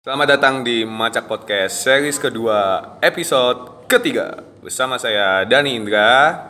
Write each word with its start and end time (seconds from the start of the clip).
Selamat 0.00 0.32
datang 0.32 0.64
di 0.64 0.80
Macak 0.80 1.28
Podcast 1.28 1.84
series 1.84 2.16
kedua 2.16 2.80
episode 3.04 3.84
ketiga 3.84 4.40
bersama 4.64 4.96
saya 4.96 5.44
Dani 5.44 5.76
Indra 5.76 6.40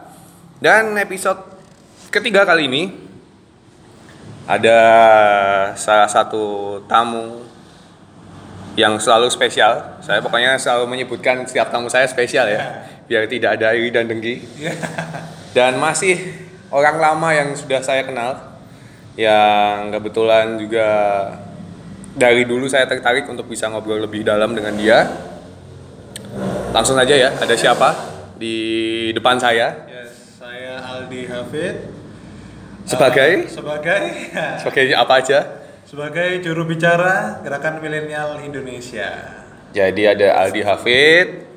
dan 0.63 0.95
episode 0.95 1.59
ketiga 2.15 2.47
kali 2.47 2.71
ini 2.71 2.95
ada 4.47 4.79
salah 5.75 6.07
satu 6.07 6.79
tamu 6.87 7.43
yang 8.79 9.03
selalu 9.03 9.27
spesial. 9.27 9.99
Saya 9.99 10.23
pokoknya 10.23 10.55
selalu 10.55 10.87
menyebutkan 10.87 11.43
setiap 11.43 11.75
tamu 11.75 11.91
saya 11.91 12.07
spesial 12.07 12.47
ya, 12.47 12.87
biar 13.11 13.27
tidak 13.27 13.59
ada 13.59 13.75
iri 13.75 13.91
dan 13.91 14.07
dengki. 14.07 14.47
Dan 15.59 15.83
masih 15.83 16.23
orang 16.71 17.03
lama 17.03 17.35
yang 17.35 17.51
sudah 17.59 17.83
saya 17.83 18.07
kenal, 18.07 18.63
yang 19.19 19.91
kebetulan 19.91 20.55
juga 20.55 20.87
dari 22.15 22.43
dulu 22.43 22.67
saya 22.67 22.87
tertarik 22.91 23.27
untuk 23.31 23.47
bisa 23.47 23.71
ngobrol 23.71 24.03
lebih 24.03 24.27
dalam 24.27 24.55
dengan 24.55 24.75
dia. 24.75 24.99
Langsung 26.71 26.95
aja 26.99 27.15
ya, 27.15 27.31
ada 27.35 27.55
siapa 27.59 27.91
di 28.39 29.11
depan 29.13 29.37
saya 29.37 29.91
Yes, 29.91 30.39
saya 30.39 30.79
Aldi 30.81 31.27
Hafid. 31.27 31.77
Sebagai? 32.87 33.31
Eh, 33.47 33.51
sebagai 33.51 34.03
sebagai 34.63 34.85
apa 34.95 35.15
aja? 35.19 35.39
sebagai 35.91 36.39
juru 36.39 36.71
bicara 36.71 37.43
Gerakan 37.43 37.83
Milenial 37.83 38.39
Indonesia. 38.47 39.11
Jadi 39.75 40.03
ada 40.07 40.39
Aldi 40.47 40.63
Hafid, 40.63 41.51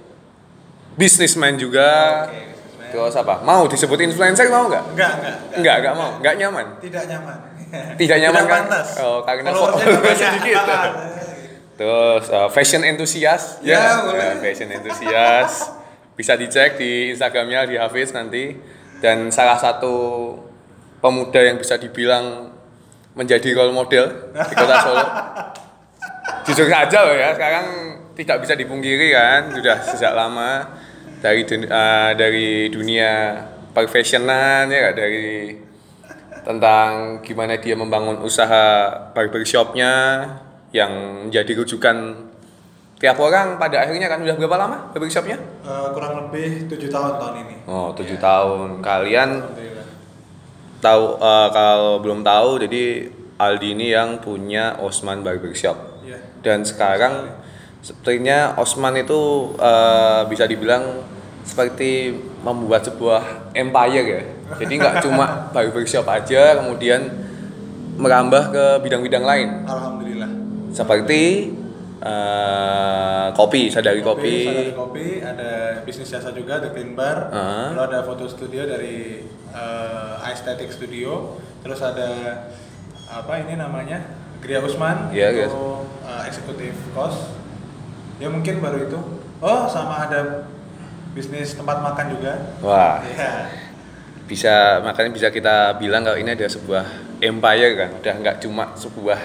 bisnisman 0.97 1.53
juga. 1.61 2.25
Businessman. 2.33 2.89
Terus 2.89 3.13
apa? 3.13 3.45
Mau 3.45 3.69
disebut 3.69 4.01
influencer 4.01 4.49
mau 4.49 4.65
nggak? 4.65 4.97
Enggak, 4.97 5.11
enggak, 5.21 5.37
Enggak, 5.53 5.75
enggak 5.77 5.93
mau, 5.93 6.11
enggak 6.17 6.35
nyaman. 6.41 6.65
Tidak 6.81 7.03
nyaman. 7.13 7.37
Tidak 8.01 8.17
nyaman 8.21 8.41
Tidak 8.43 8.49
kan? 8.49 8.61
pantas. 8.69 8.87
Oh, 9.01 9.19
karena 9.25 9.49
Followersnya 9.51 10.29
sedikit. 10.37 10.57
Terus 11.73 12.25
uh, 12.29 12.49
fashion 12.53 12.85
enthusiast, 12.85 13.65
Ya, 13.65 14.05
boleh. 14.05 14.21
Ya, 14.21 14.31
fashion 14.37 14.69
enthusiast. 14.69 15.73
Bisa 16.13 16.37
dicek 16.37 16.77
di 16.77 17.09
Instagramnya 17.11 17.65
di 17.65 17.75
Hafiz 17.81 18.13
nanti. 18.13 18.53
Dan 19.01 19.33
salah 19.33 19.57
satu 19.57 20.31
pemuda 21.03 21.41
yang 21.43 21.59
bisa 21.59 21.75
dibilang 21.75 22.53
menjadi 23.17 23.51
role 23.57 23.75
model 23.75 24.31
di 24.31 24.53
kota 24.55 24.75
Solo. 24.79 25.05
Jujur 26.47 26.67
saja 26.71 27.03
loh 27.03 27.15
ya, 27.15 27.35
sekarang 27.35 27.65
tidak 28.15 28.37
bisa 28.45 28.53
dipungkiri 28.55 29.11
kan, 29.11 29.51
sudah 29.51 29.77
sejak 29.83 30.15
lama 30.15 30.71
dari 31.19 31.43
eh, 31.47 32.11
dari 32.15 32.67
dunia 32.67 33.43
perfessionan 33.71 34.67
ya 34.67 34.91
dari 34.91 35.55
tentang 36.43 37.19
gimana 37.23 37.55
dia 37.57 37.73
membangun 37.73 38.19
usaha 38.19 38.91
barbershopnya 39.11 39.91
yang 40.71 40.91
menjadi 41.27 41.63
rujukan 41.63 42.27
tiap 42.99 43.19
orang 43.19 43.59
pada 43.59 43.83
akhirnya 43.83 44.07
kan 44.07 44.23
udah 44.23 44.35
berapa 44.35 44.57
lama 44.57 44.77
barbershopnya? 44.91 45.35
Eh, 45.63 45.87
kurang 45.91 46.27
lebih 46.27 46.67
tujuh 46.67 46.87
tahun 46.87 47.19
tahun 47.19 47.33
ini. 47.47 47.55
Oh 47.67 47.91
tujuh 47.91 48.15
tahun. 48.15 48.79
Kalian 48.79 49.29
tahu 50.79 51.03
eh, 51.17 51.47
kalau 51.51 51.99
belum 51.99 52.21
tahu 52.21 52.67
jadi 52.67 53.07
Aldi 53.33 53.67
ini 53.75 53.87
yang 53.91 54.21
punya 54.21 54.77
Osman 54.79 55.25
Barbershop 55.25 55.75
Iya. 56.03 56.19
dan 56.43 56.67
sekarang 56.67 57.31
sepertinya 57.79 58.55
Osman 58.55 58.95
itu 58.99 59.51
eh, 59.57 60.21
bisa 60.27 60.43
dibilang 60.43 61.03
seperti 61.43 62.15
membuat 62.39 62.87
sebuah 62.87 63.51
empire 63.51 64.05
ya. 64.07 64.21
Jadi 64.55 64.73
nggak 64.75 64.95
cuma 65.01 65.25
barbershop 65.49 66.05
aja, 66.05 66.59
kemudian 66.59 67.01
merambah 67.93 68.49
ke 68.49 68.65
bidang-bidang 68.81 69.21
lain 69.21 69.49
Alhamdulillah. 69.63 70.25
seperti 70.69 71.53
eh, 72.01 73.27
kopi, 73.31 73.69
sadari 73.69 74.01
kopi. 74.01 74.35
Sadari 74.43 74.73
kopi, 74.73 75.07
ada 75.19 75.51
bisnis 75.81 76.09
jasa 76.09 76.31
juga, 76.31 76.59
The 76.59 76.69
Clean 76.69 76.93
Bar. 76.93 77.29
Ah. 77.29 77.71
Lalu 77.71 77.81
ada 77.85 77.99
foto 78.01 78.25
studio 78.25 78.65
dari 78.65 79.23
eh, 79.49 80.13
Aesthetic 80.23 80.69
Studio. 80.69 81.37
Terus 81.61 81.79
ada 81.79 82.09
apa 83.07 83.33
ini 83.39 83.55
namanya? 83.55 84.03
Gria 84.41 84.59
Usman. 84.59 85.13
Iya, 85.15 85.31
itu 85.31 85.47
Gria. 85.47 85.47
eh, 86.03 86.21
eksekutif 86.27 86.73
kos. 86.91 87.31
Ya 88.19 88.27
mungkin 88.27 88.59
baru 88.59 88.83
itu. 88.83 88.99
Oh, 89.39 89.67
sama 89.67 90.07
ada 90.07 90.47
bisnis 91.13 91.53
tempat 91.53 91.79
makan 91.79 92.05
juga. 92.11 92.33
Wah, 92.59 92.99
Iya. 92.99 93.31
Bisa 94.33 94.81
makanya 94.81 95.13
bisa 95.13 95.29
kita 95.29 95.77
bilang 95.77 96.01
kalau 96.01 96.17
ini 96.17 96.33
ada 96.33 96.49
sebuah 96.49 96.81
empire 97.21 97.73
kan 97.77 97.89
udah 98.01 98.13
nggak 98.17 98.35
cuma 98.41 98.73
sebuah 98.73 99.19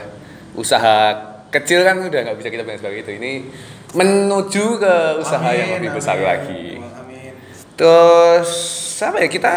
usaha 0.53 1.17
kecil 1.49 1.81
kan 1.81 1.97
udah 1.97 2.21
nggak 2.29 2.37
bisa 2.37 2.53
kita 2.53 2.61
bilang 2.61 2.77
sebagai 2.77 3.09
itu 3.09 3.13
ini 3.17 3.49
menuju 3.97 4.65
ke 4.77 4.95
usaha 5.17 5.49
yang 5.57 5.73
Amin, 5.73 5.89
lebih 5.89 5.97
besar 5.97 6.21
amin. 6.21 6.29
lagi 6.29 6.65
Amin. 6.77 7.33
terus 7.73 8.53
apa 9.01 9.25
ya 9.25 9.29
kita 9.33 9.53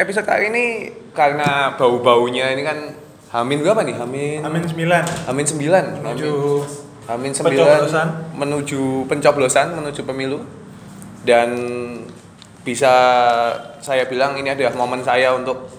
episode 0.00 0.24
kali 0.24 0.48
ini 0.48 0.64
karena 1.12 1.76
bau-baunya 1.76 2.48
ini 2.56 2.64
kan 2.64 2.96
Hamin 3.36 3.60
berapa 3.60 3.84
nih 3.84 3.96
Hamin 4.00 4.40
Amin 4.40 4.64
9 4.64 5.28
Hamin 5.28 5.44
9 5.44 6.00
menuju 6.00 6.32
Hamin 7.12 7.32
9 7.36 7.44
Pencoblosan. 7.44 8.08
menuju 8.32 8.80
pencoblosan 9.04 9.66
menuju 9.76 10.00
pemilu 10.08 10.40
dan 11.28 11.52
bisa 12.66 12.92
saya 13.78 14.10
bilang 14.10 14.34
ini 14.34 14.50
adalah 14.50 14.74
momen 14.74 15.06
saya 15.06 15.30
untuk 15.38 15.70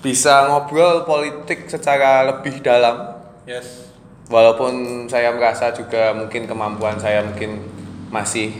bisa 0.00 0.48
ngobrol 0.48 1.04
politik 1.04 1.68
secara 1.68 2.24
lebih 2.24 2.64
dalam 2.64 3.20
yes. 3.44 3.92
walaupun 4.32 5.04
saya 5.12 5.28
merasa 5.36 5.76
juga 5.76 6.16
mungkin 6.16 6.48
kemampuan 6.48 6.96
saya 6.96 7.20
mungkin 7.20 7.60
masih 8.08 8.56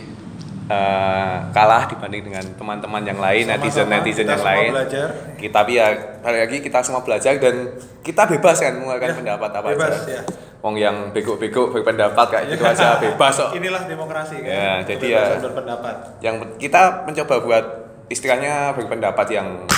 eh, 0.66 1.34
kalah 1.50 1.84
dibanding 1.86 2.24
dengan 2.24 2.44
teman-teman 2.52 3.02
yang 3.02 3.18
lain 3.18 3.44
netizen 3.46 3.86
netizen 3.86 4.24
yang 4.24 4.40
lain 4.40 4.70
belajar. 4.70 5.08
kita 5.36 5.60
ya 5.66 5.86
balik 6.18 6.40
lagi 6.42 6.58
kita 6.60 6.78
semua 6.80 7.00
belajar 7.00 7.36
dan 7.36 7.68
kita 8.00 8.24
bebas 8.26 8.56
kan 8.58 8.72
mengeluarkan 8.74 9.08
Ya, 9.08 9.16
pendapat 9.16 9.50
apa 9.52 9.68
bebas, 9.70 9.92
aja 10.02 10.12
ya. 10.14 10.22
Wong 10.60 10.74
yang 10.74 10.96
bego-bego 11.10 11.68
berpendapat 11.68 12.26
kayak 12.26 12.44
gitu 12.50 12.64
aja 12.64 12.96
bebas 12.96 13.34
kok 13.34 13.52
Inilah 13.52 13.84
demokrasi 13.84 14.40
kan. 14.40 14.48
Ya, 14.48 14.72
jadi 14.82 15.06
ya- 15.10 15.36
berpendapat. 15.38 15.94
yang 16.18 16.36
kita 16.56 17.04
mencoba 17.04 17.34
buat 17.38 17.64
istilahnya 18.06 18.72
berpendapat 18.72 19.26
yang 19.30 19.68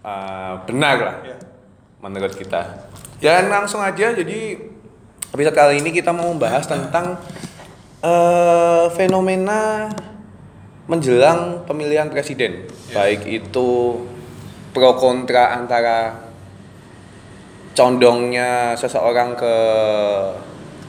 uh, 0.00 0.60
benar 0.64 0.96
lah 0.98 1.16
Ya. 1.22 1.36
menurut 1.98 2.32
kita 2.32 2.88
dan 3.18 3.48
langsung 3.48 3.80
aja 3.80 4.12
jadi 4.12 4.56
episode 5.30 5.52
kali 5.54 5.78
ini 5.78 5.90
kita 5.90 6.08
mau 6.10 6.28
membahas 6.28 6.64
tentang 6.64 7.20
uh, 8.00 8.88
fenomena 8.90 9.88
menjelang 10.86 11.64
pemilihan 11.64 12.08
presiden 12.08 12.64
Ya. 12.86 12.94
baik 12.96 13.24
itu 13.24 14.00
pro 14.70 14.94
kontra 14.94 15.54
antara 15.54 16.14
condongnya 17.72 18.74
seseorang 18.74 19.34
ke 19.34 19.54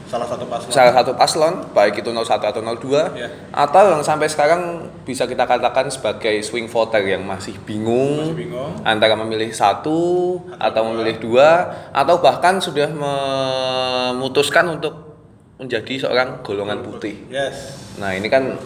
Salah 0.04 0.28
satu 0.28 0.44
paslon. 0.44 0.68
salah 0.68 0.92
satu 0.92 1.12
paslon 1.16 1.54
baik 1.72 2.04
itu 2.04 2.12
01 2.12 2.20
atau 2.44 2.60
02 2.60 3.16
Ya. 3.16 3.32
atau 3.48 3.96
yang 3.96 4.04
sampai 4.04 4.28
sekarang 4.28 4.60
bisa 5.02 5.24
kita 5.24 5.48
katakan 5.48 5.88
sebagai 5.88 6.36
swing 6.42 6.68
voter 6.68 7.00
yang 7.00 7.24
masih 7.24 7.56
bingung, 7.64 8.20
Masih 8.20 8.36
bingung. 8.36 8.76
antara 8.84 9.16
memilih 9.16 9.48
satu 9.50 10.36
atau, 10.52 10.82
dua. 10.84 10.90
memilih 10.92 11.16
dua 11.16 11.48
atau 11.90 12.20
bahkan 12.20 12.60
sudah 12.60 12.92
memutuskan 12.92 14.68
untuk 14.68 15.16
menjadi 15.56 16.04
seorang 16.04 16.42
golongan 16.42 16.82
putih. 16.82 17.16
Yes. 17.30 17.78
Nah 17.96 18.12
ini 18.12 18.28
kan 18.28 18.58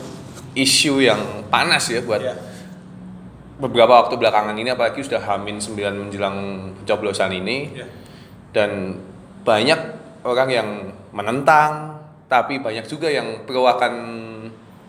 isu 0.56 1.04
yang 1.04 1.44
panas 1.52 1.86
ya 1.92 2.00
buat 2.00 2.24
Ya. 2.24 2.34
beberapa 3.56 4.04
waktu 4.04 4.16
belakangan 4.16 4.56
ini 4.56 4.72
apalagi 4.72 5.00
sudah 5.00 5.20
Hamin 5.20 5.56
9 5.60 6.08
menjelang 6.08 6.36
coblosan 6.84 7.32
ini 7.32 7.76
Ya. 7.76 7.86
dan 8.56 9.00
banyak 9.44 9.78
orang 10.24 10.48
yang 10.48 10.68
menentang 11.12 12.00
tapi 12.26 12.58
banyak 12.58 12.84
juga 12.84 13.06
yang 13.06 13.46
pro 13.46 13.68
akan 13.68 13.92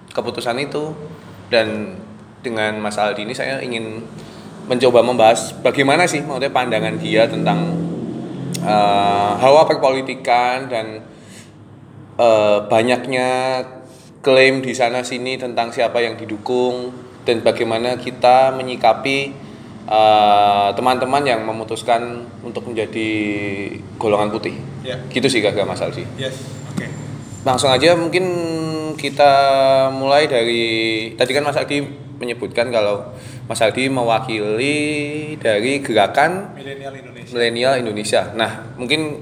keputusan 0.09 0.57
itu 0.57 0.95
dan 1.53 1.93
dengan 2.41 2.79
Mas 2.81 2.97
Aldi 2.97 3.27
ini 3.27 3.35
saya 3.35 3.61
ingin 3.61 4.01
mencoba 4.67 4.99
membahas 4.99 5.55
bagaimana 5.63 6.03
sih 6.03 6.19
maksudnya 6.23 6.51
pandangan 6.51 6.95
dia 6.99 7.23
tentang 7.29 7.75
eh, 8.57 9.31
hawa 9.37 9.63
perpolitikan 9.63 10.67
dan 10.67 11.05
eh, 12.17 12.57
banyaknya 12.67 13.29
klaim 14.21 14.61
di 14.61 14.73
sana 14.73 15.05
sini 15.05 15.37
tentang 15.37 15.71
siapa 15.71 16.01
yang 16.01 16.17
didukung 16.17 16.91
dan 17.27 17.43
bagaimana 17.43 17.99
kita 17.99 18.55
menyikapi 18.55 19.17
eh, 19.87 20.69
teman-teman 20.73 21.23
yang 21.27 21.43
memutuskan 21.43 22.23
untuk 22.43 22.67
menjadi 22.71 23.09
golongan 23.99 24.31
putih. 24.31 24.55
Ya. 24.83 24.99
Gitu 25.11 25.27
sih 25.27 25.43
kagak 25.43 25.67
Mas 25.67 25.83
Aldi. 25.83 26.07
Yes. 26.15 26.39
Oke. 26.71 26.87
Langsung 27.43 27.71
aja 27.71 27.95
mungkin 27.99 28.25
kita 28.97 29.31
mulai 29.93 30.25
dari 30.25 30.65
tadi 31.13 31.31
kan 31.35 31.45
Mas 31.45 31.59
Aldi 31.59 32.07
menyebutkan 32.17 32.73
kalau 32.73 33.13
Mas 33.45 33.61
Aldi 33.61 33.93
mewakili 33.93 34.75
dari 35.37 35.79
gerakan 35.79 36.57
Milenial 36.57 36.93
Indonesia. 36.97 37.31
milenial 37.31 37.73
Indonesia. 37.79 38.21
Nah, 38.33 38.51
mungkin 38.75 39.21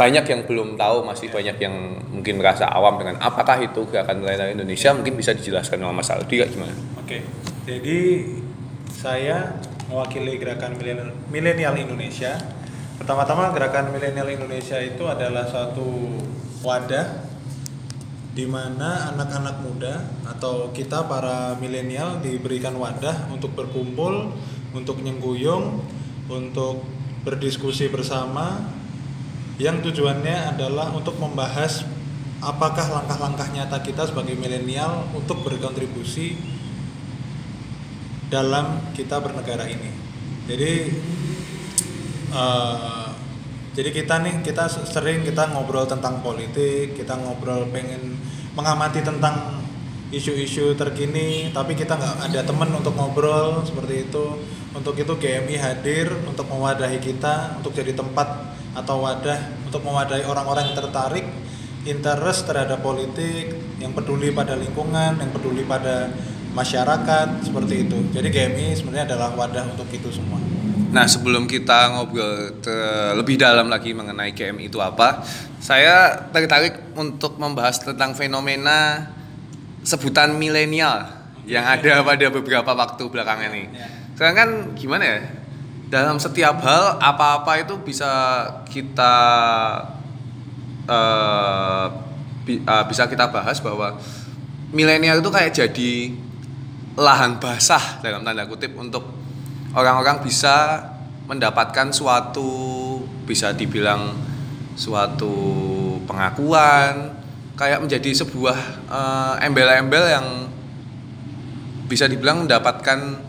banyak 0.00 0.24
yang 0.24 0.40
belum 0.48 0.80
tahu, 0.80 1.04
masih 1.04 1.28
banyak 1.28 1.60
yang 1.60 1.76
mungkin 2.08 2.40
merasa 2.40 2.64
awam 2.72 2.96
dengan 2.96 3.20
apakah 3.20 3.60
itu 3.60 3.84
gerakan 3.92 4.24
milenial 4.24 4.56
Indonesia, 4.56 4.96
mungkin 4.96 5.12
bisa 5.12 5.36
dijelaskan 5.36 5.76
sama 5.76 5.92
Mas 5.92 6.08
Aldi 6.08 6.40
kayak 6.40 6.56
gimana? 6.56 6.72
Oke, 6.96 7.20
jadi 7.68 8.24
saya 8.88 9.60
mewakili 9.92 10.40
gerakan 10.40 10.80
milenial- 10.80 11.12
milenial 11.28 11.76
Indonesia. 11.76 12.40
Pertama-tama 12.96 13.52
gerakan 13.52 13.92
milenial 13.92 14.24
Indonesia 14.32 14.80
itu 14.80 15.04
adalah 15.04 15.44
suatu 15.44 16.16
wadah 16.64 17.28
di 18.32 18.48
mana 18.48 19.12
anak-anak 19.12 19.56
muda 19.60 20.00
atau 20.24 20.72
kita 20.72 21.04
para 21.04 21.60
milenial 21.60 22.24
diberikan 22.24 22.72
wadah 22.72 23.28
untuk 23.28 23.52
berkumpul, 23.52 24.32
untuk 24.72 25.04
nyengguyung, 25.04 25.84
untuk 26.32 26.88
berdiskusi 27.20 27.92
bersama 27.92 28.79
yang 29.60 29.84
tujuannya 29.84 30.56
adalah 30.56 30.88
untuk 30.96 31.20
membahas 31.20 31.84
apakah 32.40 32.88
langkah-langkah 32.88 33.44
nyata 33.52 33.84
kita 33.84 34.08
sebagai 34.08 34.32
milenial 34.32 35.04
untuk 35.12 35.44
berkontribusi 35.44 36.40
dalam 38.32 38.80
kita 38.96 39.20
bernegara 39.20 39.68
ini. 39.68 39.92
Jadi 40.48 40.72
eh, 42.32 43.06
jadi 43.76 43.90
kita 43.92 44.14
nih 44.24 44.34
kita 44.40 44.64
sering 44.66 45.28
kita 45.28 45.52
ngobrol 45.52 45.84
tentang 45.84 46.24
politik, 46.24 46.96
kita 46.96 47.20
ngobrol 47.20 47.68
pengen 47.68 48.16
mengamati 48.56 49.04
tentang 49.04 49.60
isu-isu 50.10 50.74
terkini, 50.74 51.52
tapi 51.52 51.76
kita 51.76 52.00
nggak 52.00 52.32
ada 52.32 52.40
temen 52.42 52.70
untuk 52.72 52.96
ngobrol 52.96 53.60
seperti 53.62 54.08
itu. 54.08 54.40
Untuk 54.70 54.94
itu 54.96 55.12
GMI 55.18 55.58
hadir 55.58 56.14
untuk 56.24 56.46
mewadahi 56.48 57.02
kita, 57.02 57.58
untuk 57.60 57.74
jadi 57.74 57.90
tempat 57.90 58.58
atau 58.74 59.02
wadah 59.02 59.38
untuk 59.66 59.82
mewadahi 59.82 60.24
orang-orang 60.26 60.70
yang 60.70 60.78
tertarik 60.78 61.26
interest 61.88 62.44
terhadap 62.44 62.84
politik, 62.84 63.56
yang 63.80 63.96
peduli 63.96 64.30
pada 64.36 64.52
lingkungan, 64.52 65.16
yang 65.16 65.30
peduli 65.32 65.64
pada 65.64 66.12
masyarakat 66.52 67.46
seperti 67.46 67.88
itu. 67.88 67.98
Jadi 68.12 68.28
GMI 68.28 68.76
sebenarnya 68.76 69.14
adalah 69.14 69.32
wadah 69.32 69.64
untuk 69.70 69.88
itu 69.88 70.12
semua. 70.12 70.36
Nah 70.90 71.06
sebelum 71.06 71.46
kita 71.46 71.94
ngobrol 71.94 72.58
lebih 73.14 73.38
dalam 73.38 73.70
lagi 73.70 73.94
mengenai 73.94 74.34
GM 74.34 74.58
itu 74.58 74.82
apa, 74.82 75.22
saya 75.62 76.26
tertarik 76.34 76.94
untuk 76.98 77.38
membahas 77.38 77.78
tentang 77.78 78.12
fenomena 78.18 79.08
sebutan 79.86 80.34
milenial 80.34 81.06
yang 81.46 81.64
ada 81.64 82.02
pada 82.04 82.26
beberapa 82.28 82.74
waktu 82.74 83.02
belakangan 83.06 83.50
ini. 83.54 83.64
Ya. 83.72 83.88
Sekarang 84.18 84.36
kan 84.36 84.50
gimana 84.76 85.04
ya? 85.06 85.20
Dalam 85.90 86.22
setiap 86.22 86.62
hal 86.62 87.02
apa-apa 87.02 87.66
itu 87.66 87.74
bisa 87.82 88.46
kita 88.70 89.14
eh, 90.86 91.86
bi- 92.46 92.62
eh, 92.62 92.84
bisa 92.86 93.10
kita 93.10 93.26
bahas 93.26 93.58
bahwa 93.58 93.98
milenial 94.70 95.18
itu 95.18 95.30
kayak 95.34 95.50
jadi 95.50 96.14
lahan 96.94 97.42
basah 97.42 97.98
dalam 98.06 98.22
tanda 98.22 98.46
kutip 98.46 98.70
untuk 98.78 99.02
orang-orang 99.74 100.22
bisa 100.22 100.78
mendapatkan 101.26 101.90
suatu 101.90 103.02
bisa 103.26 103.50
dibilang 103.50 104.14
suatu 104.78 105.34
pengakuan 106.06 107.18
kayak 107.58 107.82
menjadi 107.82 108.14
sebuah 108.14 108.58
eh, 108.86 109.46
embel-embel 109.50 110.06
yang 110.06 110.26
bisa 111.90 112.06
dibilang 112.06 112.46
mendapatkan 112.46 113.26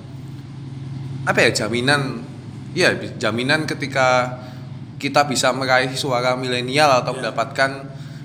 apa 1.26 1.40
ya 1.42 1.66
jaminan 1.66 2.22
ya 2.72 2.90
jaminan 3.20 3.64
ketika 3.66 4.40
kita 4.96 5.26
bisa 5.26 5.50
meraih 5.52 5.92
suara 5.94 6.38
milenial 6.38 7.02
atau 7.02 7.12
Ya. 7.14 7.18
mendapatkan 7.20 7.72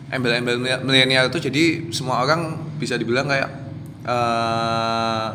embel-embel 0.07 0.61
mile- 0.61 0.83
milenial 0.85 1.27
itu 1.27 1.51
jadi 1.51 1.65
semua 1.91 2.23
orang 2.23 2.55
bisa 2.79 2.95
dibilang 2.95 3.27
kayak 3.27 3.51
eh, 4.07 5.29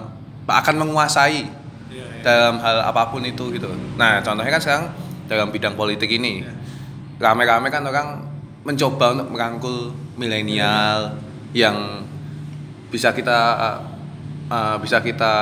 akan 0.48 0.76
menguasai 0.80 1.48
Iya, 1.92 2.06
iya. 2.08 2.24
dalam 2.24 2.56
hal 2.60 2.88
apa 2.88 3.12
pun 3.12 3.20
itu 3.24 3.52
gitu. 3.52 3.68
Nah, 4.00 4.24
contohnya 4.24 4.52
kan 4.52 4.62
sekarang 4.64 4.86
dalam 5.28 5.48
bidang 5.52 5.76
politik 5.76 6.08
ini 6.08 6.44
rame-rame 7.20 7.68
kan 7.68 7.84
orang 7.84 8.24
mencoba 8.64 9.16
untuk 9.16 9.28
merangkul 9.32 9.78
milenial 10.16 11.20
yang 11.52 12.04
bisa 12.88 13.12
kita 13.12 13.40
uh, 13.56 13.78
bisa 14.78 15.00
kita 15.00 15.34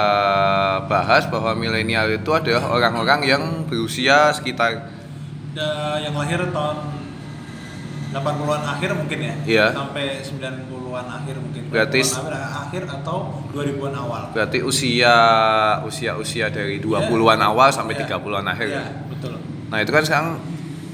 bahas 0.86 1.26
bahwa 1.26 1.52
milenial 1.54 2.06
itu 2.08 2.30
adalah 2.30 2.70
orang-orang 2.70 3.26
yang 3.26 3.44
berusia 3.66 4.30
sekitar 4.30 4.86
Da- 5.50 5.98
yang 5.98 6.14
lahir 6.14 6.38
tahun 6.50 6.78
80-an 8.10 8.64
akhir 8.68 8.90
mungkin 8.94 9.18
ya. 9.22 9.34
Iya. 9.46 9.66
Sampai 9.72 10.22
90-an 10.22 11.06
akhir 11.06 11.36
mungkin. 11.38 11.62
Berarti- 11.70 12.02
90-an 12.02 12.42
akhir, 12.42 12.82
akhir 12.82 12.84
atau 13.02 13.18
2000-an 13.50 13.94
awal. 13.96 14.24
berarti 14.30 14.60
usia 14.62 15.14
usia 15.84 16.18
usia 16.18 16.50
dari 16.50 16.78
20-an 16.78 17.42
awal 17.44 17.70
sampai 17.70 17.94
Iya. 17.94 18.06
30-an 18.10 18.46
akhir. 18.48 18.68
Iya, 18.68 18.86
betul. 19.10 19.34
Nah 19.70 19.78
itu 19.78 19.90
kan 19.90 20.04
sekarang 20.06 20.30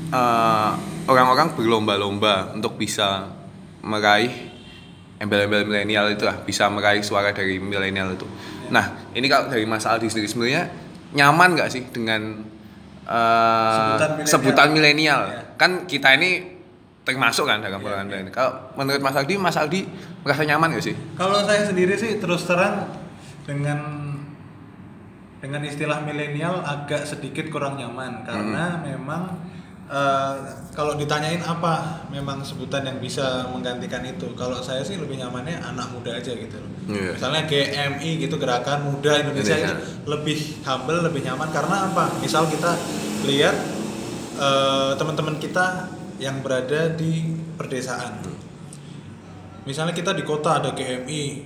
eh, 0.07 0.69
orang-orang 1.05 1.51
berlomba-lomba 1.55 2.51
untuk 2.51 2.75
bisa 2.75 3.27
meraih 3.79 4.31
embel-embel 5.19 5.63
milenial 5.63 6.11
itu 6.11 6.27
lah, 6.27 6.35
bisa 6.43 6.67
meraih 6.67 7.01
suara 7.01 7.31
dari 7.31 7.59
milenial 7.59 8.15
itu. 8.15 8.27
Nah 8.71 9.11
ini 9.15 9.25
kalau 9.31 9.47
dari 9.47 9.63
Mas 9.63 9.87
Aldi 9.87 10.11
sendiri 10.11 10.27
sebenarnya 10.27 10.63
nyaman 11.15 11.55
nggak 11.55 11.69
sih 11.71 11.83
dengan 11.89 12.43
eh, 13.07 14.25
Sebutan 14.27 14.75
milenial. 14.75 15.21
Iya. 15.29 15.41
Kan 15.55 15.87
kita 15.87 16.19
ini 16.19 16.59
termasuk 17.05 17.47
kan 17.47 17.61
dalam 17.63 17.79
golongan 17.79 18.09
iya. 18.09 18.11
milenial. 18.25 18.33
Kalau 18.35 18.51
menurut 18.75 19.01
Mas 19.01 19.15
Aldi, 19.15 19.35
Mas 19.39 19.55
Aldi 19.55 19.81
merasa 20.25 20.41
nyaman 20.43 20.67
nggak 20.75 20.83
sih? 20.83 20.95
Kalau 21.15 21.39
saya 21.45 21.63
sendiri 21.63 21.95
sih 21.95 22.17
terus 22.19 22.43
terang 22.43 22.89
dengan 23.45 23.79
dengan 25.39 25.61
istilah 25.61 26.01
milenial 26.01 26.65
agak 26.65 27.05
sedikit 27.05 27.45
kurang 27.53 27.77
nyaman 27.77 28.25
karena 28.25 28.81
memang 28.81 29.37
eh, 29.89 30.35
kalau 30.73 30.97
ditanyain 30.97 31.41
apa 31.45 32.05
memang 32.09 32.41
sebutan 32.41 32.85
yang 32.85 32.97
bisa 32.97 33.49
menggantikan 33.49 34.01
itu. 34.05 34.33
Kalau 34.33 34.59
saya 34.61 34.81
sih 34.81 34.97
lebih 34.97 35.21
nyamannya 35.21 35.61
anak 35.61 35.93
muda 35.93 36.17
aja 36.17 36.33
gitu 36.33 36.57
loh. 36.57 36.71
Iya. 36.89 37.17
Misalnya 37.17 37.41
GMI 37.45 38.09
gitu 38.21 38.35
gerakan 38.37 38.79
muda 38.93 39.21
Indonesia 39.21 39.55
Indonesia. 39.57 39.77
itu 39.77 40.09
lebih 40.09 40.37
humble, 40.65 40.99
lebih 41.05 41.21
nyaman 41.25 41.49
karena 41.53 41.75
apa? 41.91 42.05
Misal 42.21 42.49
kita 42.49 42.71
lihat 43.25 43.55
eh, 44.37 44.91
teman-teman 44.97 45.37
kita 45.37 45.89
yang 46.17 46.39
berada 46.41 46.93
di 46.95 47.35
perdesaan. 47.59 48.23
Misalnya 49.65 49.97
kita 49.97 50.13
di 50.13 50.21
kota 50.21 50.61
ada 50.61 50.77
GMI, 50.77 51.41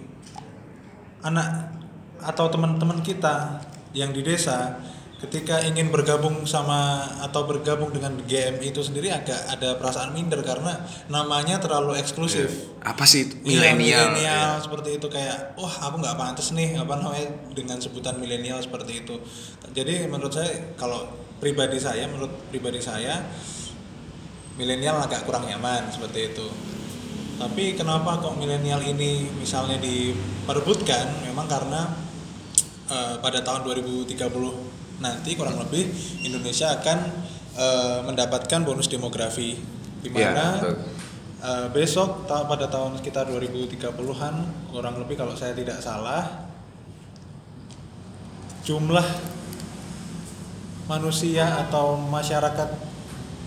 anak 1.24 1.72
atau 2.20 2.52
teman-teman 2.52 3.00
kita 3.00 3.64
yang 3.96 4.12
di 4.12 4.22
desa 4.22 4.76
ketika 5.20 5.60
ingin 5.68 5.92
bergabung 5.92 6.48
sama 6.48 7.04
atau 7.20 7.44
bergabung 7.44 7.92
dengan 7.92 8.16
GMI 8.24 8.72
itu 8.72 8.80
sendiri 8.80 9.12
agak 9.12 9.36
ada 9.52 9.76
perasaan 9.76 10.16
minder 10.16 10.40
karena 10.40 10.80
namanya 11.12 11.60
terlalu 11.60 12.00
eksklusif. 12.00 12.72
Apa 12.80 13.04
sih 13.04 13.28
Iya, 13.44 13.76
milenial? 13.76 14.16
milenial 14.16 14.64
seperti 14.64 14.96
itu 14.96 15.08
kayak 15.12 15.60
wah 15.60 15.92
aku 15.92 16.00
nggak 16.00 16.16
pantas 16.16 16.56
nih 16.56 16.80
apa 16.80 16.96
namanya 16.96 17.28
dengan 17.52 17.84
sebutan 17.84 18.16
milenial 18.16 18.64
seperti 18.64 19.04
itu. 19.04 19.20
Jadi 19.76 20.08
menurut 20.08 20.32
saya 20.32 20.72
kalau 20.80 21.12
pribadi 21.44 21.76
saya 21.76 22.08
menurut 22.08 22.32
pribadi 22.48 22.80
saya 22.80 23.20
milenial 24.56 25.04
agak 25.04 25.28
kurang 25.28 25.44
nyaman 25.48 25.92
seperti 25.92 26.32
itu. 26.32 26.48
Tapi 27.40 27.76
kenapa 27.76 28.20
kok 28.24 28.36
milenial 28.40 28.84
ini 28.84 29.28
misalnya 29.36 29.80
diperebutkan? 29.84 31.28
Memang 31.28 31.48
karena 31.48 31.92
eh, 32.88 33.16
pada 33.20 33.44
tahun 33.44 33.68
2030 33.68 34.16
nanti 35.00 35.36
kurang 35.36 35.60
lebih 35.60 35.88
Indonesia 36.22 36.76
akan 36.76 36.98
eh, 37.56 38.00
mendapatkan 38.04 38.60
bonus 38.64 38.88
demografi 38.88 39.56
di 40.00 40.08
Iya, 40.12 40.32
mana 40.32 40.46
betul. 40.60 40.76
Eh, 41.40 41.68
besok 41.72 42.28
ta- 42.28 42.44
pada 42.44 42.68
tahun 42.68 43.00
sekitar 43.00 43.32
2030-an 43.32 44.36
kurang 44.76 45.00
lebih 45.00 45.16
kalau 45.16 45.32
saya 45.34 45.56
tidak 45.56 45.80
salah 45.80 46.48
jumlah 48.60 49.08
manusia 50.86 51.46
atau 51.64 51.96
masyarakat 51.96 52.70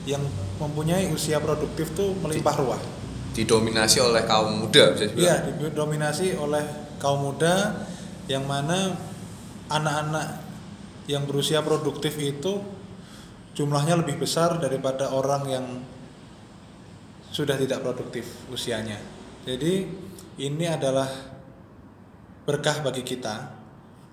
yang 0.08 0.22
mempunyai 0.56 1.10
usia 1.10 1.38
produktif 1.38 1.92
tuh 1.92 2.14
melimpah 2.22 2.56
ruah. 2.58 2.80
Didominasi 3.32 3.98
oleh 4.02 4.22
kaum 4.26 4.66
muda 4.66 4.94
bisa 4.94 5.04
dibilang. 5.08 5.22
Iya, 5.22 5.36
didominasi 5.58 6.36
oleh 6.36 6.64
kaum 6.96 7.28
muda 7.28 7.86
yang 8.24 8.46
mana 8.46 8.94
anak-anak 9.68 10.26
yang 11.10 11.26
berusia 11.26 11.62
produktif 11.62 12.14
itu 12.18 12.62
jumlahnya 13.52 14.00
lebih 14.00 14.22
besar 14.22 14.56
daripada 14.62 15.12
orang 15.12 15.42
yang 15.50 15.66
sudah 17.32 17.56
tidak 17.56 17.80
produktif 17.80 18.28
usianya. 18.52 19.00
Jadi 19.42 19.88
ini 20.38 20.66
adalah 20.68 21.08
berkah 22.44 22.84
bagi 22.84 23.02
kita 23.02 23.50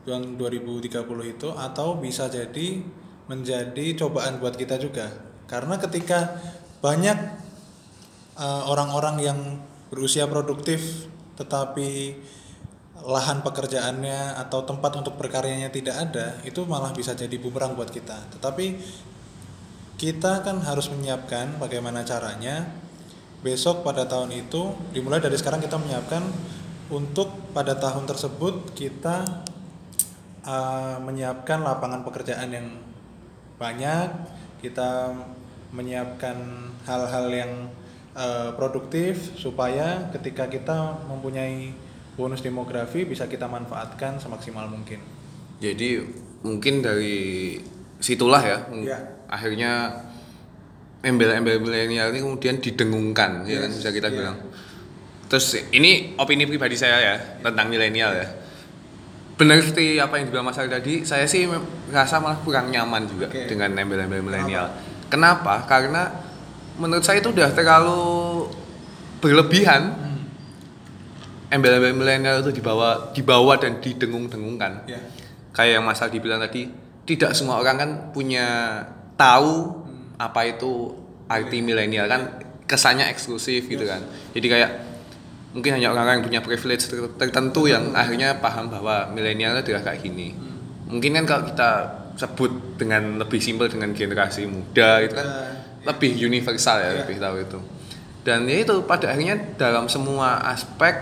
yang 0.08 0.40
2030 0.40 1.06
itu 1.28 1.50
atau 1.54 2.00
bisa 2.00 2.32
jadi 2.32 2.82
menjadi 3.30 3.86
cobaan 4.00 4.42
buat 4.42 4.58
kita 4.58 4.82
juga. 4.82 5.12
Karena 5.46 5.78
ketika 5.78 6.40
banyak 6.80 7.18
eh, 8.40 8.64
orang-orang 8.66 9.16
yang 9.22 9.40
berusia 9.90 10.26
produktif 10.30 11.10
tetapi 11.36 12.16
lahan 13.06 13.40
pekerjaannya 13.46 14.40
atau 14.48 14.68
tempat 14.68 15.00
untuk 15.00 15.16
berkaryanya 15.16 15.72
tidak 15.72 15.96
ada 16.10 16.40
itu 16.44 16.64
malah 16.68 16.92
bisa 16.92 17.16
jadi 17.16 17.36
bumerang 17.40 17.76
buat 17.76 17.92
kita. 17.92 18.36
Tetapi 18.36 18.66
kita 20.00 20.44
kan 20.48 20.64
harus 20.64 20.88
menyiapkan 20.92 21.60
bagaimana 21.60 22.08
caranya 22.08 22.72
besok 23.44 23.84
pada 23.88 24.08
tahun 24.08 24.36
itu 24.36 24.76
dimulai 24.92 25.24
dari 25.24 25.36
sekarang 25.40 25.64
kita 25.64 25.80
menyiapkan 25.80 26.24
untuk 26.92 27.52
pada 27.56 27.76
tahun 27.76 28.08
tersebut 28.08 28.76
kita 28.76 29.24
uh, 30.44 30.98
menyiapkan 31.04 31.64
lapangan 31.64 32.04
pekerjaan 32.04 32.50
yang 32.52 32.68
banyak 33.60 34.12
kita 34.60 35.12
menyiapkan 35.72 36.36
hal-hal 36.88 37.28
yang 37.32 37.52
uh, 38.16 38.52
produktif 38.56 39.36
supaya 39.36 40.10
ketika 40.16 40.48
kita 40.48 41.00
mempunyai 41.08 41.72
bonus 42.20 42.44
demografi 42.44 43.08
bisa 43.08 43.32
kita 43.32 43.48
manfaatkan 43.48 44.20
semaksimal 44.20 44.68
mungkin. 44.68 45.00
Jadi 45.64 46.04
mungkin 46.44 46.84
dari 46.84 47.56
situlah 48.04 48.44
ya, 48.44 48.58
Ya. 48.84 49.00
akhirnya 49.32 50.04
embel-embel 51.00 51.64
milenial 51.64 52.12
ini 52.12 52.20
kemudian 52.20 52.60
didengungkan, 52.60 53.48
ya 53.48 53.64
kan 53.64 53.72
Yes, 53.72 53.80
bisa 53.80 53.90
kita 53.96 54.12
iya. 54.12 54.16
bilang. 54.20 54.38
Terus 55.32 55.56
ini 55.72 56.20
opini 56.20 56.44
pribadi 56.44 56.76
saya 56.76 57.00
ya 57.00 57.16
tentang 57.40 57.72
milenial 57.72 58.12
ya. 58.12 58.28
Benar 59.40 59.64
seperti 59.64 59.96
apa 59.96 60.20
yang 60.20 60.28
dibilang 60.28 60.52
Mas 60.52 60.60
Ali 60.60 60.68
tadi, 60.68 61.08
saya 61.08 61.24
sih 61.24 61.48
merasa 61.88 62.20
malah 62.20 62.44
kurang 62.44 62.68
nyaman 62.68 63.08
juga 63.08 63.32
Oke. 63.32 63.48
dengan 63.48 63.72
embel-embel 63.72 64.20
milenial. 64.20 64.68
Kenapa? 65.08 65.64
Karena 65.64 66.12
menurut 66.76 67.08
saya 67.08 67.24
itu 67.24 67.32
udah 67.32 67.48
terlalu 67.56 68.52
berlebihan. 69.24 69.82
Hmm. 69.96 70.09
Embel-embel 71.50 71.94
milenial 71.94 72.42
itu 72.42 72.54
dibawa 72.56 73.10
dibawa 73.12 73.58
dan 73.58 73.82
didengung-dengungkan. 73.82 74.86
Ya. 74.86 75.02
kayak 75.50 75.82
yang 75.82 75.86
Mas 75.86 76.00
Aldi 76.00 76.22
bilang 76.22 76.40
tadi 76.40 76.70
tidak 77.04 77.34
semua 77.34 77.58
orang 77.58 77.76
kan 77.76 77.90
punya 78.14 78.80
tahu 79.18 79.82
apa 80.16 80.46
itu 80.46 80.94
arti 81.26 81.60
milenial. 81.60 82.06
kan 82.06 82.22
kesannya 82.64 83.10
eksklusif 83.10 83.66
gitu 83.66 83.82
kan. 83.84 83.98
Jadi 84.32 84.46
kayak 84.46 84.72
mungkin 85.50 85.74
hanya 85.74 85.90
orang-orang 85.90 86.22
yang 86.22 86.26
punya 86.30 86.42
privilege 86.46 86.86
ter- 86.86 87.18
tertentu 87.18 87.66
yang 87.66 87.98
akhirnya 87.98 88.38
paham 88.38 88.70
bahwa 88.70 89.10
milenial 89.10 89.58
itu 89.58 89.74
adalah 89.74 89.90
kayak 89.90 90.06
gini. 90.06 90.38
Mungkin 90.86 91.18
kan 91.18 91.26
kalau 91.26 91.44
kita 91.50 91.70
sebut 92.14 92.78
dengan 92.78 93.18
lebih 93.18 93.42
simpel 93.42 93.66
dengan 93.68 93.90
generasi 93.92 94.46
muda 94.46 95.02
itu 95.02 95.18
kan 95.18 95.26
Eh, 95.26 95.52
lebih 95.90 96.14
universal 96.20 96.78
ya 96.78 96.86
Iya. 96.86 96.98
lebih 97.04 97.18
tahu 97.18 97.36
itu. 97.42 97.60
Dan 98.22 98.46
ya 98.46 98.62
itu 98.62 98.86
pada 98.86 99.10
akhirnya 99.10 99.58
dalam 99.58 99.90
semua 99.90 100.38
aspek 100.46 100.94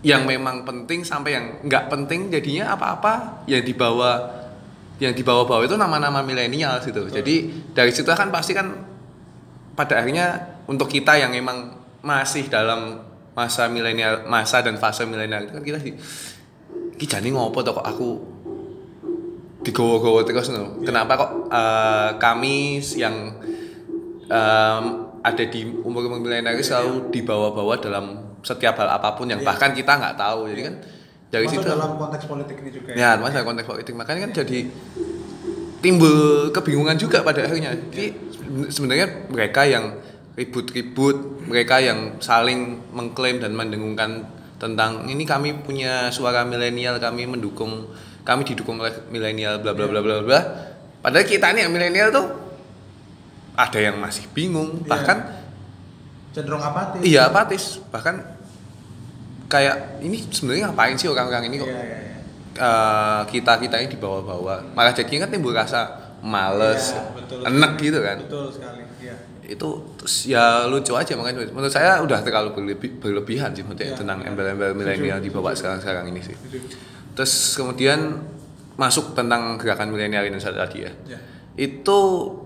yang 0.00 0.24
memang 0.24 0.64
penting 0.64 1.04
sampai 1.04 1.36
yang 1.36 1.46
nggak 1.60 1.92
penting 1.92 2.32
jadinya 2.32 2.72
apa-apa 2.72 3.44
yang 3.44 3.60
dibawa 3.60 4.40
yang 5.00 5.16
dibawa-bawa 5.16 5.64
itu 5.64 5.76
nama-nama 5.80 6.20
milenial 6.20 6.80
gitu. 6.84 7.08
Jadi 7.08 7.64
dari 7.72 7.92
situ 7.92 8.08
kan 8.12 8.28
pasti 8.28 8.52
kan 8.52 8.68
pada 9.72 10.00
akhirnya 10.00 10.60
untuk 10.68 10.92
kita 10.92 11.16
yang 11.16 11.32
memang 11.32 11.72
masih 12.04 12.48
dalam 12.52 13.00
masa 13.32 13.68
milenial 13.68 14.28
masa 14.28 14.60
dan 14.60 14.76
fase 14.76 15.08
milenial 15.08 15.48
itu 15.48 15.52
kan 15.56 15.64
kita 15.64 15.78
di 15.80 15.92
ki 17.00 17.06
jane 17.08 17.32
ngopo 17.32 17.64
to 17.64 17.72
kok 17.72 17.84
aku 17.84 18.20
digowo-gowo 19.64 20.20
terus 20.24 20.52
no. 20.52 20.80
Kenapa 20.84 21.16
kok 21.16 21.30
eh, 21.48 22.10
kami 22.20 22.80
yang 22.96 23.36
em, 24.28 24.84
ada 25.20 25.44
di 25.44 25.60
umur-umur 25.84 26.20
milenial 26.20 26.56
itu 26.56 26.72
selalu 26.72 27.12
dibawa-bawa 27.12 27.76
dalam 27.80 28.29
setiap 28.42 28.74
hal 28.76 28.88
apa 28.90 29.14
pun 29.14 29.26
yang 29.26 29.40
Iya. 29.40 29.48
bahkan 29.48 29.70
kita 29.70 29.92
nggak 29.96 30.14
tahu. 30.16 30.48
Jadi 30.50 30.62
kan 30.64 30.74
dari 31.30 31.46
Masuk 31.46 31.62
situ 31.62 31.68
dalam 31.70 31.94
konteks 31.94 32.24
politik 32.26 32.56
ini 32.58 32.70
juga 32.70 32.90
ya 32.90 33.14
mas 33.14 33.30
dalam 33.30 33.46
konteks 33.46 33.62
politik 33.64 33.94
makanya 33.94 34.26
kan 34.26 34.32
jadi 34.42 34.66
timbul 35.80 36.16
kebingungan 36.50 36.98
juga 36.98 37.22
pada 37.22 37.46
akhirnya 37.46 37.72
jadi 37.88 38.12
sebenarnya 38.66 39.06
mereka 39.30 39.62
yang 39.62 39.94
ribut-ribut 40.34 41.46
mereka 41.46 41.78
yang 41.78 42.18
saling 42.18 42.82
mengklaim 42.90 43.38
dan 43.38 43.54
mendengungkan 43.54 44.26
tentang 44.58 45.06
ini 45.06 45.22
kami 45.22 45.56
punya 45.56 46.10
suara 46.10 46.42
milenial 46.42 46.98
kami 46.98 47.24
mendukung 47.24 47.88
kami 48.22 48.42
didukung 48.44 48.76
oleh 48.76 48.92
milenial 49.08 49.62
bla 49.62 49.70
bla 49.70 49.86
bla 49.86 50.02
bla 50.02 50.20
bla 50.20 50.40
padahal 51.00 51.24
kita 51.24 51.54
nih 51.54 51.64
yang 51.64 51.72
milenial 51.72 52.10
tuh 52.10 52.26
ada 53.54 53.78
yang 53.78 53.96
masih 53.96 54.26
bingung 54.34 54.82
Iya. 54.82 54.88
bahkan 54.90 55.18
cenderung 56.30 56.60
apatis. 56.60 57.02
Iya 57.02 57.26
apatis. 57.26 57.64
Bahkan 57.88 58.14
kayak 59.46 59.98
ini 60.00 60.22
sebenarnya 60.30 60.70
ngapain 60.70 60.94
sih 60.94 61.10
orang-orang 61.10 61.50
ini 61.50 61.56
kok? 61.58 61.66
Iya, 61.66 61.80
iya, 61.80 61.98
iya. 61.98 62.16
kita 63.24 63.56
kita 63.56 63.76
ini 63.78 63.88
dibawa-bawa 63.88 64.74
malah 64.74 64.92
jadinya 64.92 65.24
kan 65.24 65.30
timbul 65.32 65.50
rasa 65.50 65.80
males 66.20 66.92
Iya, 66.92 67.02
betul. 67.16 67.38
enek 67.42 67.70
sekali. 67.72 67.86
gitu 67.88 67.98
kan? 68.00 68.16
Betul 68.20 68.46
sekali 68.52 68.82
iya. 69.00 69.14
Itu 69.42 69.68
terus 69.96 70.14
ya 70.24 70.44
lucu 70.64 70.92
aja 70.94 71.12
makanya. 71.16 71.48
Menurut 71.50 71.72
saya 71.72 71.98
udah 71.98 72.20
terlalu 72.20 72.54
berlebi- 72.54 72.94
berlebihan 72.94 73.50
sih 73.50 73.64
maksudnya 73.64 73.96
tentang 73.96 74.22
embel-embel 74.22 74.76
milenial 74.76 75.18
dibawa 75.18 75.50
setuju. 75.50 75.58
sekarang-sekarang 75.80 76.04
ini 76.06 76.20
sih. 76.20 76.36
Terus 77.10 77.32
kemudian 77.56 78.22
masuk 78.76 79.12
tentang 79.12 79.58
gerakan 79.58 79.90
milenial 79.90 80.22
Indonesia 80.22 80.52
tadi 80.52 80.86
ya. 80.86 80.92
Ya. 81.08 81.18
itu 81.58 81.98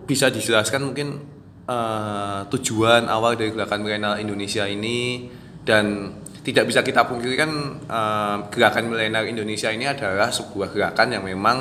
bisa 0.08 0.26
dijelaskan 0.26 0.80
mungkin 0.82 1.22
eh, 1.64 2.40
tujuan 2.48 3.06
awal 3.06 3.34
dari 3.34 3.50
gerakan 3.50 3.80
milenial 3.80 4.16
Indonesia 4.16 4.64
ini 4.64 5.28
dan 5.62 6.12
tidak 6.40 6.68
bisa 6.68 6.80
kita 6.80 7.04
pungkiri 7.04 7.34
kan 7.34 7.50
eh, 7.80 8.36
gerakan 8.48 8.88
milenial 8.88 9.24
Indonesia 9.24 9.68
ini 9.68 9.84
adalah 9.84 10.28
sebuah 10.28 10.68
gerakan 10.70 11.08
yang 11.10 11.24
memang 11.24 11.58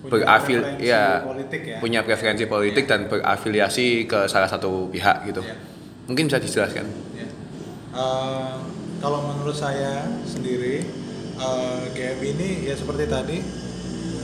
Punya 0.00 0.20
berafil 0.20 0.60
ya 0.78 1.24
politik 1.24 1.62
ya. 1.64 1.76
punya 1.80 2.00
preferensi 2.00 2.44
politik 2.44 2.84
dan 2.84 3.08
berafiliasi 3.08 4.04
ke 4.04 4.28
salah 4.28 4.44
satu 4.44 4.88
pihak 4.88 5.24
gitu 5.24 5.40
Ya. 5.40 5.56
mungkin 6.04 6.28
bisa 6.28 6.36
dijelaskan 6.36 6.84
Ya. 7.12 7.24
Eh, 7.94 8.52
kalau 9.00 9.24
menurut 9.24 9.56
saya 9.56 10.04
sendiri 10.22 10.84
eh, 11.34 11.80
GM 11.90 12.20
ini 12.20 12.68
ya 12.68 12.76
seperti 12.76 13.04
tadi 13.06 13.40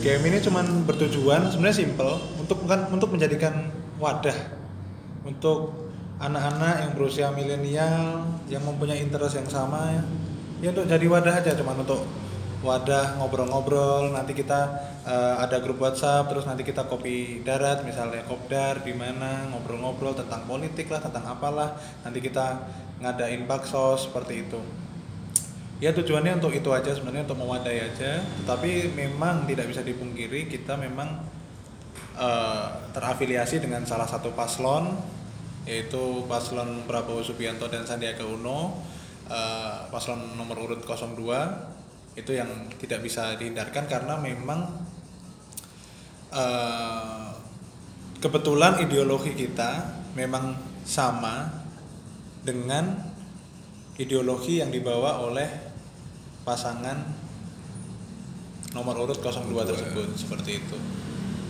GM 0.00 0.22
ini 0.26 0.38
cuman 0.40 0.84
bertujuan 0.84 1.48
sebenarnya 1.48 1.76
simple 1.78 2.12
untuk 2.36 2.60
bukan 2.60 2.80
untuk 2.90 3.08
menjadikan 3.10 3.68
wadah 3.96 4.36
untuk 5.24 5.90
anak-anak 6.20 6.74
yang 6.84 6.92
berusia 6.92 7.26
milenial 7.32 8.28
yang 8.48 8.60
mempunyai 8.64 9.00
interest 9.00 9.40
yang 9.40 9.48
sama 9.48 9.88
ya, 9.88 10.02
ya 10.60 10.68
untuk 10.76 10.84
jadi 10.84 11.06
wadah 11.08 11.34
aja 11.40 11.56
cuman 11.56 11.80
untuk 11.80 12.04
wadah 12.60 13.16
ngobrol-ngobrol. 13.16 14.12
Nanti 14.12 14.36
kita 14.36 14.60
eh, 15.08 15.34
ada 15.40 15.60
grup 15.64 15.80
WhatsApp 15.80 16.28
terus 16.28 16.44
nanti 16.44 16.62
kita 16.64 16.84
kopi 16.86 17.40
darat 17.40 17.84
misalnya 17.84 18.24
kopdar 18.28 18.84
di 18.84 18.92
mana 18.92 19.48
ngobrol-ngobrol 19.52 20.12
tentang 20.12 20.44
politik 20.44 20.92
lah 20.92 21.00
tentang 21.00 21.24
apalah. 21.24 21.76
Nanti 22.04 22.20
kita 22.20 22.60
ngadain 23.00 23.48
baksos 23.48 24.08
seperti 24.08 24.44
itu. 24.44 24.60
Ya 25.80 25.96
tujuannya 25.96 26.36
untuk 26.36 26.52
itu 26.52 26.68
aja 26.76 26.92
sebenarnya 26.92 27.24
untuk 27.24 27.40
mewadai 27.40 27.80
aja. 27.80 28.20
Tetapi 28.44 28.92
memang 28.92 29.48
tidak 29.48 29.72
bisa 29.72 29.80
dipungkiri 29.80 30.52
kita 30.52 30.76
memang 30.76 31.24
eh, 32.20 32.66
terafiliasi 32.92 33.64
dengan 33.64 33.82
salah 33.88 34.06
satu 34.06 34.36
paslon 34.36 34.92
yaitu 35.64 36.24
paslon 36.28 36.84
Prabowo 36.84 37.24
Subianto 37.24 37.68
dan 37.72 37.88
Sandiaga 37.88 38.28
Uno 38.28 38.84
eh, 39.28 39.76
paslon 39.88 40.36
nomor 40.36 40.60
urut 40.60 40.84
02 40.84 42.20
itu 42.20 42.36
yang 42.36 42.68
tidak 42.76 43.00
bisa 43.00 43.38
dihindarkan 43.40 43.88
karena 43.88 44.20
memang 44.20 44.60
eh, 46.36 47.28
kebetulan 48.20 48.84
ideologi 48.84 49.32
kita 49.32 50.00
memang 50.12 50.52
sama 50.84 51.48
dengan 52.44 53.08
ideologi 54.00 54.60
yang 54.60 54.72
dibawa 54.72 55.20
oleh 55.24 55.48
pasangan 56.44 56.98
nomor 58.72 58.96
urut 59.04 59.20
02 59.20 59.50
tersebut 59.66 60.08
seperti 60.16 60.62
itu. 60.62 60.76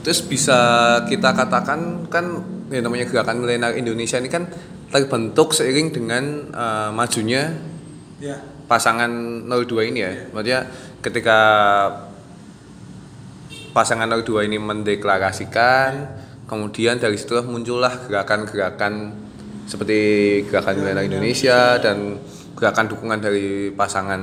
Terus 0.01 0.21
bisa 0.25 0.59
kita 1.05 1.37
katakan 1.37 2.09
kan 2.09 2.25
yang 2.73 2.87
namanya 2.87 3.05
gerakan 3.11 3.43
milenial 3.43 3.77
Indonesia 3.77 4.17
ini 4.17 4.31
kan 4.33 4.49
terbentuk 4.91 5.53
seiring 5.53 5.93
dengan 5.93 6.25
eh, 6.51 6.91
majunya 6.95 7.53
Ya. 8.21 8.37
pasangan 8.69 9.09
02 9.49 9.89
ini 9.89 10.05
ya. 10.05 10.13
Maksudnya 10.29 10.61
ketika 11.01 11.39
pasangan 13.73 14.05
02 14.13 14.45
ini 14.45 14.61
mendeklarasikan, 14.61 16.21
kemudian 16.45 17.01
dari 17.01 17.17
situ 17.17 17.41
muncullah 17.47 18.05
gerakan-gerakan 18.05 19.15
seperti 19.65 19.99
gerakan 20.51 20.85
milenial 20.85 21.07
Indonesia 21.07 21.81
dan 21.81 22.21
gerakan 22.59 22.93
dukungan 22.93 23.25
dari 23.25 23.73
pasangan 23.73 24.21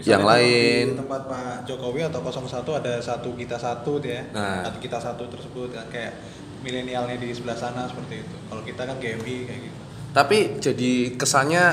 yang 0.00 0.24
kalau 0.24 0.32
lain. 0.32 0.84
di 0.96 1.00
tempat 1.04 1.22
Pak 1.28 1.68
Jokowi 1.68 2.00
atau 2.08 2.24
01 2.24 2.80
ada 2.80 2.92
satu 2.96 3.36
kita 3.36 3.56
satu 3.60 4.00
ya. 4.00 4.24
Nah. 4.32 4.64
Satu 4.64 4.78
kita 4.80 4.96
satu 4.96 5.28
tersebut 5.28 5.68
kan 5.76 5.84
kayak 5.92 6.16
milenialnya 6.64 7.20
di 7.20 7.28
sebelah 7.36 7.58
sana 7.58 7.84
seperti 7.84 8.24
itu. 8.24 8.36
Kalau 8.48 8.62
kita 8.64 8.82
kan 8.88 8.96
GMI 8.96 9.36
kayak 9.44 9.60
gitu. 9.68 9.78
Tapi 10.12 10.38
jadi 10.64 10.92
kesannya 11.20 11.64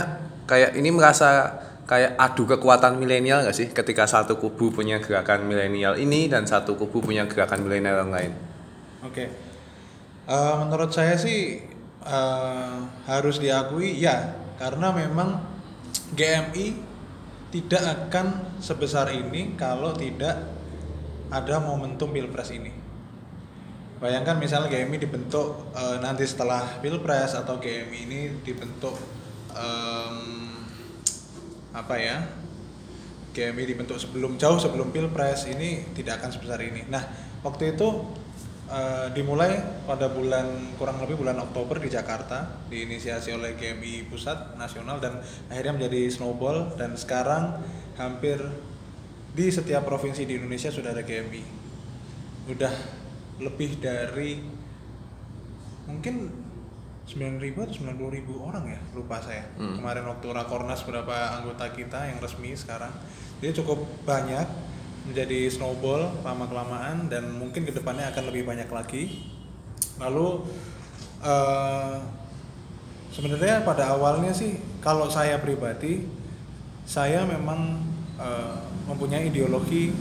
kayak 0.44 0.76
ini 0.76 0.90
merasa 0.92 1.60
kayak 1.88 2.20
adu 2.20 2.46
kekuatan 2.46 3.02
milenial 3.02 3.42
nggak 3.42 3.56
sih 3.56 3.68
ketika 3.72 4.06
satu 4.06 4.38
kubu 4.38 4.70
punya 4.70 5.02
gerakan 5.02 5.48
milenial 5.50 5.98
ini 5.98 6.30
dan 6.30 6.46
satu 6.46 6.78
kubu 6.78 7.02
punya 7.02 7.26
gerakan 7.26 7.64
milenial 7.64 8.04
yang 8.06 8.12
lain. 8.12 8.32
Oke. 9.02 9.26
Eh, 10.30 10.56
menurut 10.62 10.92
saya 10.92 11.18
sih 11.18 11.64
eh, 12.04 12.78
harus 13.10 13.42
diakui 13.42 13.98
ya, 13.98 14.38
karena 14.62 14.94
memang 14.94 15.42
GMI 16.14 16.89
tidak 17.50 17.82
akan 18.10 18.58
sebesar 18.62 19.10
ini 19.14 19.58
kalau 19.58 19.94
tidak 19.94 20.38
ada 21.30 21.56
momentum 21.62 22.10
pilpres 22.10 22.54
ini. 22.54 22.74
Bayangkan 24.00 24.40
misalnya 24.40 24.72
GMI 24.72 24.98
dibentuk 25.02 25.76
eh, 25.76 25.98
nanti 26.00 26.24
setelah 26.24 26.80
pilpres 26.80 27.36
atau 27.36 27.60
GMI 27.60 28.00
ini 28.08 28.20
dibentuk 28.46 28.96
em, 29.52 30.18
apa 31.76 31.96
ya? 32.00 32.18
GMI 33.30 33.76
dibentuk 33.76 34.00
sebelum 34.02 34.40
jauh 34.40 34.58
sebelum 34.58 34.90
pilpres 34.90 35.46
ini 35.52 35.90
tidak 35.94 36.24
akan 36.24 36.30
sebesar 36.32 36.60
ini. 36.64 36.88
Nah 36.88 37.04
waktu 37.44 37.76
itu 37.78 37.88
eh, 38.70 39.08
dimulai 39.12 39.58
pada 39.84 40.08
bulan 40.08 40.78
kurang 40.78 41.02
lebih 41.02 41.20
bulan 41.20 41.42
Oktober 41.42 41.82
di 41.82 41.90
Jakarta 41.90 42.66
diinisiasi 42.70 43.34
oleh 43.34 43.58
GMI 43.58 44.08
pusat 44.08 44.56
nasional 44.56 45.02
dan 45.02 45.20
akhirnya 45.50 45.76
menjadi 45.76 46.08
snowball 46.08 46.78
dan 46.78 46.94
sekarang 46.96 47.60
hampir 47.98 48.40
di 49.30 49.50
setiap 49.50 49.86
provinsi 49.86 50.26
di 50.26 50.38
Indonesia 50.38 50.70
sudah 50.70 50.94
ada 50.94 51.02
GMI. 51.06 51.44
Udah 52.50 52.74
lebih 53.40 53.78
dari 53.78 54.42
mungkin 55.86 56.30
9.000 57.10 57.42
atau 57.58 57.74
90.000 57.74 58.30
orang 58.38 58.66
ya 58.70 58.80
lupa 58.94 59.18
saya 59.18 59.42
Hmm. 59.58 59.82
kemarin 59.82 60.06
waktu 60.06 60.28
rakornas 60.30 60.86
beberapa 60.86 61.42
anggota 61.42 61.66
kita 61.74 62.06
yang 62.06 62.22
resmi 62.22 62.54
sekarang 62.54 62.94
dia 63.42 63.50
cukup 63.50 63.82
banyak 64.06 64.46
menjadi 65.10 65.50
snowball 65.50 66.22
lama 66.22 66.46
kelamaan 66.46 67.10
dan 67.10 67.28
mungkin 67.34 67.66
ke 67.66 67.74
depannya 67.74 68.14
akan 68.14 68.30
lebih 68.30 68.46
banyak 68.46 68.70
lagi 68.70 69.28
lalu 69.98 70.46
eh, 71.26 71.96
sebenarnya 73.12 73.66
pada 73.66 73.98
awalnya 73.98 74.32
sih 74.32 74.62
kalau 74.80 75.10
saya 75.10 75.42
pribadi 75.42 76.06
saya 76.86 77.26
memang 77.26 77.82
eh, 78.22 78.60
mempunyai 78.86 79.28
ideologi 79.28 79.92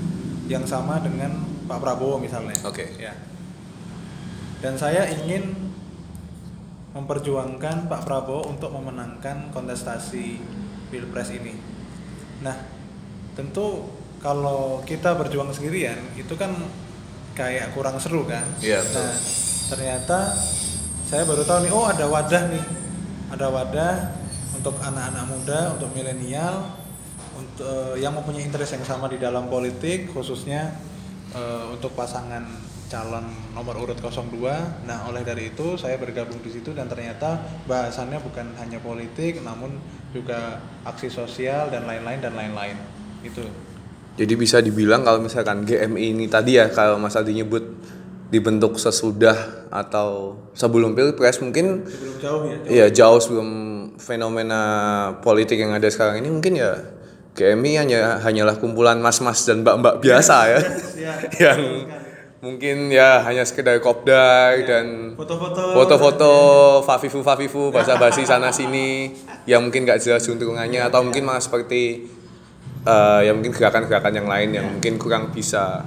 yang 0.48 0.64
sama 0.68 1.00
dengan 1.00 1.44
Pak 1.68 1.80
Prabowo 1.80 2.20
misalnya 2.20 2.56
Oke. 2.64 2.86
ya 3.00 3.12
dan 4.58 4.74
saya 4.74 5.06
ingin 5.06 5.68
memperjuangkan 6.98 7.86
Pak 7.86 8.02
Prabowo 8.02 8.50
untuk 8.50 8.74
memenangkan 8.74 9.54
kontestasi 9.54 10.40
pilpres 10.90 11.30
ini. 11.30 11.54
Nah, 12.42 12.58
tentu 13.38 13.86
kalau 14.18 14.82
kita 14.82 15.14
berjuang 15.14 15.50
sendirian 15.54 15.98
itu 16.18 16.34
kan 16.34 16.50
kayak 17.38 17.70
kurang 17.74 18.02
seru 18.02 18.26
kan? 18.26 18.44
Iya. 18.58 18.82
Nah, 18.82 19.14
ternyata 19.70 20.34
saya 21.06 21.22
baru 21.22 21.46
tahu 21.46 21.64
nih, 21.64 21.72
oh 21.72 21.86
ada 21.86 22.04
wadah 22.10 22.42
nih, 22.50 22.64
ada 23.30 23.46
wadah 23.48 23.94
untuk 24.58 24.74
anak-anak 24.82 25.24
muda, 25.30 25.60
untuk 25.78 25.88
milenial, 25.94 26.74
untuk 27.38 27.94
yang 27.94 28.10
mempunyai 28.12 28.42
interest 28.42 28.74
yang 28.74 28.84
sama 28.84 29.06
di 29.06 29.22
dalam 29.22 29.46
politik, 29.46 30.10
khususnya 30.10 30.74
eh, 31.32 31.64
untuk 31.70 31.94
pasangan 31.94 32.42
calon 32.88 33.28
nomor 33.52 33.78
urut 33.78 34.00
02. 34.00 34.88
Nah, 34.88 35.06
oleh 35.06 35.22
dari 35.22 35.52
itu 35.54 35.76
saya 35.76 36.00
bergabung 36.00 36.40
di 36.40 36.50
situ 36.50 36.72
dan 36.72 36.88
ternyata 36.88 37.38
bahasannya 37.68 38.18
bukan 38.24 38.56
hanya 38.58 38.80
politik 38.80 39.44
namun 39.44 39.76
juga 40.10 40.58
aksi 40.88 41.12
sosial 41.12 41.68
dan 41.68 41.84
lain-lain 41.84 42.18
dan 42.18 42.34
lain-lain. 42.34 42.76
Itu. 43.22 43.44
Jadi 44.18 44.34
bisa 44.34 44.58
dibilang 44.58 45.06
kalau 45.06 45.22
misalkan 45.22 45.62
GMI 45.62 46.10
ini 46.10 46.26
tadi 46.26 46.58
ya 46.58 46.66
kalau 46.68 46.98
Mas 46.98 47.14
Adi 47.14 47.38
nyebut 47.38 47.62
dibentuk 48.28 48.76
sesudah 48.76 49.70
atau 49.70 50.34
sebelum 50.52 50.92
pilpres 50.92 51.38
mungkin 51.38 51.86
Sebelum 51.86 52.14
jauh 52.18 52.42
ya. 52.44 52.56
jauh. 52.58 52.68
Iya 52.68 52.86
jauh 52.90 53.20
sebelum 53.22 53.48
fenomena 53.96 54.60
politik 55.22 55.56
yang 55.56 55.72
ada 55.72 55.86
sekarang 55.86 56.20
ini 56.20 56.28
mungkin 56.28 56.58
ya 56.58 56.76
GMI 57.32 57.72
hanya 57.78 58.00
hanyalah 58.18 58.58
kumpulan 58.58 58.98
mas-mas 58.98 59.46
dan 59.46 59.62
mbak-mbak 59.62 60.02
biasa 60.02 60.34
ya 60.50 60.60
Ya, 60.98 61.14
yang 61.54 61.60
mungkin 62.38 62.90
ya 62.90 63.22
hanya 63.22 63.42
sekedar 63.42 63.78
kopdar 63.78 64.58
dan 64.62 65.14
foto-foto 65.14 65.74
foto-foto 65.74 66.30
fafifu 66.82 67.22
fafifu 67.22 67.62
bahasa 67.70 67.94
basi 67.94 68.22
sana 68.22 68.50
sini 68.50 69.14
yang 69.46 69.62
mungkin 69.62 69.82
gak 69.82 69.98
jelas 69.98 70.26
untungannya 70.26 70.82
atau 70.82 71.02
mungkin 71.02 71.22
malah 71.22 71.40
seperti 71.40 72.06
eh, 72.82 73.20
ya 73.22 73.32
mungkin 73.32 73.50
gerakan-gerakan 73.50 74.12
yang 74.14 74.26
lain 74.26 74.48
yang 74.52 74.66
mungkin 74.68 74.94
kurang 74.96 75.30
bisa 75.30 75.82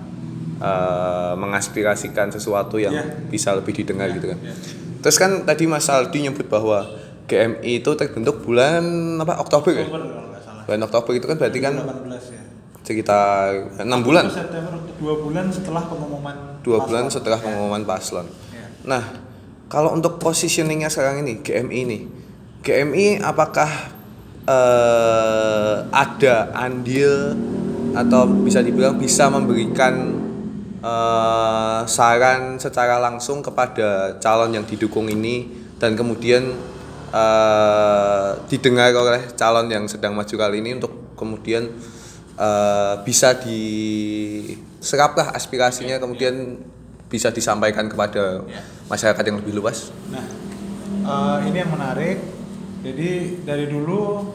eh, 0.57 1.33
mengaspirasikan 1.35 2.29
sesuatu 2.29 2.77
yang 2.77 2.91
Ya. 2.91 3.05
bisa 3.25 3.51
lebih 3.51 3.73
didengar 3.73 4.11
gitu 4.11 4.29
kan. 4.29 4.39
ya. 4.39 4.53
Terus 4.99 5.17
kan 5.17 5.41
tadi 5.41 5.65
Mas 5.65 5.87
Aldi 5.87 6.21
nyebut 6.23 6.45
bahwa 6.45 6.85
GMI 7.25 7.79
itu 7.79 7.91
terbentuk 7.95 8.41
bulan 8.41 8.83
apa 9.17 9.39
Oktober 9.39 9.73
ya? 9.73 9.85
Oktober. 9.85 10.29
Bulan 10.61 10.81
Oktober 10.83 11.11
itu 11.11 11.25
kan 11.25 11.35
berarti 11.35 11.59
kan 11.59 11.73
18 11.73 12.29
ya. 12.29 12.41
sekitar 12.81 13.45
enam 13.79 14.01
bulan, 14.01 14.25
September 14.25 14.73
dua 14.95 15.13
bulan 15.17 15.45
setelah 15.47 15.81
pengumuman 15.83 16.35
dua 16.61 16.81
bulan 16.81 17.05
setelah 17.07 17.37
Ya. 17.37 17.43
pengumuman 17.43 17.81
paslon. 17.81 18.25
Ya. 18.51 18.65
Nah, 18.83 19.03
kalau 19.65 19.91
untuk 19.91 20.17
positioningnya 20.17 20.89
sekarang 20.89 21.21
ini 21.21 21.39
GMI 21.39 21.77
ini, 21.79 21.99
GMI 22.61 23.07
apakah 23.19 23.69
eh, 24.45 25.75
ada 25.91 26.35
andil 26.55 27.35
atau 27.91 28.23
bisa 28.41 28.63
dibilang 28.63 28.95
bisa 28.95 29.27
memberikan 29.27 30.15
eh, 30.79 31.79
saran 31.85 32.57
secara 32.57 32.97
langsung 32.97 33.43
kepada 33.43 34.17
calon 34.17 34.55
yang 34.55 34.63
didukung 34.63 35.07
ini 35.07 35.47
dan 35.77 35.93
kemudian 35.93 36.55
eh, 37.11 38.29
didengar 38.47 38.95
oleh 38.95 39.35
calon 39.35 39.67
yang 39.67 39.85
sedang 39.85 40.15
maju 40.15 40.31
kali 40.31 40.63
ini 40.63 40.79
untuk 40.79 41.15
kemudian 41.19 41.67
eh, 42.35 42.95
bisa 43.03 43.35
diseraplah 43.35 45.35
aspirasinya 45.35 45.99
kemudian 45.99 46.55
bisa 47.11 47.27
disampaikan 47.27 47.91
kepada 47.91 48.39
Ya. 48.47 48.63
masyarakat 48.87 49.23
yang 49.27 49.43
lebih 49.43 49.59
luas. 49.59 49.91
Nah, 50.07 50.23
eh, 51.03 51.37
ini 51.51 51.57
yang 51.59 51.71
menarik. 51.75 52.39
Jadi 52.81 53.41
dari 53.45 53.65
dulu 53.69 54.33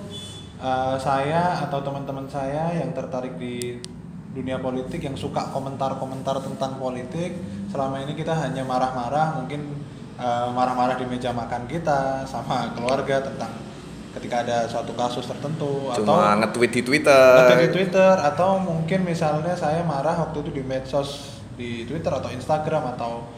eh, 0.63 0.97
saya 1.03 1.67
atau 1.67 1.83
teman-teman 1.83 2.31
saya 2.31 2.79
yang 2.79 2.95
tertarik 2.95 3.35
di 3.39 3.83
dunia 4.37 4.61
politik 4.61 5.01
yang 5.01 5.17
suka 5.17 5.49
komentar-komentar 5.51 6.45
tentang 6.45 6.77
politik, 6.77 7.41
selama 7.73 8.05
ini 8.05 8.13
kita 8.13 8.37
hanya 8.37 8.63
marah-marah, 8.63 9.43
mungkin 9.43 9.67
eh, 10.21 10.49
marah-marah 10.55 10.95
di 10.95 11.07
meja 11.11 11.35
makan 11.35 11.67
kita 11.67 12.23
sama 12.29 12.71
keluarga 12.77 13.25
tentang 13.27 13.67
ketika 14.17 14.41
ada 14.49 14.65
suatu 14.65 14.97
kasus 14.97 15.29
tertentu 15.29 15.93
atau 15.93 16.17
Cuma 16.17 16.41
nge-tweet 16.41 16.73
di 16.73 16.83
Twitter. 16.87 17.33
Nge-tweet 17.37 17.63
di 17.69 17.71
Twitter 17.73 18.15
atau 18.17 18.57
mungkin 18.57 19.05
misalnya 19.05 19.53
saya 19.53 19.85
marah 19.85 20.17
waktu 20.25 20.41
itu 20.41 20.51
di 20.57 20.63
medsos 20.65 21.37
di 21.57 21.85
Twitter 21.85 22.09
atau 22.09 22.33
Instagram 22.33 22.97
atau 22.97 23.29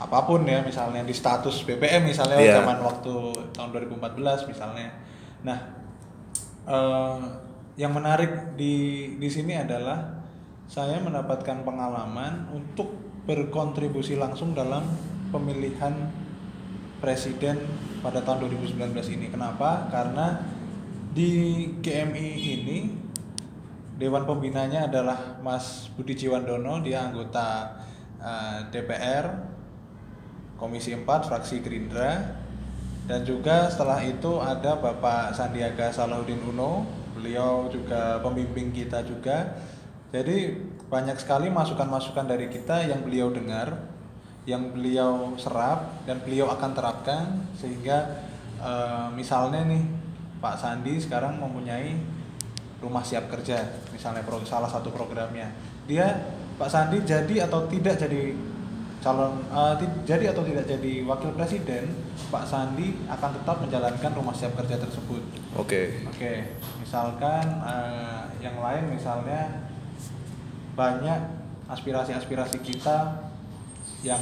apa 0.00 0.24
pun 0.24 0.48
ya 0.48 0.64
misalnya 0.64 1.04
di 1.04 1.12
status 1.12 1.60
BBM 1.68 2.08
misalnya 2.08 2.40
Iya. 2.40 2.64
zaman 2.64 2.80
waktu 2.80 3.14
tahun 3.52 3.68
2014 3.76 4.48
misalnya. 4.48 4.88
Nah, 5.44 5.58
eh, 6.64 7.18
yang 7.76 7.92
menarik 7.92 8.56
di 8.56 8.74
di 9.20 9.28
sini 9.28 9.60
adalah 9.60 10.24
saya 10.64 10.96
mendapatkan 11.04 11.60
pengalaman 11.68 12.48
untuk 12.48 12.96
berkontribusi 13.28 14.16
langsung 14.16 14.56
dalam 14.56 14.88
pemilihan 15.28 15.92
presiden 17.04 17.60
pada 18.00 18.24
tahun 18.24 18.48
2019 18.48 19.12
ini. 19.12 19.28
Kenapa? 19.28 19.88
Karena 19.92 20.40
di 21.12 21.66
GMI 21.84 22.28
ini 22.40 22.78
Dewan 24.00 24.24
pembinanya 24.24 24.88
adalah 24.88 25.36
Mas 25.44 25.92
Budi 25.92 26.16
Jiwandono, 26.16 26.80
dia 26.80 27.04
anggota 27.12 27.76
eh, 28.16 28.64
DPR 28.72 29.49
Komisi 30.60 30.92
4 30.92 31.08
fraksi 31.24 31.64
Gerindra. 31.64 32.36
Dan 33.08 33.24
juga 33.24 33.66
setelah 33.72 34.04
itu 34.04 34.38
ada 34.38 34.76
Bapak 34.76 35.34
Sandiaga 35.34 35.90
Salahuddin 35.90 36.46
Uno, 36.46 36.84
beliau 37.16 37.66
juga 37.72 38.20
pembimbing 38.20 38.70
kita 38.70 39.02
juga. 39.02 39.56
Jadi 40.12 40.54
banyak 40.86 41.18
sekali 41.18 41.50
masukan-masukan 41.50 42.28
dari 42.28 42.46
kita 42.52 42.86
yang 42.86 43.02
beliau 43.02 43.32
dengar, 43.32 43.72
yang 44.44 44.70
beliau 44.70 45.34
serap 45.40 46.06
dan 46.06 46.22
beliau 46.22 46.52
akan 46.54 46.70
terapkan 46.70 47.24
sehingga 47.58 48.20
eh, 48.60 49.08
misalnya 49.16 49.66
nih 49.66 49.82
Pak 50.38 50.56
Sandi 50.60 51.00
sekarang 51.02 51.40
mempunyai 51.40 51.98
rumah 52.80 53.02
siap 53.02 53.26
kerja 53.26 53.60
misalnya 53.90 54.22
salah 54.46 54.70
satu 54.70 54.92
programnya. 54.92 55.50
Dia 55.88 56.14
Pak 56.58 56.68
Sandi 56.70 57.02
jadi 57.02 57.48
atau 57.48 57.66
tidak 57.66 57.98
jadi 57.98 58.49
calon 59.00 59.40
ti- 59.80 60.04
jadi 60.04 60.30
atau 60.30 60.44
tidak 60.44 60.68
jadi 60.68 61.04
wakil 61.04 61.32
presiden, 61.32 61.88
Pak 62.28 62.44
Sandi 62.44 63.00
akan 63.08 63.30
tetap 63.40 63.56
menjalankan 63.58 64.12
rumah 64.12 64.36
siap 64.36 64.52
kerja 64.54 64.76
tersebut. 64.76 65.24
Oke. 65.56 66.04
Oke, 66.06 66.52
misalkan 66.78 67.44
eh, 67.64 68.22
yang 68.44 68.60
lain 68.60 68.92
misalnya 68.92 69.64
banyak 70.76 71.20
aspirasi-aspirasi 71.66 72.60
kita 72.60 73.28
yang 74.04 74.20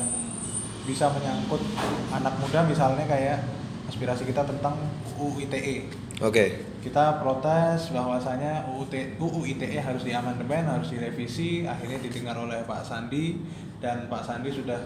bisa 0.86 1.12
menyangkut 1.12 1.60
anak 2.08 2.34
muda 2.40 2.64
misalnya 2.64 3.04
kayak 3.04 3.44
aspirasi 3.88 4.24
kita 4.24 4.46
tentang 4.46 4.78
UU 5.18 5.44
ITE. 5.44 5.90
Oke. 6.18 6.66
Kita 6.82 7.22
protes 7.22 7.94
bahwasanya 7.94 8.66
UU, 8.74 8.90
T- 8.90 9.14
UU 9.22 9.54
ITE 9.54 9.78
harus 9.78 10.02
diamandemen, 10.02 10.66
harus 10.66 10.90
direvisi, 10.90 11.62
akhirnya 11.62 12.02
didengar 12.02 12.34
oleh 12.34 12.66
Pak 12.66 12.82
Sandi. 12.82 13.38
Dan 13.78 14.10
Pak 14.10 14.26
Sandi 14.26 14.50
sudah 14.50 14.82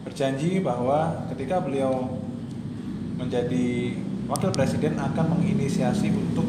berjanji 0.00 0.64
bahwa 0.64 1.28
ketika 1.28 1.60
beliau 1.60 2.16
menjadi 3.20 4.00
wakil 4.24 4.48
presiden 4.48 4.96
akan 4.96 5.36
menginisiasi 5.36 6.08
untuk 6.08 6.48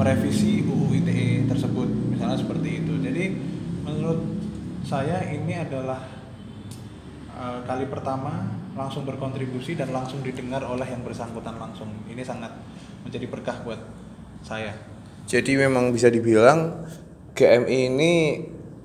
merevisi 0.00 0.64
UU 0.64 1.04
ITE 1.04 1.44
tersebut. 1.44 1.88
Misalnya 2.08 2.40
seperti 2.40 2.80
itu. 2.80 2.96
Jadi 3.04 3.36
menurut 3.84 4.24
saya 4.80 5.28
ini 5.28 5.60
adalah 5.60 6.08
eh, 7.36 7.58
kali 7.68 7.84
pertama 7.84 8.48
langsung 8.72 9.04
berkontribusi 9.04 9.76
dan 9.76 9.92
langsung 9.92 10.24
didengar 10.24 10.64
oleh 10.64 10.88
yang 10.88 11.04
bersangkutan 11.04 11.60
langsung. 11.60 11.92
Ini 12.08 12.24
sangat 12.24 12.67
menjadi 13.08 13.26
berkah 13.26 13.56
buat 13.64 13.80
saya 14.40 14.76
Jadi 15.24 15.56
memang 15.56 15.90
bisa 15.90 16.08
dibilang 16.08 16.84
GMI 17.32 17.78
ini 17.88 18.12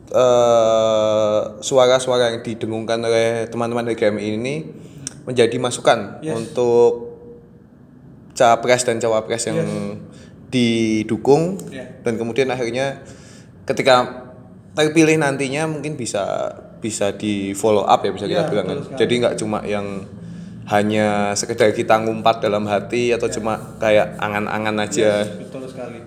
eh, 0.09 1.41
suara-suara 1.59 2.31
yang 2.31 2.39
didengungkan 2.41 2.99
oleh 2.99 3.47
teman-teman 3.47 3.83
dari 3.83 3.95
GMI 3.95 4.27
ini 4.33 4.55
menjadi 5.23 5.55
masukan 5.55 6.19
Yes. 6.19 6.35
untuk 6.35 7.15
capres 8.33 8.83
dan 8.83 8.97
cawapres 8.97 9.43
yang 9.45 9.59
didukung 10.49 11.57
Ya. 11.69 11.87
dan 12.01 12.17
kemudian 12.17 12.49
akhirnya 12.49 13.01
ketika 13.63 14.25
terpilih 14.73 15.17
nantinya 15.17 15.65
mungkin 15.65 15.95
bisa 15.95 16.51
bisa 16.77 17.15
di 17.15 17.55
follow 17.55 17.85
up 17.85 18.03
ya 18.03 18.11
bisa 18.11 18.27
kita 18.27 18.51
bilang 18.51 18.67
kan. 18.67 18.77
sekali. 18.83 18.99
Jadi 18.99 19.13
nggak 19.17 19.35
cuma 19.39 19.63
yang 19.63 20.03
hanya 20.63 21.35
sekedar 21.35 21.75
kita 21.75 21.99
ngumpat 21.99 22.39
dalam 22.39 22.63
hati 22.65 23.11
atau 23.11 23.27
cuma 23.27 23.59
kayak 23.77 24.15
angan-angan 24.15 24.87
aja. 24.87 25.27
Yes, 25.27 25.35
betul 25.43 25.67
sekali. 25.67 25.99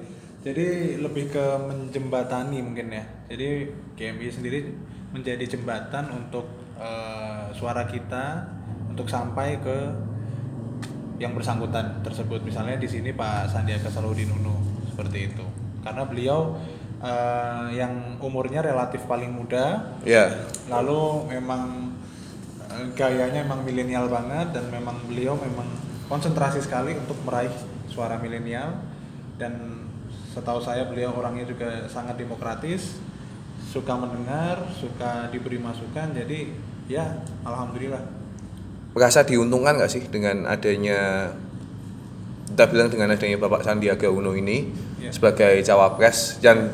Jadi 0.47 0.97
lebih 1.03 1.29
ke 1.29 1.45
menjembatani 1.61 2.63
mungkin 2.63 2.89
ya. 2.89 3.05
Jadi 3.29 3.69
GMI 3.99 4.29
sendiri 4.31 4.59
menjadi 5.13 5.45
jembatan 5.45 6.09
untuk 6.15 6.47
eh, 6.79 7.53
suara 7.53 7.85
kita 7.85 8.47
untuk 8.89 9.11
sampai 9.11 9.61
ke 9.61 9.77
yang 11.21 11.33
bersangkutan 11.37 12.01
tersebut. 12.05 12.41
Misalnya 12.45 12.77
di 12.81 12.89
sini 12.89 13.13
Pak 13.13 13.49
Sandiaga 13.53 13.89
Salahuddin 13.89 14.33
Uno 14.33 14.57
seperti 14.89 15.33
itu. 15.33 15.45
Karena 15.85 16.07
beliau 16.09 16.57
eh, 17.03 17.77
yang 17.77 18.17
umurnya 18.23 18.65
relatif 18.65 19.05
paling 19.05 19.35
muda, 19.37 19.99
Ya. 20.01 20.33
lalu 20.71 21.29
memang 21.29 21.93
gayanya 22.95 23.45
memang 23.45 23.65
milenial 23.65 24.07
banget 24.09 24.53
dan 24.57 24.69
memang 24.71 24.97
beliau 25.09 25.37
memang 25.37 25.67
konsentrasi 26.07 26.63
sekali 26.63 26.95
untuk 26.97 27.17
meraih 27.27 27.53
suara 27.91 28.17
milenial. 28.21 28.77
Dan 29.37 29.85
setahu 30.33 30.61
saya 30.61 30.89
beliau 30.89 31.13
orangnya 31.17 31.49
juga 31.49 31.85
sangat 31.89 32.17
demokratis 32.21 33.01
suka 33.67 33.93
mendengar 33.97 34.69
suka 34.73 35.29
diberi 35.29 35.61
masukan. 35.61 36.13
Jadi 36.17 36.53
ya 36.89 37.21
alhamdulillah. 37.45 38.01
Merasa 38.97 39.25
diuntungkan 39.29 39.77
nggak 39.77 39.93
sih 39.93 40.09
dengan 40.09 40.49
adanya 40.49 41.29
kita 42.47 42.65
bilang 42.73 42.89
dengan 42.89 43.13
adanya 43.13 43.37
Bapak 43.37 43.67
Sandiaga 43.67 44.09
Uno 44.09 44.33
ini 44.33 44.71
Iya. 44.97 45.13
sebagai 45.13 45.61
cawapres? 45.61 46.41
Dan 46.41 46.73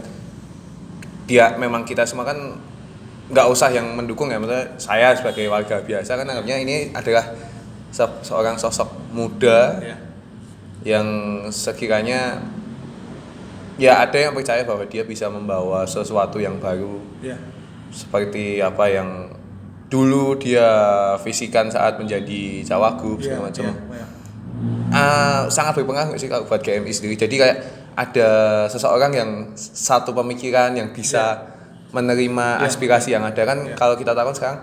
dia 1.26 1.58
memang 1.58 1.82
kita 1.82 2.06
semua 2.06 2.22
kan 2.28 2.38
nggak 3.32 3.46
usah 3.48 3.72
yang 3.72 3.96
mendukung 3.96 4.28
ya 4.28 4.36
maksudnya 4.36 4.76
saya 4.76 5.16
sebagai 5.16 5.48
warga 5.48 5.80
biasa 5.80 6.20
kan 6.20 6.28
anggapnya 6.28 6.56
ini 6.60 6.92
adalah 6.92 7.32
se- 7.88 8.20
seorang 8.20 8.60
sosok 8.60 8.92
muda 9.16 9.80
ya 9.80 9.96
yang 10.82 11.06
sekiranya 11.48 12.42
ya 13.80 14.04
ada 14.04 14.18
yang 14.18 14.36
percaya 14.36 14.66
bahwa 14.68 14.84
dia 14.84 15.06
bisa 15.06 15.32
membawa 15.32 15.88
sesuatu 15.88 16.36
yang 16.42 16.60
baru 16.60 17.00
ya 17.24 17.38
seperti 17.88 18.60
apa 18.60 18.84
yang 18.88 19.32
dulu 19.92 20.40
dia 20.40 20.68
visikan 21.20 21.68
saat 21.68 22.00
menjadi 22.00 22.64
cawagup 22.64 23.20
ya, 23.20 23.36
segala 23.36 23.52
macam. 23.52 23.64
ya, 23.68 23.72
ya. 24.00 24.06
Ah, 24.88 25.40
sangat 25.52 25.76
berpengaruh 25.76 26.16
sih 26.16 26.32
kalau 26.32 26.48
buat 26.48 26.64
GMI 26.64 26.88
sendiri? 26.88 27.20
Jadi 27.20 27.34
kayak 27.36 27.58
ada 27.92 28.30
seseorang 28.72 29.12
yang 29.12 29.30
satu 29.56 30.16
pemikiran 30.16 30.72
yang 30.72 30.96
bisa 30.96 31.51
menerima 31.92 32.46
Ya. 32.59 32.66
aspirasi 32.66 33.09
yang 33.11 33.22
ada 33.22 33.42
kan 33.42 33.59
Ya. 33.62 33.74
kalau 33.74 33.94
kita 33.94 34.12
tahu 34.12 34.33
kan 34.33 34.37
sekarang 34.37 34.59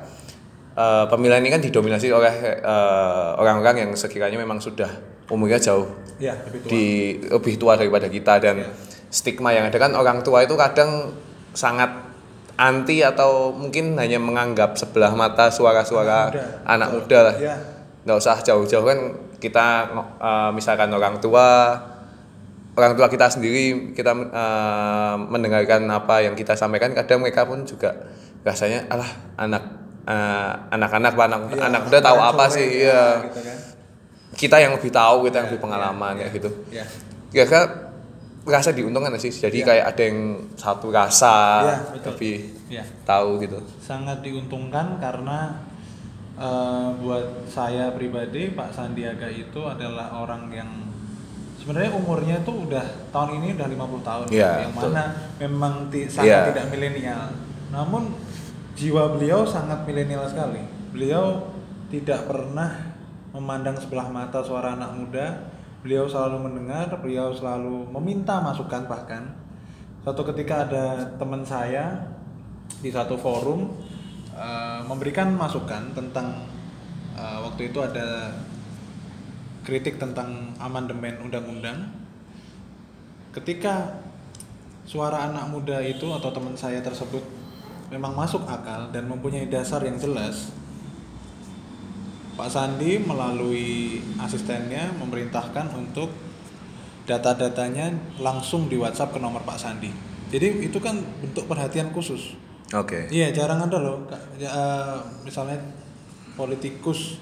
eh, 0.75 1.05
pemilihan 1.07 1.39
ini 1.39 1.49
kan 1.49 1.61
didominasi 1.61 2.09
oleh 2.09 2.33
eh, 2.57 3.29
orang-orang 3.35 3.85
yang 3.85 3.91
sekiranya 3.93 4.35
memang 4.35 4.57
sudah 4.57 4.89
umurnya 5.29 5.57
jauh 5.57 5.85
ya 6.17 6.33
lebih 6.43 6.59
tua 6.59 6.69
di 6.69 6.83
lebih 7.23 7.53
tua 7.55 7.73
daripada 7.75 8.07
kita 8.07 8.33
dan 8.39 8.55
Ya. 8.59 8.69
stigma 9.07 9.49
yang 9.49 9.65
ada 9.65 9.77
kan 9.77 9.93
orang 9.93 10.19
tua 10.19 10.41
itu 10.41 10.53
kadang 10.53 11.13
sangat 11.51 11.89
anti 12.55 12.99
atau 12.99 13.49
mungkin 13.51 13.95
hanya 13.95 14.17
menganggap 14.17 14.75
sebelah 14.75 15.13
mata 15.13 15.47
suara-suara 15.47 16.27
Anak 16.27 16.33
muda. 16.33 16.65
anak 16.67 16.89
muda 16.91 17.19
lah 17.23 17.35
Ya. 17.37 17.55
nggak 18.03 18.17
usah 18.17 18.37
jauh-jauh 18.39 18.83
kan 18.83 18.99
kita 19.37 19.65
eh, 20.19 20.49
misalkan 20.51 20.89
orang 20.89 21.17
tua 21.19 21.77
orang 22.79 22.95
tua 22.95 23.05
kita 23.05 23.27
sendiri 23.27 23.91
kita 23.91 24.11
eh, 24.15 25.15
mendengarkan 25.27 25.83
apa 25.85 26.23
yang 26.23 26.33
kita 26.33 26.55
sampaikan 26.55 26.95
kadang 26.95 27.19
mereka 27.19 27.43
pun 27.43 27.61
juga 27.63 27.91
rasanya 28.41 28.87
alah 28.87 29.11
anak 29.35 29.63
eh, 30.07 30.51
anak-anak 30.71 31.11
apa 31.11 31.23
anak 31.27 31.39
Ya, 31.51 31.63
anak 31.67 31.81
muda 31.85 31.99
tahu 31.99 32.19
apa 32.19 32.43
sih? 32.47 32.67
ya, 32.81 32.87
ya 32.87 33.03
gitu 33.27 33.41
kan. 33.43 33.57
kita 34.33 34.57
yang 34.57 34.71
lebih 34.73 34.89
tahu 34.89 35.27
kita 35.27 35.35
yang 35.35 35.45
Ya, 35.45 35.51
lebih 35.51 35.61
pengalaman 35.61 36.13
ya, 36.13 36.19
kayak 36.23 36.31
gitu. 36.33 36.49
ya 36.71 36.85
kira-kira 37.29 37.61
rasa 38.49 38.71
diuntungkan 38.71 39.13
sih? 39.15 39.29
Jadi 39.29 39.61
Ya. 39.61 39.65
kayak 39.67 39.85
ada 39.93 40.01
yang 40.01 40.19
satu 40.55 40.89
rasa 40.89 41.35
Ya, 41.61 41.75
betul. 41.93 42.07
lebih 42.15 42.35
ya 42.71 42.83
tahu 43.03 43.37
gitu. 43.39 43.59
Sangat 43.77 44.23
diuntungkan 44.23 44.97
karena 44.97 45.59
eh, 46.33 46.87
buat 46.97 47.25
saya 47.45 47.91
pribadi 47.91 48.49
Pak 48.49 48.71
Sandiaga 48.71 49.27
itu 49.27 49.59
adalah 49.61 50.09
orang 50.15 50.47
yang 50.49 50.71
sebenarnya 51.59 51.91
umurnya 51.91 52.39
tuh 52.41 52.65
udah 52.65 52.81
tahun 53.11 53.43
ini 53.43 53.59
udah 53.59 53.67
50 53.67 54.01
tahun. 54.01 54.25
Iya, 54.31 54.51
yang 54.63 54.73
betul. 54.73 54.89
mana 54.89 55.03
memang 55.37 55.73
ti- 55.91 56.07
sangat 56.07 56.25
Iya. 56.25 56.39
tidak 56.49 56.65
milenial. 56.71 57.23
Namun 57.69 58.03
jiwa 58.73 59.13
beliau 59.13 59.43
sangat 59.43 59.83
milenial 59.83 60.23
sekali. 60.25 60.63
Beliau 60.89 61.51
tidak 61.91 62.25
pernah 62.25 62.95
memandang 63.29 63.75
sebelah 63.75 64.07
mata 64.07 64.39
suara 64.39 64.73
anak 64.73 64.91
muda. 64.95 65.27
Beliau 65.79 66.07
selalu 66.07 66.37
mendengar 66.41 66.91
beliau 66.99 67.31
selalu 67.31 67.87
meminta 67.93 68.39
masukan 68.39 68.87
bahkan. 68.87 69.23
Suatu 70.03 70.23
ketika 70.25 70.65
ada 70.65 70.85
teman 71.15 71.43
saya 71.43 72.07
di 72.79 72.89
satu 72.89 73.15
forum 73.15 73.67
eh, 74.31 74.79
memberikan 74.87 75.35
masukan 75.35 75.91
tentang 75.91 76.47
eh, 77.13 77.37
waktu 77.43 77.69
itu 77.69 77.79
ada 77.79 78.31
kritik 79.63 79.99
tentang 79.99 80.55
amandemen 80.57 81.19
undang-undang 81.23 81.91
ketika 83.35 84.01
suara 84.89 85.29
anak 85.29 85.45
muda 85.53 85.77
itu 85.85 86.09
atau 86.09 86.33
teman 86.33 86.57
saya 86.57 86.81
tersebut 86.81 87.21
memang 87.93 88.17
masuk 88.17 88.41
akal 88.49 88.89
dan 88.89 89.05
mempunyai 89.05 89.49
dasar 89.49 89.85
yang 89.85 89.97
jelas 90.01 90.49
Pak 92.39 92.47
Sandi 92.47 92.95
melalui 93.03 93.99
asistennya 94.15 94.95
memerintahkan 94.95 95.75
untuk 95.75 96.07
data-datanya 97.03 97.91
langsung 98.23 98.71
di 98.71 98.79
WhatsApp 98.79 99.11
ke 99.11 99.19
nomor 99.19 99.43
Pak 99.43 99.59
Sandi. 99.59 99.91
Jadi 100.31 100.63
itu 100.63 100.79
kan 100.79 101.03
bentuk 101.19 101.51
perhatian 101.51 101.91
khusus. 101.91 102.39
oke 102.71 103.11
Iya, 103.11 103.35
jarang 103.35 103.67
ada 103.67 103.83
loh. 103.83 104.07
Ya, 104.39 104.47
eh, 104.47 104.97
misalnya 105.27 105.59
politikus 106.39 107.19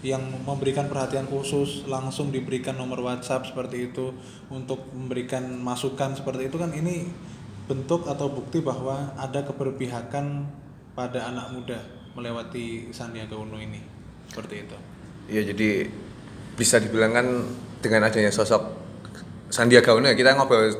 yang 0.00 0.24
memberikan 0.48 0.88
perhatian 0.88 1.28
khusus 1.28 1.84
langsung 1.84 2.32
diberikan 2.32 2.72
nomor 2.72 3.04
WhatsApp 3.04 3.52
seperti 3.52 3.92
itu 3.92 4.16
untuk 4.48 4.88
memberikan 4.96 5.44
masukan 5.60 6.16
seperti 6.16 6.48
itu 6.48 6.56
kan 6.56 6.72
ini 6.72 7.04
bentuk 7.68 8.08
atau 8.08 8.32
bukti 8.32 8.64
bahwa 8.64 9.12
ada 9.20 9.44
keberpihakan 9.44 10.48
pada 10.96 11.28
anak 11.28 11.52
muda 11.52 11.78
melewati 12.16 12.90
Sandiaga 12.90 13.36
Uno 13.38 13.60
ini. 13.60 13.78
Seperti 14.26 14.54
itu. 14.66 14.76
Iya 15.30 15.52
jadi 15.54 15.86
bisa 16.56 16.82
dibilang 16.82 17.12
kan 17.14 17.26
dengan 17.78 18.10
adanya 18.10 18.32
sosok 18.32 18.80
Sandiaga 19.52 19.94
Uno 19.94 20.08
ya 20.08 20.16
kita 20.16 20.34
ngobrol 20.34 20.72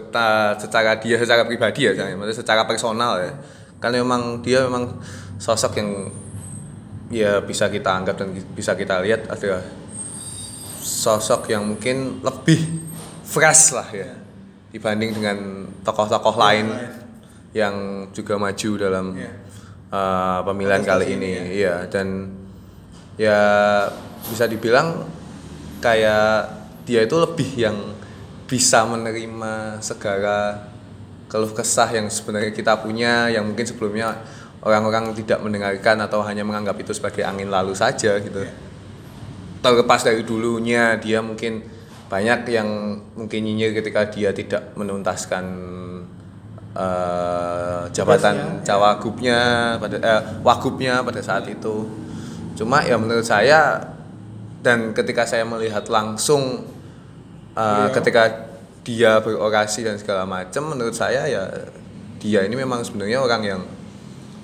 secara 0.57 0.97
dia 0.97 1.21
secara 1.21 1.45
pribadi 1.45 1.87
ya, 1.87 1.93
maksudnya 2.17 2.41
secara 2.41 2.63
personal 2.65 3.21
ya. 3.21 3.33
Kan 3.79 3.93
memang 3.93 4.41
dia 4.41 4.65
memang 4.65 4.97
sosok 5.37 5.77
yang 5.77 6.09
ya 7.11 7.43
bisa 7.43 7.67
kita 7.67 7.91
anggap 7.91 8.17
dan 8.23 8.31
bisa 8.55 8.79
kita 8.79 9.03
lihat 9.03 9.27
adalah 9.27 9.67
sosok 10.81 11.51
yang 11.51 11.67
mungkin 11.67 12.23
lebih 12.23 12.63
fresh 13.27 13.75
lah 13.75 13.89
ya 13.91 14.11
dibanding 14.71 15.19
dengan 15.19 15.67
tokoh-tokoh 15.83 16.39
lain 16.39 16.71
yang 17.51 18.07
juga 18.15 18.39
maju 18.39 18.71
dalam 18.79 19.07
Iya. 19.19 19.33
uh, 19.91 20.39
pemilihan 20.47 20.83
kali 20.87 21.19
ini 21.19 21.29
ini. 21.35 21.47
iya 21.59 21.83
dan 21.91 22.31
ya 23.19 23.39
bisa 24.31 24.47
dibilang 24.47 25.03
kayak 25.83 26.47
dia 26.87 27.03
itu 27.03 27.17
lebih 27.19 27.51
yang 27.59 27.77
bisa 28.47 28.87
menerima 28.87 29.83
segala 29.83 30.71
keluh 31.31 31.51
kesah 31.55 31.91
yang 31.91 32.07
sebenarnya 32.11 32.51
kita 32.55 32.79
punya 32.79 33.31
yang 33.31 33.47
mungkin 33.47 33.67
sebelumnya 33.67 34.19
orang-orang 34.61 35.17
tidak 35.17 35.41
mendengarkan 35.41 36.05
atau 36.05 36.21
hanya 36.25 36.45
menganggap 36.45 36.77
itu 36.77 36.93
sebagai 36.93 37.25
angin 37.25 37.49
lalu 37.49 37.73
saja 37.73 38.21
gitu. 38.21 38.45
Terlepas 39.61 40.05
dari 40.05 40.25
dulunya 40.25 40.97
dia 41.01 41.25
mungkin 41.25 41.65
banyak 42.11 42.41
yang 42.51 42.69
mungkin 43.17 43.41
nyinyir 43.47 43.77
ketika 43.77 44.09
dia 44.11 44.35
tidak 44.35 44.75
menuntaskan 44.77 45.45
eh, 46.75 47.83
jabatan 47.93 48.61
cawagupnya 48.67 49.41
pada 49.81 49.97
eh, 49.97 50.23
wagubnya 50.45 51.01
pada 51.01 51.21
saat 51.25 51.49
itu. 51.49 51.89
Cuma 52.57 52.85
ya 52.85 53.01
menurut 53.01 53.25
saya 53.25 53.81
dan 54.61 54.93
ketika 54.93 55.25
saya 55.25 55.49
melihat 55.49 55.89
langsung 55.89 56.69
Beliau. 57.57 57.89
ketika 57.97 58.23
dia 58.85 59.21
berorasi 59.21 59.85
dan 59.85 59.97
segala 59.97 60.25
macam 60.25 60.73
menurut 60.73 60.93
saya 60.93 61.25
ya 61.29 61.49
dia 62.21 62.45
ini 62.45 62.57
memang 62.57 62.85
sebenarnya 62.85 63.21
orang 63.21 63.43
yang 63.45 63.61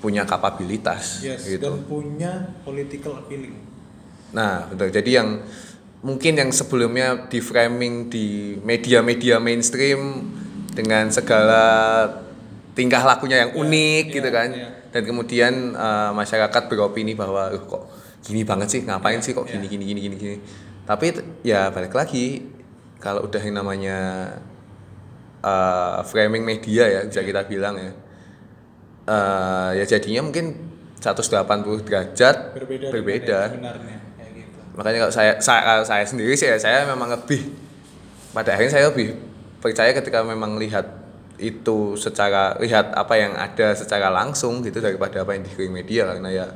punya 0.06 0.22
kapabilitas 0.22 1.26
Yes, 1.26 1.50
gitu 1.50 1.66
dan 1.66 1.82
punya 1.90 2.32
political 2.62 3.18
appealing. 3.18 3.58
Nah, 4.30 4.70
betul. 4.70 4.94
Jadi 4.94 5.10
yang 5.18 5.42
mungkin 6.06 6.38
yang 6.38 6.54
sebelumnya 6.54 7.26
di 7.26 7.42
framing 7.42 8.06
di 8.06 8.54
media-media 8.62 9.42
mainstream 9.42 10.30
dengan 10.70 11.10
segala 11.10 11.64
tingkah 12.78 13.02
lakunya 13.02 13.42
yang 13.42 13.58
unik 13.58 14.04
iya, 14.06 14.14
gitu 14.14 14.28
kan. 14.30 14.48
iya. 14.54 14.68
Dan 14.94 15.02
kemudian 15.02 15.74
uh, 15.74 16.14
masyarakat 16.14 16.62
beropini 16.70 17.18
bahwa 17.18 17.50
"Loh, 17.50 17.66
kok 17.66 17.82
gini 18.22 18.46
banget 18.46 18.78
sih, 18.78 18.80
ngapain 18.86 19.18
sih 19.18 19.34
kok 19.34 19.50
gini 19.50 19.66
gini 19.66 19.90
gini 19.90 20.00
gini 20.06 20.14
gini. 20.14 20.36
Tapi 20.86 21.18
ya 21.42 21.74
balik 21.74 21.98
lagi 21.98 22.46
kalau 23.02 23.26
udah 23.26 23.42
yang 23.42 23.58
namanya 23.58 23.98
uh, 25.42 25.98
framing 26.06 26.46
media 26.46 26.86
ya 26.86 27.00
bisa 27.10 27.26
kita 27.26 27.42
bilang 27.50 27.74
ya. 27.74 28.05
Uh, 29.06 29.70
ya 29.78 29.86
jadinya 29.86 30.26
mungkin 30.26 30.58
180 30.98 31.86
derajat 31.86 32.36
Berbeda, 32.58 32.86
berbeda. 32.90 33.38
yang 33.38 33.54
sebenarnya 33.54 33.96
kayak 34.18 34.30
gitu. 34.34 34.58
makanya 34.74 34.98
kalau 35.06 35.14
saya 35.14 35.32
saya 35.38 35.60
kalau 35.62 35.84
saya 35.86 36.02
sendiri 36.02 36.34
sih 36.34 36.50
ya 36.50 36.58
saya 36.58 36.82
memang 36.90 37.14
lebih 37.14 37.54
pada 38.34 38.58
akhirnya 38.58 38.74
saya 38.74 38.90
lebih 38.90 39.14
percaya 39.62 39.94
ketika 39.94 40.26
memang 40.26 40.58
lihat 40.58 40.90
itu 41.38 41.94
secara 41.94 42.58
lihat 42.58 42.98
apa 42.98 43.14
yang 43.14 43.38
ada 43.38 43.78
secara 43.78 44.10
langsung 44.10 44.66
gitu 44.66 44.82
daripada 44.82 45.22
apa 45.22 45.38
yang 45.38 45.46
di 45.46 45.54
media 45.70 46.10
karena 46.10 46.30
ya 46.34 46.46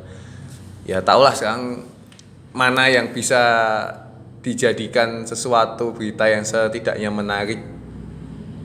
ya 0.89 0.99
tahulah 1.07 1.31
sekarang 1.31 1.87
mana 2.51 2.91
yang 2.91 3.15
bisa 3.15 3.39
dijadikan 4.43 5.23
sesuatu 5.23 5.95
berita 5.95 6.27
yang 6.27 6.43
setidaknya 6.43 7.15
menarik 7.15 7.63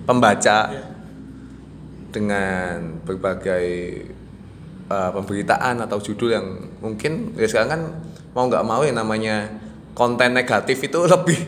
pembaca 0.09 0.73
Iya. 0.73 0.83
Dengan 2.15 3.03
berbagai 3.03 3.67
uh, 4.87 5.11
pemberitaan 5.11 5.83
atau 5.83 5.99
judul 5.99 6.31
yang 6.31 6.47
mungkin 6.79 7.35
ya 7.35 7.43
sekarang 7.51 7.69
kan 7.75 7.81
mau 8.31 8.47
nggak 8.47 8.63
mau 8.63 8.79
yang 8.87 8.95
namanya 8.95 9.51
konten 9.91 10.31
negatif 10.31 10.79
itu 10.79 10.99
lebih 11.13 11.39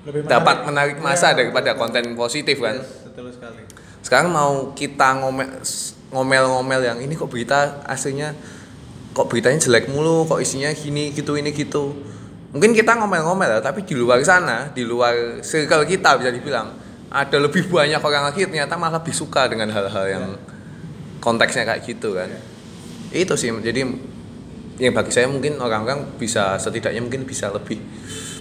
Lebih 0.00 0.26
dapat 0.26 0.64
menarik 0.64 0.96
masa 0.98 1.30
Iya, 1.30 1.44
daripada 1.44 1.76
betul. 1.76 1.80
konten 1.86 2.04
positif 2.16 2.56
kan. 2.58 2.80
Yes, 2.80 3.04
betul 3.04 3.28
sekali. 3.30 3.62
Sekarang 4.00 4.32
mau 4.32 4.72
kita 4.72 5.20
ngomel 5.20 5.60
ngomel-ngomel 6.10 6.80
yang 6.82 6.98
ini 7.04 7.14
kok 7.14 7.28
berita 7.30 7.84
aslinya 7.86 8.32
kok 9.12 9.28
beritanya 9.28 9.60
jelek 9.60 9.92
mulu, 9.92 10.24
kok 10.24 10.40
isinya 10.40 10.72
gini 10.72 11.12
gitu 11.12 11.36
ini 11.36 11.52
gitu. 11.52 11.92
Mungkin 12.50 12.72
kita 12.74 12.96
ngomel-ngomel 12.98 13.46
ya, 13.46 13.60
tapi 13.62 13.84
di 13.86 13.94
luar 13.94 14.18
sana, 14.26 14.72
di 14.74 14.82
luar 14.82 15.44
circle 15.44 15.86
kita 15.86 16.18
bisa 16.18 16.32
dibilang 16.34 16.74
ada 17.10 17.36
lebih 17.42 17.66
banyak 17.66 17.98
orang 17.98 18.30
lagi 18.30 18.46
ternyata 18.46 18.78
malah 18.78 19.02
lebih 19.02 19.14
suka 19.14 19.50
dengan 19.50 19.66
hal-hal 19.74 20.06
yang 20.06 20.24
konteksnya 21.18 21.66
kayak 21.66 21.82
gitu 21.82 22.14
kan. 22.14 22.30
Itu 23.10 23.34
sih 23.34 23.50
jadi 23.50 23.82
yang 24.80 24.94
bagi 24.96 25.12
saya 25.12 25.28
mungkin 25.28 25.60
orang-orang 25.60 26.16
bisa 26.16 26.56
setidaknya 26.56 27.04
mungkin 27.04 27.28
bisa 27.28 27.52
lebih 27.52 27.76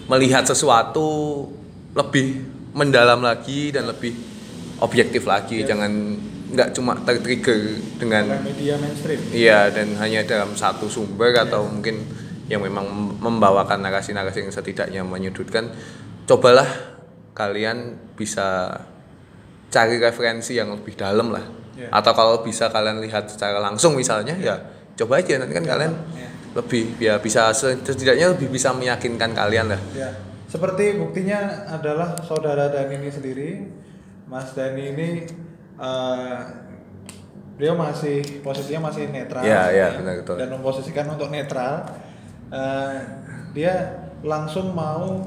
melihat 0.07 0.47
sesuatu 0.47 1.45
lebih 1.93 2.47
mendalam 2.71 3.19
lagi 3.19 3.75
dan 3.75 3.91
lebih 3.91 4.15
objektif 4.79 5.27
lagi 5.27 5.67
jangan 5.67 5.91
nggak 6.49 6.73
cuma 6.73 6.97
tertrigger 7.05 7.77
dengan 8.01 8.41
media 8.41 8.79
mainstream. 8.79 9.21
iya 9.29 9.69
dan 9.69 9.93
hanya 10.01 10.25
dalam 10.25 10.57
satu 10.57 10.89
sumber 10.89 11.35
atau 11.37 11.67
mungkin 11.69 12.01
yang 12.49 12.65
memang 12.65 12.89
membawakan 13.21 13.85
narasi-narasi 13.85 14.49
yang 14.49 14.53
setidaknya 14.53 15.01
menyudutkan 15.05 15.69
cobalah 16.25 16.88
kalian 17.39 17.95
bisa 18.13 18.67
cari 19.71 19.95
referensi 19.95 20.59
yang 20.59 20.75
lebih 20.75 20.99
dalam 20.99 21.31
lah 21.31 21.45
Iya. 21.79 21.87
atau 21.95 22.11
kalau 22.11 22.35
bisa 22.43 22.67
kalian 22.67 22.99
lihat 22.99 23.31
secara 23.31 23.55
langsung 23.57 23.95
misalnya 23.95 24.35
ya 24.35 24.59
coba 24.99 25.23
aja 25.23 25.39
nanti 25.39 25.55
kan 25.55 25.63
kalian 25.63 25.93
Iya. 26.11 26.27
lebih 26.59 26.83
ya 26.99 27.15
bisa 27.23 27.55
setidaknya 27.55 28.35
lebih 28.35 28.51
bisa 28.51 28.75
meyakinkan 28.75 29.31
kalian 29.31 29.71
lah 29.71 29.79
Ya, 29.95 30.11
seperti 30.51 30.99
buktinya 30.99 31.39
adalah 31.71 32.19
saudara 32.19 32.67
Dani 32.67 32.99
ini 32.99 33.07
sendiri, 33.07 33.49
Mas 34.27 34.51
Dani 34.51 34.83
ini 34.91 35.09
eh, 35.79 36.37
beliau 37.55 37.75
masih 37.75 38.43
posisinya 38.43 38.91
masih 38.91 39.07
netral, 39.07 39.43
Ya, 39.43 39.71
ya, 39.71 39.95
benar, 39.95 40.19
betul. 40.19 40.35
dan 40.35 40.47
memposisikan 40.51 41.05
untuk 41.07 41.31
netral. 41.31 41.87
Eh, 42.51 42.95
dia 43.51 43.73
langsung 44.19 44.75
mau 44.75 45.23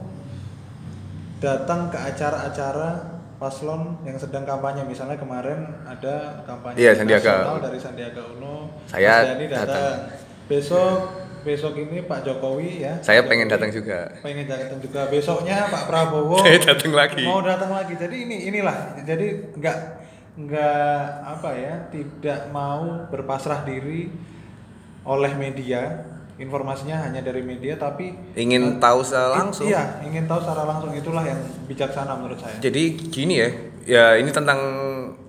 datang 1.43 1.91
ke 1.91 1.99
acara-acara 1.99 2.91
paslon 3.37 3.99
yang 4.01 4.15
sedang 4.15 4.47
kampanye 4.47 4.87
misalnya 4.87 5.19
kemarin 5.19 5.67
ada 5.83 6.39
kampanye 6.43 6.79
Iya, 6.79 6.95
Sandiaga. 6.95 7.35
nasional 7.43 7.59
dari 7.61 7.79
Sandiaga 7.79 8.23
Uno 8.31 8.71
Saya 8.87 9.27
Mas 9.27 9.51
datang. 9.51 9.67
datang. 9.67 9.97
besok 10.45 10.99
besok 11.43 11.75
ini 11.75 11.99
Pak 12.01 12.23
Jokowi 12.23 12.71
ya 12.81 12.95
saya 13.01 13.21
Pak 13.21 13.29
pengen 13.29 13.47
Jokowi 13.47 13.55
datang 13.59 13.71
juga 13.75 13.99
pengen 14.23 14.47
datang 14.47 14.79
juga 14.79 15.01
besoknya 15.11 15.67
Pak 15.67 15.83
Prabowo 15.85 16.39
Saya 16.47 16.59
datang 16.65 16.93
lagi. 16.93 17.25
mau 17.25 17.43
datang 17.43 17.71
lagi 17.73 17.99
jadi 17.99 18.15
ini 18.17 18.47
inilah 18.47 19.03
jadi 19.03 19.27
nggak 19.53 19.79
nggak 20.33 20.97
apa 21.29 21.51
ya 21.53 21.75
tidak 21.91 22.47
mau 22.49 23.05
berpasrah 23.07 23.67
diri 23.67 24.07
oleh 25.03 25.33
media 25.35 26.07
informasinya 26.37 26.97
hanya 27.05 27.21
dari 27.21 27.45
media 27.45 27.77
tapi 27.77 28.13
ingin 28.35 28.81
tahu 28.81 29.05
secara 29.05 29.37
langsung 29.37 29.69
iya 29.69 30.01
ingin 30.03 30.25
tahu 30.25 30.41
secara 30.41 30.65
langsung 30.65 30.91
itulah 30.93 31.23
yang 31.23 31.39
bijaksana 31.69 32.17
menurut 32.17 32.41
saya 32.41 32.57
Jadi 32.59 32.83
gini 33.13 33.35
ya, 33.37 33.49
ya 33.85 34.05
ini 34.17 34.33
tentang 34.33 34.59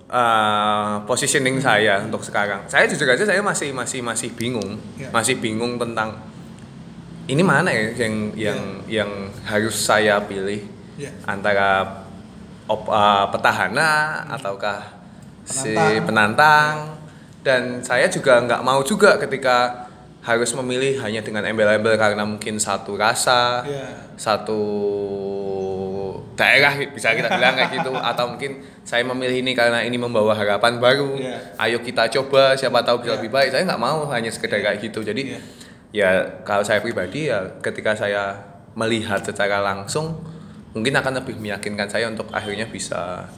uh, 0.08 1.02
positioning 1.04 1.60
saya 1.60 2.00
untuk 2.02 2.22
sekarang. 2.22 2.64
Saya 2.70 2.86
jujur 2.86 3.08
aja 3.08 3.24
saya 3.24 3.40
masih 3.42 3.74
masih 3.74 4.00
masih 4.00 4.30
bingung, 4.32 4.78
Ya. 4.94 5.10
masih 5.10 5.38
bingung 5.38 5.76
tentang 5.76 6.14
ini 7.24 7.40
mana 7.40 7.72
ya 7.72 8.04
yang 8.04 8.14
yang 8.36 8.60
yang 8.86 9.10
harus 9.44 9.74
saya 9.74 10.20
pilih 10.24 10.60
Ya. 10.94 11.10
antara 11.26 12.04
op, 12.70 12.86
uh, 12.86 13.26
petahana 13.34 14.22
ataukah 14.30 14.94
si 15.44 15.74
Penantang. 15.74 16.06
penantang 16.06 16.74
dan 17.44 17.62
saya 17.84 18.08
juga 18.08 18.40
nggak 18.40 18.62
mau 18.64 18.80
juga 18.80 19.20
ketika 19.20 19.84
harus 20.24 20.50
memilih 20.56 20.96
hanya 21.04 21.20
dengan 21.20 21.44
embel-embel 21.44 21.94
karena 21.94 22.24
mungkin 22.24 22.56
satu 22.56 22.96
rasa 22.96 23.60
Iya. 23.62 24.16
satu 24.16 24.60
daerah 26.34 26.74
bisa 26.90 27.14
kita 27.14 27.30
bilang 27.30 27.54
kayak 27.54 27.70
gitu 27.76 27.92
atau 28.10 28.34
mungkin 28.34 28.58
saya 28.82 29.06
memilih 29.06 29.44
ini 29.44 29.52
karena 29.54 29.84
ini 29.84 29.94
membawa 29.94 30.34
harapan 30.34 30.80
baru 30.80 31.14
Iya. 31.14 31.38
ayo 31.60 31.78
kita 31.80 32.08
coba 32.10 32.56
siapa 32.56 32.82
tahu 32.82 33.04
bisa 33.04 33.14
Iya. 33.14 33.16
lebih 33.20 33.30
baik 33.30 33.48
saya 33.52 33.62
nggak 33.64 33.78
mau 33.78 34.08
hanya 34.10 34.32
sekedar 34.32 34.58
kayak 34.58 34.80
gitu 34.82 35.04
jadi 35.04 35.22
Iya. 35.22 35.40
ya 35.94 36.08
kalau 36.42 36.64
saya 36.64 36.80
pribadi 36.80 37.30
ya 37.30 37.60
ketika 37.62 37.94
saya 37.94 38.34
melihat 38.74 39.22
secara 39.22 39.62
langsung 39.62 40.18
mungkin 40.74 40.90
akan 40.90 41.22
lebih 41.22 41.38
meyakinkan 41.38 41.86
saya 41.86 42.10
untuk 42.10 42.26
akhirnya 42.34 42.66
bisa 42.66 43.30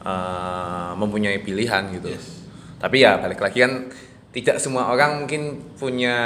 uh, 0.00 0.96
mempunyai 0.96 1.42
pilihan 1.42 1.92
gitu 1.92 2.08
Yes. 2.08 2.40
tapi 2.80 3.04
ya 3.04 3.20
balik 3.20 3.36
lagi 3.36 3.60
kan 3.60 3.92
tidak 4.30 4.62
semua 4.62 4.86
orang 4.94 5.26
mungkin 5.26 5.58
punya 5.74 6.16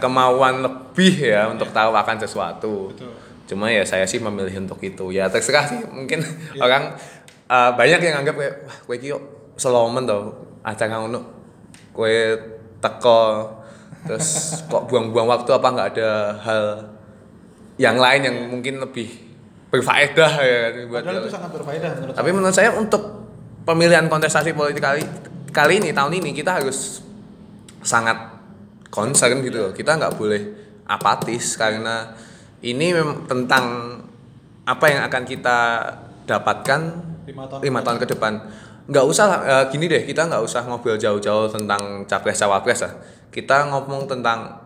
kemauan 0.00 0.64
lebih 0.64 1.36
ya 1.36 1.52
untuk 1.52 1.68
tahu 1.72 1.92
akan 1.92 2.16
sesuatu. 2.20 2.92
Betul. 2.92 3.12
cuma 3.46 3.70
ya 3.70 3.86
saya 3.86 4.02
sih 4.02 4.18
memilih 4.18 4.66
untuk 4.66 4.82
itu. 4.82 5.14
Ya 5.14 5.30
terserah 5.30 5.70
sih 5.70 5.78
mungkin 5.86 6.18
orang 6.64 6.98
uh, 7.46 7.70
banyak 7.78 8.02
yang 8.02 8.24
anggap 8.24 8.34
kayak 8.34 8.66
wah 8.66 8.76
kowe 8.82 8.94
iki 8.98 9.14
kok 9.14 9.24
selomen 9.54 10.02
tau 10.08 10.34
acara 10.66 10.98
ngono. 10.98 11.20
Kowe 11.94 12.14
teko 12.82 13.22
terus 14.08 14.26
kok 14.72 14.90
buang-buang 14.90 15.28
waktu 15.30 15.50
apa 15.54 15.68
nggak 15.70 15.88
ada 15.94 16.10
hal 16.42 16.62
yang 17.76 18.00
lain 18.00 18.20
yang 18.24 18.36
mungkin 18.48 18.80
lebih 18.80 19.12
berfaedah 19.68 20.32
ya 20.40 20.58
kan, 20.72 20.74
buat 20.88 21.02
Padahal 21.04 21.20
itu 21.20 21.30
sangat 21.30 21.50
berfaedah 21.52 21.90
menurut 22.00 22.14
tapi 22.16 22.30
menurut 22.32 22.56
saya 22.56 22.70
untuk 22.72 23.02
pemilihan 23.68 24.06
kontestasi 24.08 24.56
politik 24.56 24.80
kali 24.80 25.04
kali 25.52 25.82
ini 25.82 25.90
tahun 25.92 26.16
ini 26.16 26.32
kita 26.32 26.62
harus 26.62 27.05
sangat 27.86 28.18
concern 28.90 29.38
gitu 29.46 29.70
loh. 29.70 29.72
Kita 29.72 29.94
nggak 29.94 30.18
boleh 30.18 30.42
apatis 30.90 31.54
karena 31.54 32.10
ini 32.60 32.90
tentang 33.30 33.96
apa 34.66 34.86
yang 34.90 35.06
akan 35.06 35.22
kita 35.22 35.58
dapatkan 36.26 36.80
Lima 37.26 37.42
tahun 37.46 37.58
lima 37.62 37.80
tahun 37.82 37.98
ke 38.02 38.06
depan. 38.14 38.32
Nggak 38.86 39.04
usah 39.06 39.26
eh, 39.42 39.64
gini 39.70 39.86
deh, 39.86 40.02
kita 40.06 40.26
nggak 40.26 40.42
usah 40.42 40.62
ngobrol 40.66 40.98
jauh-jauh 40.98 41.50
tentang 41.50 42.06
capres 42.06 42.38
cawapres 42.38 42.82
lah. 42.86 42.92
Kita 43.30 43.66
ngomong 43.70 44.06
tentang 44.06 44.62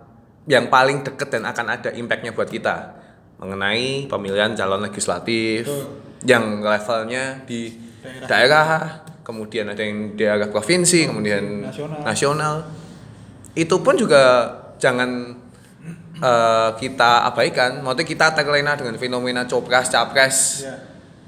yang 0.49 0.69
paling 0.69 1.05
deket 1.05 1.29
dan 1.33 1.45
akan 1.49 1.67
ada 1.77 1.89
impactnya 1.93 2.33
buat 2.33 2.49
kita 2.49 2.97
mengenai 3.41 4.05
pemilihan 4.09 4.53
calon 4.53 4.85
legislatif 4.85 5.65
Betul. 5.65 5.85
yang 6.29 6.61
levelnya 6.61 7.41
di 7.49 7.73
Daerah. 8.01 8.29
daerah, 8.29 8.69
kemudian 9.25 9.69
ada 9.73 9.81
yang 9.81 10.13
di 10.17 10.25
daerah 10.25 10.49
provinsi, 10.53 11.09
kemudian 11.09 11.65
Nasional. 11.65 12.01
nasional. 12.05 12.55
Itu 13.61 13.85
pun 13.85 13.93
juga 14.01 14.49
jangan 14.81 15.37
eh, 16.17 16.71
kita 16.81 17.29
abaikan. 17.29 17.85
Maksudnya 17.85 18.07
kita 18.09 18.27
terlena 18.33 18.73
dengan 18.73 18.97
fenomena 18.97 19.45
copras, 19.45 19.93
capres, 19.93 20.65
Iya. 20.65 20.77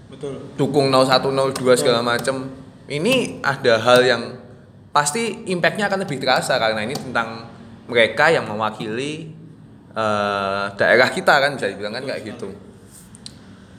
Betul. 0.09 0.57
dukung 0.57 0.89
01, 0.93 1.53
02 1.53 1.77
segala 1.77 2.01
macam. 2.01 2.49
Ini 2.89 3.41
ada 3.41 3.81
hal 3.81 4.01
yang 4.05 4.23
pasti 4.93 5.49
impactnya 5.49 5.89
akan 5.89 6.05
lebih 6.05 6.21
terasa 6.21 6.61
karena 6.61 6.85
ini 6.85 6.93
tentang 6.93 7.49
mereka 7.89 8.29
yang 8.29 8.45
mewakili 8.45 9.33
eh, 9.93 10.65
daerah 10.77 11.09
kita 11.13 11.37
kan 11.37 11.57
bisa 11.57 11.69
dibilang 11.69 11.97
kan 12.01 12.05
kayak 12.09 12.25
gitu. 12.25 12.49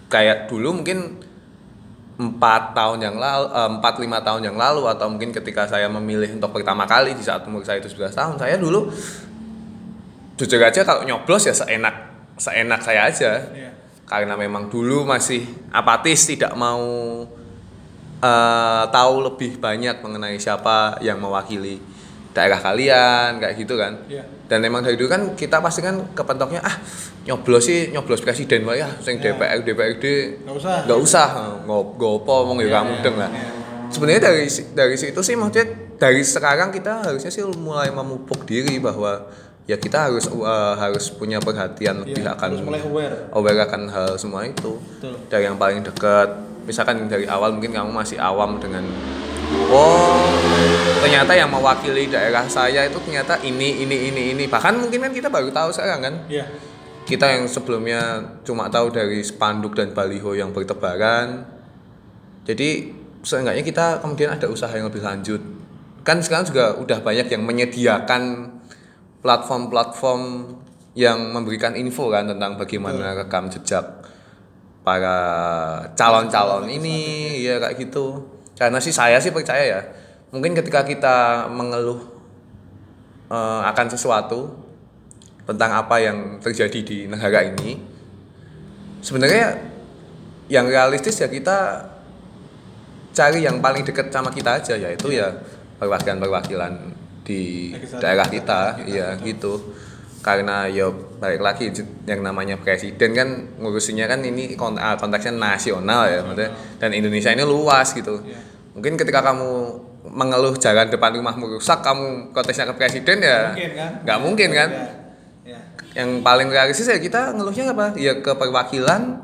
Kayak 0.10 0.46
dulu 0.50 0.82
mungkin 0.82 1.18
empat 2.14 2.78
tahun 2.78 3.00
yang 3.02 3.18
lalu, 3.18 3.46
eh, 3.50 3.70
empat 3.74 3.94
lima 3.98 4.22
tahun 4.22 4.42
yang 4.46 4.58
lalu 4.58 4.86
atau 4.86 5.10
mungkin 5.10 5.34
ketika 5.34 5.66
saya 5.66 5.90
memilih 5.90 6.38
untuk 6.38 6.54
pertama 6.54 6.86
kali 6.86 7.18
di 7.18 7.24
saat 7.26 7.42
umur 7.50 7.66
saya 7.66 7.82
itu 7.82 7.90
11 7.90 8.14
tahun, 8.14 8.36
saya 8.38 8.56
dulu 8.58 8.86
jujur 10.38 10.62
aja 10.62 10.82
kalau 10.82 11.06
nyoblos 11.06 11.46
ya 11.46 11.54
seenak 11.54 11.94
seenak 12.38 12.82
saya 12.82 13.06
aja 13.06 13.32
Iya. 13.54 13.70
karena 14.10 14.34
memang 14.34 14.66
dulu 14.66 15.06
masih 15.06 15.46
apatis 15.70 16.26
tidak 16.26 16.54
mau 16.58 16.82
eh, 18.24 18.84
tahu 18.90 19.16
lebih 19.30 19.62
banyak 19.62 20.02
mengenai 20.02 20.38
siapa 20.38 20.98
yang 21.06 21.22
mewakili 21.22 21.78
daerah 22.34 22.58
kalian 22.58 23.38
kayak 23.38 23.56
gitu 23.56 23.74
kan 23.74 23.94
Iya. 24.06 24.26
dan 24.46 24.60
memang 24.60 24.82
dari 24.82 24.94
dulu 24.94 25.08
kan 25.08 25.22
kita 25.34 25.58
pasti 25.58 25.80
kan 25.80 26.02
kepentoknya 26.12 26.60
ah 26.60 26.76
nyoblos 27.24 27.64
sih 27.64 27.90
nyoblos 27.90 28.20
presiden 28.20 28.62
wae 28.64 28.78
ya 28.78 28.90
sing 29.00 29.18
Iya. 29.18 29.32
DPR 29.32 29.60
DPRD 29.62 30.06
Nggak 30.42 30.56
usah. 30.56 30.78
nggak 30.84 31.00
usah 31.00 31.28
ngop 31.64 31.88
gopo 31.96 32.34
ngomong 32.44 32.60
ya 32.60 32.68
Iya, 32.68 32.76
kamu 32.76 32.92
iya, 32.92 33.02
deng 33.02 33.16
lah 33.16 33.30
iya. 33.30 33.48
sebenarnya 33.88 34.22
dari 34.24 34.44
dari 34.74 34.96
situ 34.96 35.20
sih 35.20 35.34
maksudnya 35.34 35.66
dari 35.96 36.22
sekarang 36.22 36.70
kita 36.70 37.06
harusnya 37.06 37.30
sih 37.30 37.46
mulai 37.54 37.88
memupuk 37.88 38.44
diri 38.44 38.76
bahwa 38.78 39.30
ya 39.64 39.78
kita 39.78 39.96
harus 40.04 40.28
uh, 40.28 40.76
harus 40.76 41.08
punya 41.10 41.38
perhatian 41.38 42.02
lebih 42.02 42.20
Iya, 42.20 42.34
akan 42.34 42.48
harus 42.50 42.62
mulai 42.62 42.82
aware. 42.82 43.16
aware 43.32 43.60
akan 43.64 43.82
hal 43.88 44.12
semua 44.18 44.44
itu 44.44 44.76
Betul. 44.98 45.16
dari 45.30 45.46
yang 45.46 45.56
paling 45.56 45.80
dekat 45.80 46.34
misalkan 46.64 47.06
dari 47.06 47.24
awal 47.26 47.54
mungkin 47.54 47.72
kamu 47.72 47.94
masih 47.94 48.18
awam 48.18 48.58
dengan 48.58 48.84
oh 49.70 50.20
ternyata 51.04 51.36
yang 51.36 51.52
mewakili 51.52 52.08
daerah 52.08 52.48
saya 52.48 52.88
itu 52.88 52.96
ternyata 53.04 53.36
ini 53.44 53.84
ini 53.84 54.08
ini 54.08 54.22
ini. 54.32 54.44
Bahkan 54.48 54.80
mungkin 54.80 55.04
kan 55.04 55.12
kita 55.12 55.28
baru 55.28 55.52
tahu 55.52 55.70
sekarang 55.76 56.00
kan? 56.00 56.16
Iya. 56.32 56.48
kita 57.04 57.28
yang 57.28 57.52
sebelumnya 57.52 58.24
cuma 58.48 58.72
tahu 58.72 58.88
dari 58.88 59.20
spanduk 59.20 59.76
dan 59.76 59.92
baliho 59.92 60.32
yang 60.40 60.56
bertebaran. 60.56 61.44
Jadi 62.48 62.96
seenggaknya 63.28 63.60
kita 63.60 64.00
kemudian 64.00 64.32
ada 64.32 64.48
usaha 64.48 64.72
yang 64.72 64.88
lebih 64.88 65.04
lanjut. 65.04 65.44
Kan 66.08 66.24
sekarang 66.24 66.48
juga 66.48 66.80
udah 66.80 67.04
banyak 67.04 67.28
yang 67.28 67.44
menyediakan 67.44 68.56
platform-platform 69.20 70.24
yang 70.96 71.36
memberikan 71.36 71.76
info 71.76 72.08
kan 72.08 72.24
tentang 72.24 72.56
bagaimana 72.56 73.20
rekam 73.20 73.52
jejak 73.52 73.84
para 74.88 75.20
calon-calon 76.00 76.72
ini 76.72 77.36
ya. 77.44 77.60
kayak 77.60 77.84
gitu. 77.84 78.24
Karena 78.56 78.80
sih 78.80 78.96
saya 78.96 79.20
sih 79.20 79.36
percaya 79.36 79.64
ya 79.68 79.82
mungkin 80.34 80.58
ketika 80.58 80.82
kita 80.82 81.48
mengeluh 81.54 82.02
eh, 83.30 83.62
akan 83.70 83.88
sesuatu 83.94 84.50
tentang 85.46 85.78
apa 85.78 86.02
yang 86.02 86.42
terjadi 86.42 86.80
di 86.82 86.98
negara 87.06 87.46
ini 87.46 87.78
sebenarnya 89.04 89.60
yang 90.50 90.66
realistis 90.68 91.20
ya 91.22 91.30
kita 91.30 91.88
cari 93.14 93.46
yang 93.46 93.62
paling 93.62 93.86
dekat 93.86 94.10
sama 94.10 94.34
kita 94.34 94.58
aja 94.58 94.74
yaitu 94.76 95.14
ya 95.14 95.30
perwakilan-perwakilan 95.78 96.74
di 97.24 97.72
daerah 98.04 98.28
kita, 98.28 98.84
iya 98.84 99.16
betul. 99.16 99.28
gitu. 99.28 99.54
Karena 100.24 100.68
ya 100.72 100.88
balik 101.20 101.44
lagi 101.44 101.68
yang 102.08 102.24
namanya 102.24 102.56
presiden 102.56 103.12
kan 103.12 103.28
ngurusinya 103.60 104.08
kan 104.08 104.24
ini 104.24 104.56
kont- 104.56 104.80
ah, 104.80 104.96
konteksnya 104.96 105.36
nasional 105.36 106.08
ya 106.08 106.24
maksudnya. 106.24 106.52
Dan 106.80 106.96
Indonesia 106.96 107.32
ini 107.32 107.44
luas 107.44 107.92
gitu. 107.96 108.20
Iya. 108.24 108.52
mungkin 108.74 108.98
ketika 108.98 109.22
kamu 109.22 109.78
mengeluh 110.06 110.56
jalan 110.56 110.86
depan 110.86 111.14
rumahmu 111.14 111.48
rusak 111.54 111.80
kamu 111.80 112.06
konteksnya 112.32 112.68
ke 112.68 112.76
presiden 112.76 113.18
ya 113.18 113.40
Mungkin 113.50 113.72
kan? 113.74 113.92
nggak 114.04 114.20
mungkin 114.20 114.50
kan. 114.52 114.70
Iya. 115.44 115.60
yang 115.94 116.10
paling 116.20 116.48
realistis 116.48 116.86
ya 116.86 116.98
kita 116.98 117.32
ngeluhnya 117.32 117.70
apa 117.70 117.96
ya 117.96 118.18
ke 118.18 118.32
perwakilan 118.32 119.20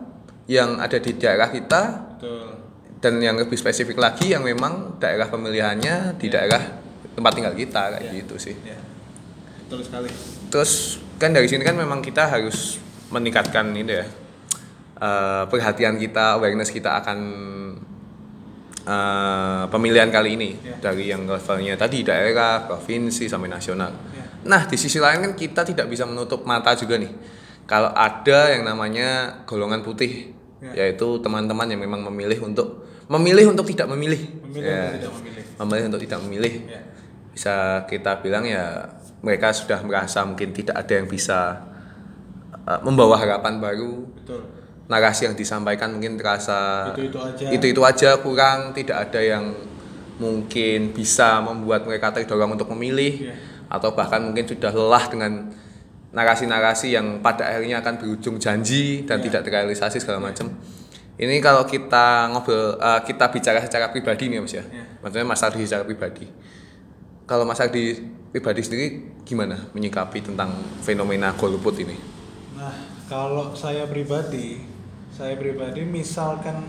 yang 0.45 0.77
ada 0.77 0.95
di 0.95 1.11
daerah 1.13 1.47
kita 1.47 1.81
Betul. 2.15 2.47
dan 2.97 3.13
yang 3.17 3.35
lebih 3.35 3.55
spesifik 3.55 3.97
lagi 3.97 4.29
yang 4.29 4.41
memang 4.41 4.95
daerah 4.97 5.25
pemilihannya 5.25 6.15
di 6.15 6.27
daerah 6.27 6.59
tempat 7.09 7.31
tinggal 7.33 7.53
kita 7.53 7.81
kayak 7.91 8.03
Iya. 8.05 8.11
gitu 8.17 8.35
sih 8.35 8.55
Iya. 8.57 8.79
Betul 9.61 9.79
sekali. 9.81 10.09
terus 10.47 10.71
kan 11.15 11.29
dari 11.29 11.45
sini 11.45 11.61
kan 11.61 11.73
memang 11.73 11.99
kita 11.99 12.25
harus 12.25 12.79
meningkatkan 13.09 13.69
ini 13.71 13.91
ya 13.91 14.05
eh, 14.97 15.43
perhatian 15.45 15.95
kita 15.95 16.35
awareness 16.35 16.69
kita 16.69 16.97
akan 16.97 17.19
eh, 18.83 19.63
pemilihan 19.67 20.07
kali 20.07 20.35
ini 20.35 20.49
Iya. 20.55 20.75
dari 20.79 21.07
yang 21.07 21.23
levelnya 21.23 21.75
tadi 21.75 22.01
daerah 22.01 22.63
provinsi 22.63 23.25
sampai 23.25 23.47
nasional 23.47 23.91
Iya. 24.11 24.23
nah 24.45 24.61
di 24.63 24.75
sisi 24.75 24.97
lain 24.97 25.19
kan 25.21 25.33
kita 25.33 25.61
tidak 25.63 25.87
bisa 25.87 26.03
menutup 26.03 26.43
mata 26.43 26.71
juga 26.73 26.95
nih 26.95 27.11
kalau 27.63 27.91
ada 27.91 28.49
yang 28.49 28.63
namanya 28.63 29.41
golongan 29.43 29.81
putih 29.81 30.31
Iya. 30.59 30.91
yaitu 30.91 31.19
teman-teman 31.19 31.67
yang 31.67 31.79
memang 31.79 32.03
memilih 32.07 32.43
untuk 32.43 32.83
memilih 33.07 33.49
untuk 33.49 33.65
tidak 33.65 33.87
memilih 33.87 34.21
Memilih 34.45 34.65
Ya. 34.65 34.81
untuk 34.85 34.93
tidak 34.93 35.13
memilih. 35.15 35.43
memilih 35.57 35.83
untuk 35.87 36.01
tidak 36.01 36.19
memilih 36.21 36.53
Iya. 36.67 36.81
bisa 37.31 37.55
kita 37.85 38.11
bilang 38.19 38.43
ya 38.43 38.65
mereka 39.19 39.51
sudah 39.51 39.79
merasa 39.83 40.23
mungkin 40.23 40.51
tidak 40.51 40.75
ada 40.75 40.93
yang 40.95 41.07
bisa 41.07 41.59
uh, 42.63 42.79
membawa 42.81 43.15
harapan 43.15 43.59
baru 43.59 44.07
Betul. 44.15 44.41
Narasi 44.89 45.29
yang 45.29 45.37
disampaikan 45.37 45.93
mungkin 45.93 46.17
terasa 46.17 46.91
Itu-itu 46.97 47.19
aja. 47.21 47.45
itu 47.53 47.81
aja 47.85 48.09
kurang 48.19 48.73
tidak 48.73 49.07
ada 49.07 49.21
yang 49.21 49.53
mungkin 50.17 50.91
bisa 50.91 51.39
membuat 51.39 51.85
mereka 51.85 52.11
terdorong 52.11 52.57
untuk 52.57 52.67
memilih 52.73 53.29
Iya. 53.29 53.33
atau 53.69 53.93
bahkan 53.93 54.19
mungkin 54.19 54.43
sudah 54.43 54.73
lelah 54.73 55.05
dengan 55.07 55.31
narasi-narasi 56.09 56.89
yang 56.89 57.21
pada 57.21 57.45
akhirnya 57.45 57.79
akan 57.79 58.01
berujung 58.01 58.41
janji 58.41 59.05
dan 59.05 59.21
Iya. 59.21 59.25
tidak 59.29 59.41
terrealisasi 59.45 60.01
segala 60.01 60.19
macam 60.25 60.49
ini 61.19 61.37
kalau 61.37 61.63
kita 61.63 62.31
ngobrol 62.33 62.79
uh, 62.79 63.03
kita 63.05 63.29
bicara 63.29 63.61
secara 63.61 63.93
pribadi 63.93 64.25
nih 64.27 64.41
mas 64.41 64.51
ya 64.51 64.65
Iya. 64.65 64.83
maksudnya 64.99 65.23
Mas 65.23 65.43
Ardi 65.45 65.63
secara 65.63 65.85
pribadi 65.85 66.25
kalau 67.23 67.45
Mas 67.45 67.61
Ardi 67.61 67.93
pribadi 68.33 68.65
sendiri 68.65 68.87
gimana 69.21 69.69
menyikapi 69.71 70.25
tentang 70.25 70.49
fenomena 70.81 71.29
golput 71.37 71.77
ini 71.77 71.93
Nah, 72.59 72.75
kalau 73.07 73.55
saya 73.55 73.87
pribadi, 73.87 74.59
saya 75.19 75.35
pribadi 75.35 75.83
misalkan 75.83 76.63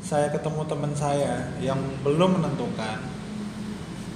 saya 0.00 0.32
ketemu 0.32 0.64
teman 0.64 0.96
saya 0.96 1.44
yang 1.60 1.76
belum 2.00 2.40
menentukan 2.40 3.04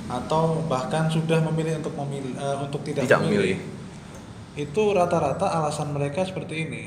atau 0.08 0.64
bahkan 0.64 1.06
sudah 1.12 1.44
memilih 1.44 1.78
untuk 1.84 1.92
memilih 2.00 2.32
eh, 2.34 2.56
untuk 2.56 2.80
tidak, 2.82 3.04
Tidak 3.04 3.20
memilih, 3.20 3.61
memilih. 3.61 4.64
itu 4.64 4.82
rata-rata 4.90 5.46
alasan 5.46 5.92
mereka 5.92 6.24
seperti 6.24 6.66
ini. 6.66 6.84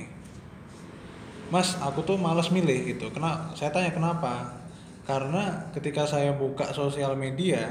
Mas, 1.48 1.78
aku 1.78 2.02
tuh 2.02 2.18
males 2.18 2.50
milih 2.50 2.98
gitu. 2.98 3.14
Kena, 3.14 3.54
saya 3.54 3.70
tanya 3.70 3.94
kenapa? 3.94 4.58
Karena 5.06 5.70
ketika 5.72 6.04
saya 6.04 6.34
buka 6.34 6.74
sosial 6.74 7.14
media, 7.14 7.70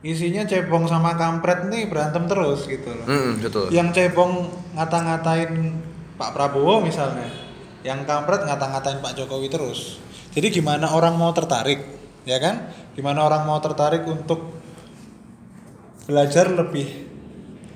isinya 0.00 0.42
cebong 0.48 0.88
sama 0.88 1.12
kampret 1.14 1.68
nih 1.68 1.90
berantem 1.90 2.24
terus 2.30 2.64
gitu 2.70 2.94
loh 2.94 3.06
Hmm, 3.08 3.42
betul 3.42 3.66
yang 3.74 3.90
cebong 3.90 4.46
ngata-ngatain 4.78 5.50
Pak 6.14 6.30
Prabowo 6.30 6.78
misalnya 6.78 7.26
yang 7.86 8.02
kampret 8.02 8.42
ngata-ngatain 8.42 8.98
Pak 8.98 9.14
Jokowi 9.14 9.46
terus 9.46 10.02
jadi 10.34 10.50
gimana 10.50 10.90
orang 10.90 11.14
mau 11.14 11.30
tertarik 11.30 11.86
ya 12.26 12.42
kan 12.42 12.74
gimana 12.98 13.22
orang 13.22 13.46
mau 13.46 13.62
tertarik 13.62 14.02
untuk 14.02 14.58
belajar 16.10 16.50
lebih 16.50 17.06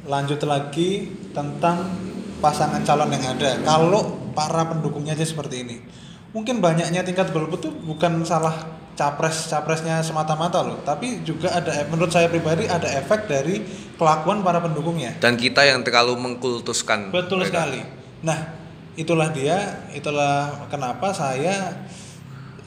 lanjut 0.06 0.42
lagi 0.46 1.06
tentang 1.30 1.86
pasangan 2.40 2.80
calon 2.82 3.12
yang 3.12 3.36
ada. 3.36 3.60
Kalau 3.60 4.32
para 4.32 4.64
pendukungnya 4.64 5.12
aja 5.12 5.26
seperti 5.26 5.66
ini, 5.66 5.76
mungkin 6.32 6.62
banyaknya 6.62 7.04
tingkat 7.04 7.34
golput 7.34 7.60
tuh 7.60 7.72
bukan 7.84 8.24
salah 8.24 8.80
capres 8.96 9.48
capresnya 9.48 10.00
semata-mata 10.00 10.60
loh, 10.60 10.80
tapi 10.84 11.24
juga 11.24 11.52
ada 11.52 11.72
menurut 11.88 12.12
saya 12.12 12.28
pribadi 12.28 12.68
ada 12.68 12.88
efek 13.00 13.28
dari 13.28 13.64
kelakuan 13.96 14.40
para 14.40 14.60
pendukungnya. 14.60 15.16
Dan 15.20 15.36
kita 15.36 15.64
yang 15.68 15.84
terlalu 15.84 16.16
mengkultuskan. 16.16 17.12
Betul 17.12 17.44
mereka. 17.44 17.64
sekali. 17.64 17.80
Nah, 18.24 18.59
itulah 19.00 19.32
dia, 19.32 19.88
itulah 19.96 20.68
kenapa 20.68 21.16
saya 21.16 21.88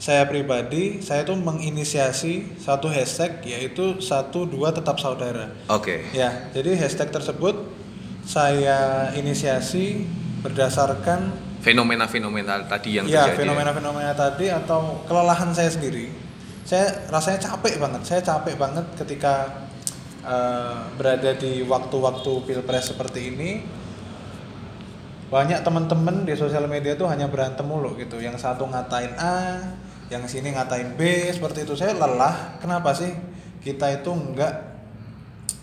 saya 0.02 0.26
pribadi 0.28 1.00
saya 1.00 1.24
tuh 1.24 1.38
menginisiasi 1.38 2.60
satu 2.60 2.90
hashtag 2.90 3.40
yaitu 3.46 4.02
satu 4.02 4.44
dua 4.44 4.74
tetap 4.74 4.98
saudara. 4.98 5.54
Oke. 5.70 6.10
Ya, 6.10 6.50
jadi 6.50 6.74
hashtag 6.76 7.14
tersebut 7.14 7.56
saya 8.26 9.08
inisiasi 9.14 10.04
berdasarkan 10.42 11.54
Fenomena-fenomena 11.64 12.60
tadi 12.68 13.00
yang 13.00 13.08
ya 13.08 13.24
terjadi. 13.24 13.40
fenomena-fenomena 13.48 14.12
tadi 14.12 14.52
atau 14.52 15.00
kelelahan 15.08 15.48
saya 15.56 15.72
sendiri. 15.72 16.12
Saya 16.68 17.08
rasanya 17.08 17.40
capek 17.40 17.80
banget. 17.80 18.04
Saya 18.04 18.20
capek 18.20 18.60
banget 18.60 18.84
ketika 19.00 19.64
eh, 20.20 20.76
berada 21.00 21.32
di 21.40 21.64
waktu-waktu 21.64 22.32
pilpres 22.44 22.92
seperti 22.92 23.32
ini. 23.32 23.50
Banyak 25.32 25.64
teman-teman 25.64 26.24
di 26.28 26.34
sosial 26.36 26.64
media 26.68 26.94
tuh 26.94 27.08
hanya 27.08 27.26
berantem 27.28 27.64
mulu 27.64 27.96
gitu. 27.96 28.20
Yang 28.20 28.44
satu 28.44 28.68
ngatain 28.68 29.12
A, 29.18 29.60
yang 30.12 30.24
sini 30.28 30.52
ngatain 30.54 30.94
B, 30.94 31.32
seperti 31.32 31.64
itu. 31.66 31.74
Saya 31.74 31.96
lelah. 31.96 32.60
Kenapa 32.60 32.92
sih 32.94 33.10
kita 33.64 33.88
itu 33.96 34.12
enggak 34.12 34.52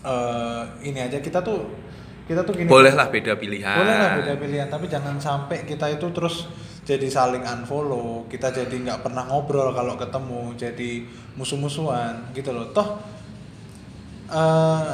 eh, 0.02 0.62
ini 0.82 0.98
aja 0.98 1.22
kita 1.22 1.38
tuh 1.40 1.62
kita 2.26 2.42
tuh 2.42 2.54
gini 2.54 2.66
Bolehlah 2.70 3.06
beda 3.10 3.38
pilihan. 3.38 3.78
boleh 3.78 3.96
lah 3.98 4.10
beda 4.18 4.34
pilihan 4.38 4.68
tapi 4.70 4.86
jangan 4.90 5.18
sampai 5.22 5.62
kita 5.62 5.86
itu 5.90 6.10
terus 6.10 6.50
jadi 6.82 7.06
saling 7.06 7.46
unfollow 7.46 8.26
kita 8.26 8.50
jadi 8.50 8.74
nggak 8.74 9.06
pernah 9.06 9.26
ngobrol 9.30 9.70
kalau 9.70 9.94
ketemu 9.94 10.54
jadi 10.58 10.90
musuh-musuhan 11.38 12.34
gitu 12.34 12.50
loh 12.50 12.74
toh 12.74 12.98
eh, 14.30 14.90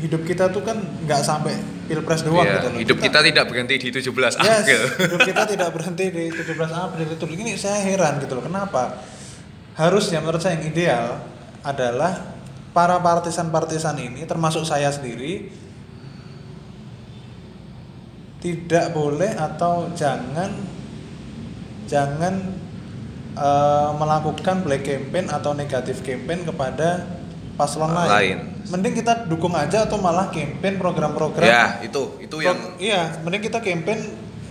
hidup 0.00 0.22
kita 0.24 0.48
tuh 0.48 0.64
kan 0.64 0.78
nggak 1.04 1.20
sampai 1.20 1.58
pilpres 1.86 2.24
doang 2.24 2.42
Iya, 2.42 2.54
gitu 2.58 2.68
loh 2.72 2.78
hidup 2.80 2.98
kita, 2.98 3.18
tidak 3.20 3.44
berhenti 3.50 3.74
di 3.76 3.88
17 3.92 4.08
Yes, 4.08 4.64
April. 4.64 4.82
hidup 5.04 5.20
kita 5.28 5.42
tidak 5.44 5.68
berhenti 5.74 6.04
di 6.08 6.24
17 6.32 6.72
April 6.72 7.06
itu. 7.12 7.24
Ini 7.28 7.52
saya 7.54 7.78
heran 7.84 8.18
gitu 8.18 8.38
loh. 8.38 8.44
Kenapa? 8.46 9.02
Harusnya 9.76 10.18
menurut 10.24 10.40
saya 10.40 10.56
yang 10.58 10.68
ideal 10.68 11.04
adalah 11.62 12.34
para 12.72 12.96
partisan-partisan 12.98 14.00
ini 14.00 14.24
termasuk 14.24 14.64
saya 14.64 14.88
sendiri 14.88 15.52
tidak 18.42 18.90
boleh 18.90 19.30
atau 19.38 19.92
jangan 19.94 20.50
jangan 21.86 22.34
eh, 23.36 23.90
melakukan 23.94 24.66
black 24.66 24.82
campaign 24.82 25.30
atau 25.30 25.54
negatif 25.54 26.02
campaign 26.02 26.42
kepada 26.42 27.06
paslon 27.58 27.92
lain. 27.92 28.10
Lain. 28.10 28.38
Mending 28.72 28.94
kita 29.02 29.28
dukung 29.28 29.52
aja 29.52 29.84
atau 29.84 29.98
malah 30.00 30.32
campaign 30.32 30.78
program-program 30.80 31.44
ya, 31.44 31.82
itu 31.84 32.16
itu 32.22 32.36
yang 32.40 32.56
Pro- 32.56 32.78
iya, 32.80 33.20
mending 33.20 33.42
kita 33.44 33.58
campaign 33.60 34.00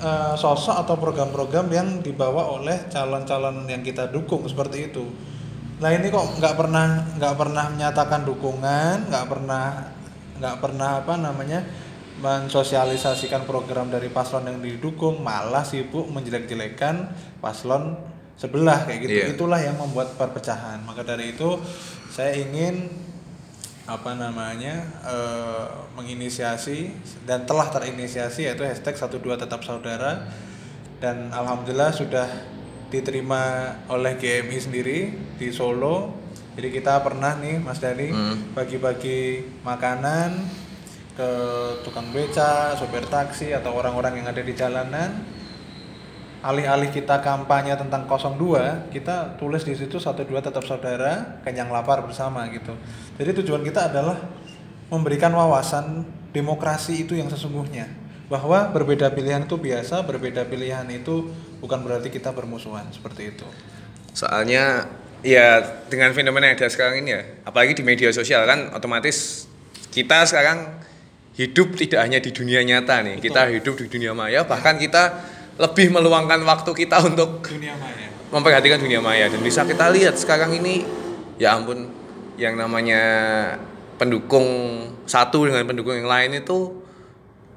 eh, 0.01 0.33
sosok 0.37 0.77
atau 0.85 0.95
program-program 0.99 1.67
yang 1.71 1.87
dibawa 2.03 2.45
oleh 2.59 2.85
calon-calon 2.91 3.65
yang 3.65 3.81
kita 3.81 4.11
dukung 4.11 4.45
seperti 4.45 4.93
itu. 4.93 5.07
Nah 5.81 5.89
ini 5.89 6.13
kok 6.13 6.37
nggak 6.37 6.53
pernah 6.53 6.85
nggak 7.17 7.35
pernah 7.39 7.65
menyatakan 7.73 8.21
dukungan, 8.21 9.09
nggak 9.09 9.25
pernah 9.25 9.65
nggak 10.37 10.57
pernah 10.61 10.89
apa 11.01 11.13
namanya 11.17 11.61
mensosialisasikan 12.21 13.49
program 13.49 13.89
dari 13.89 14.13
paslon 14.13 14.45
yang 14.45 14.61
didukung, 14.61 15.25
malah 15.25 15.65
sibuk 15.65 16.05
menjelek-jelekan 16.13 17.09
paslon 17.41 17.97
sebelah 18.37 18.85
kayak 18.85 18.99
gitu. 19.05 19.17
Iya. 19.17 19.25
Itulah 19.33 19.59
yang 19.61 19.77
membuat 19.81 20.13
perpecahan. 20.17 20.85
Maka 20.85 21.01
dari 21.01 21.33
itu 21.33 21.57
saya 22.11 22.35
ingin 22.35 22.91
apa 23.87 24.13
namanya 24.13 24.83
eh, 25.03 25.65
menginisiasi 25.97 26.91
dan 27.25 27.47
telah 27.47 27.71
terinisiasi 27.71 28.45
yaitu 28.45 28.67
hashtag 28.67 28.95
12 28.99 29.41
tetap 29.47 29.63
saudara. 29.63 30.27
Dan 31.01 31.33
alhamdulillah 31.33 31.89
sudah 31.89 32.29
diterima 32.93 33.73
oleh 33.89 34.19
GMI 34.19 34.57
sendiri 34.61 34.99
di 35.39 35.49
Solo. 35.49 36.13
Jadi 36.53 36.67
kita 36.69 36.99
pernah 37.01 37.39
nih 37.39 37.57
Mas 37.57 37.79
Dani 37.81 38.11
Hmm. 38.11 38.53
bagi-bagi 38.53 39.41
makanan 39.65 40.35
ke 41.15 41.31
tukang 41.81 42.11
beca, 42.11 42.75
sopir 42.75 43.07
taksi 43.07 43.55
atau 43.55 43.71
orang-orang 43.73 44.21
yang 44.21 44.27
ada 44.29 44.43
di 44.43 44.53
jalanan 44.53 45.25
alih-alih 46.41 46.89
kita 46.89 47.21
kampanye 47.21 47.77
tentang 47.77 48.09
02, 48.09 48.89
kita 48.89 49.37
tulis 49.37 49.61
di 49.61 49.77
situ 49.77 50.01
satu 50.01 50.25
dua 50.25 50.41
tetap 50.41 50.65
saudara, 50.65 51.41
kenyang 51.45 51.69
lapar 51.69 52.01
bersama 52.01 52.49
gitu. 52.49 52.73
Jadi 53.21 53.45
tujuan 53.45 53.61
kita 53.61 53.93
adalah 53.93 54.17
memberikan 54.89 55.29
wawasan 55.37 56.01
demokrasi 56.33 57.05
itu 57.05 57.13
yang 57.13 57.29
sesungguhnya. 57.29 57.87
Bahwa 58.25 58.71
berbeda 58.73 59.11
pilihan 59.13 59.45
itu 59.45 59.59
biasa, 59.59 60.01
berbeda 60.07 60.47
pilihan 60.49 60.87
itu 60.89 61.29
bukan 61.61 61.83
berarti 61.85 62.09
kita 62.09 62.33
bermusuhan, 62.33 62.89
seperti 62.89 63.37
itu. 63.37 63.45
soalnya 64.11 64.91
ya 65.23 65.63
dengan 65.87 66.11
fenomena 66.11 66.51
yang 66.51 66.59
ada 66.59 66.67
sekarang 66.67 66.99
ini 66.99 67.15
ya, 67.15 67.23
apalagi 67.47 67.79
di 67.79 67.83
media 67.85 68.11
sosial 68.11 68.43
kan 68.43 68.75
otomatis 68.75 69.47
kita 69.87 70.27
sekarang 70.27 70.83
hidup 71.39 71.79
tidak 71.79 72.03
hanya 72.03 72.19
di 72.19 72.35
dunia 72.35 72.59
nyata 72.59 73.07
nih, 73.07 73.15
Betul. 73.19 73.25
kita 73.31 73.41
hidup 73.55 73.73
di 73.79 73.85
dunia 73.87 74.11
maya, 74.11 74.43
bahkan 74.43 74.75
kita 74.75 75.15
lebih 75.59 75.91
meluangkan 75.91 76.39
waktu 76.43 76.71
kita 76.71 77.03
untuk 77.03 77.43
Dunia 77.43 77.75
maya. 77.75 78.07
memperhatikan 78.31 78.79
dunia 78.79 79.01
maya. 79.03 79.27
Dan 79.27 79.43
bisa 79.43 79.67
kita 79.67 79.91
lihat 79.91 80.15
sekarang 80.15 80.55
ini 80.55 80.83
ya 81.35 81.57
ampun 81.57 81.89
yang 82.39 82.55
namanya 82.55 83.01
pendukung 83.99 84.47
satu 85.05 85.45
dengan 85.45 85.67
pendukung 85.67 85.93
yang 85.99 86.09
lain 86.09 86.41
itu 86.41 86.81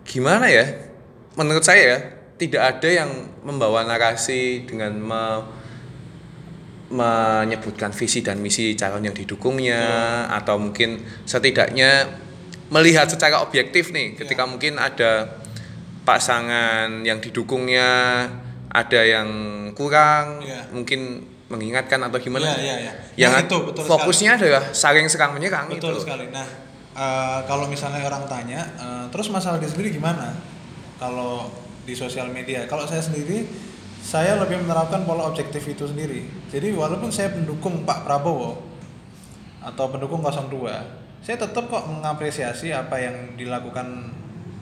gimana 0.04 0.50
ya? 0.50 0.90
Menurut 1.38 1.64
saya 1.64 1.82
ya 1.82 1.98
tidak 2.34 2.62
ada 2.78 2.88
yang 2.90 3.10
membawa 3.46 3.86
narasi 3.86 4.66
dengan 4.66 4.92
me- 4.98 5.44
menyebutkan 6.94 7.90
visi 7.90 8.20
dan 8.20 8.38
misi 8.38 8.76
calon 8.76 9.02
yang 9.02 9.16
didukungnya 9.16 9.82
atau 10.30 10.60
mungkin 10.60 11.00
setidaknya 11.24 12.06
melihat 12.70 13.08
secara 13.08 13.40
objektif 13.40 13.90
nih 13.90 14.14
ketika 14.14 14.44
mungkin 14.44 14.76
ada 14.78 15.40
pasangan 16.04 17.02
yang 17.02 17.18
didukungnya 17.18 18.24
ada 18.68 19.00
yang 19.00 19.28
kurang 19.72 20.40
Iya. 20.40 20.68
mungkin 20.70 21.24
mengingatkan 21.46 22.00
atau 22.02 22.18
gimana 22.18 22.44
Iya, 22.44 22.56
iya, 22.58 22.76
iya. 22.80 22.92
yang 23.16 23.32
Nah, 23.32 23.44
itu 23.44 23.56
betul 23.62 23.84
fokusnya 23.84 24.36
adalah 24.36 24.64
saling 24.70 25.06
serang 25.06 25.32
menyerang 25.32 25.68
itu 25.68 25.78
Betul 25.78 25.92
loh. 25.96 26.02
sekali. 26.02 26.24
Nah, 26.28 26.46
eh, 26.92 27.38
kalau 27.44 27.68
misalnya 27.68 28.02
orang 28.02 28.24
tanya, 28.26 28.60
eh, 28.74 29.04
terus 29.08 29.28
masalah 29.28 29.56
dia 29.56 29.68
sendiri 29.68 29.92
gimana? 29.92 30.34
Kalau 30.96 31.52
di 31.84 31.92
sosial 31.92 32.28
media, 32.28 32.64
kalau 32.64 32.88
saya 32.88 33.00
sendiri, 33.00 33.44
saya 34.00 34.36
lebih 34.36 34.60
menerapkan 34.60 35.04
pola 35.04 35.28
objektif 35.28 35.64
itu 35.64 35.84
sendiri. 35.84 36.26
Jadi 36.48 36.72
walaupun 36.72 37.08
saya 37.08 37.30
pendukung 37.30 37.84
Pak 37.84 38.04
Prabowo 38.04 38.64
atau 39.60 39.84
pendukung 39.88 40.20
02, 40.20 40.80
saya 41.20 41.36
tetap 41.38 41.68
kok 41.68 41.84
mengapresiasi 41.86 42.72
apa 42.72 42.98
yang 42.98 43.36
dilakukan 43.36 44.10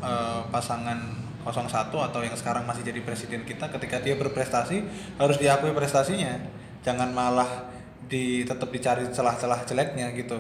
eh, 0.03 0.41
pasangan 0.51 0.99
01 1.43 1.91
atau 1.91 2.21
yang 2.23 2.37
sekarang 2.39 2.63
masih 2.63 2.87
jadi 2.87 3.03
presiden 3.03 3.43
kita 3.43 3.67
ketika 3.75 3.99
dia 3.99 4.15
berprestasi 4.15 4.87
harus 5.19 5.37
diakui 5.39 5.75
prestasinya. 5.75 6.39
Jangan 6.87 7.11
malah 7.11 7.71
di 8.07 8.47
tetap 8.47 8.71
dicari 8.71 9.07
celah-celah 9.11 9.67
jeleknya 9.67 10.11
gitu. 10.15 10.39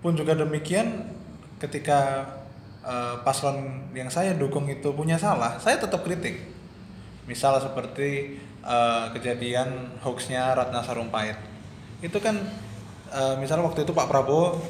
Pun 0.00 0.16
juga 0.16 0.32
demikian 0.32 1.12
ketika 1.60 2.28
eh, 2.84 3.16
paslon 3.22 3.88
yang 3.92 4.08
saya 4.08 4.32
dukung 4.32 4.66
itu 4.72 4.90
punya 4.96 5.20
salah 5.20 5.60
saya 5.60 5.76
tetap 5.76 6.00
kritik. 6.02 6.40
Misal 7.28 7.60
seperti 7.60 8.40
eh, 8.64 9.04
kejadian 9.12 10.00
hoaxnya 10.00 10.56
Ratna 10.56 10.80
Sarumpait. 10.80 11.36
Itu 12.00 12.18
kan 12.18 12.40
eh, 13.12 13.34
misal 13.36 13.60
waktu 13.60 13.84
itu 13.84 13.92
Pak 13.92 14.08
Prabowo 14.08 14.60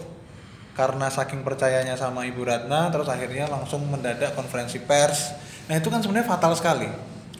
karena 0.72 1.12
saking 1.12 1.44
percayanya 1.44 2.00
sama 2.00 2.24
Ibu 2.24 2.48
Ratna 2.48 2.88
terus 2.88 3.04
akhirnya 3.12 3.44
langsung 3.44 3.84
mendadak 3.92 4.32
konferensi 4.32 4.80
pers 4.80 5.36
nah 5.70 5.74
itu 5.78 5.88
kan 5.90 6.00
sebenarnya 6.02 6.28
fatal 6.28 6.52
sekali. 6.56 6.88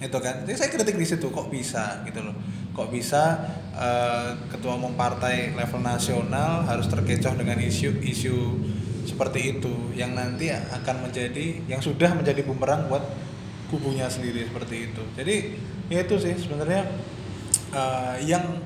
Itu 0.03 0.19
kan. 0.19 0.43
Jadi 0.43 0.57
saya 0.59 0.71
kritik 0.75 0.99
di 0.99 1.07
situ 1.07 1.31
kok 1.31 1.47
bisa 1.47 2.03
gitu 2.07 2.27
loh. 2.27 2.35
Kok 2.75 2.91
bisa 2.91 3.39
eh, 3.77 4.35
ketua 4.51 4.75
umum 4.75 4.99
partai 4.99 5.55
level 5.55 5.83
nasional 5.83 6.67
harus 6.67 6.91
terkecoh 6.91 7.39
dengan 7.39 7.59
isu-isu 7.63 8.59
seperti 9.03 9.59
itu 9.59 9.95
yang 9.95 10.15
nanti 10.15 10.51
akan 10.51 11.11
menjadi 11.11 11.63
yang 11.67 11.83
sudah 11.83 12.15
menjadi 12.15 12.43
bumerang 12.47 12.91
buat 12.91 13.03
kubunya 13.71 14.11
sendiri 14.11 14.51
seperti 14.51 14.91
itu. 14.91 15.03
Jadi 15.15 15.35
ya 15.87 16.03
itu 16.03 16.19
sih 16.19 16.35
sebenarnya 16.35 16.83
eh, 17.71 18.17
yang 18.27 18.59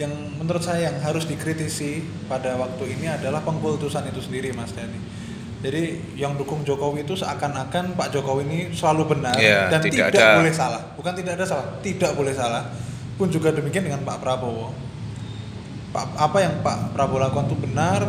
yang 0.00 0.10
menurut 0.40 0.64
saya 0.64 0.88
yang 0.88 0.96
harus 1.04 1.28
dikritisi 1.28 2.00
pada 2.24 2.56
waktu 2.56 2.96
ini 2.96 3.06
adalah 3.12 3.44
pengkultusan 3.44 4.08
itu 4.08 4.24
sendiri 4.24 4.48
Mas 4.56 4.72
Dani 4.72 5.19
Jadi 5.60 5.82
yang 6.16 6.34
dukung 6.34 6.64
Jokowi 6.64 7.04
itu 7.04 7.12
seakan-akan 7.12 7.92
Pak 7.92 8.08
Jokowi 8.10 8.42
ini 8.44 8.58
selalu 8.70 9.12
benar 9.12 9.36
Iya, 9.36 9.68
dan 9.68 9.80
tidak 9.80 10.08
tidak, 10.08 10.24
ada- 10.24 10.38
boleh 10.40 10.52
salah. 10.52 10.80
Bukan 10.96 11.12
tidak 11.12 11.32
ada 11.36 11.44
salah, 11.44 11.66
tidak 11.80 12.12
boleh 12.14 12.32
salah. 12.32 12.64
Pun 13.14 13.28
juga 13.28 13.52
demikian 13.52 13.84
dengan 13.84 14.00
Pak 14.00 14.18
Prabowo. 14.18 14.72
Pak, 15.90 16.16
apa 16.16 16.38
yang 16.38 16.54
Pak 16.60 16.96
Prabowo 16.96 17.20
lakukan 17.20 17.44
itu 17.44 17.56
benar 17.60 18.08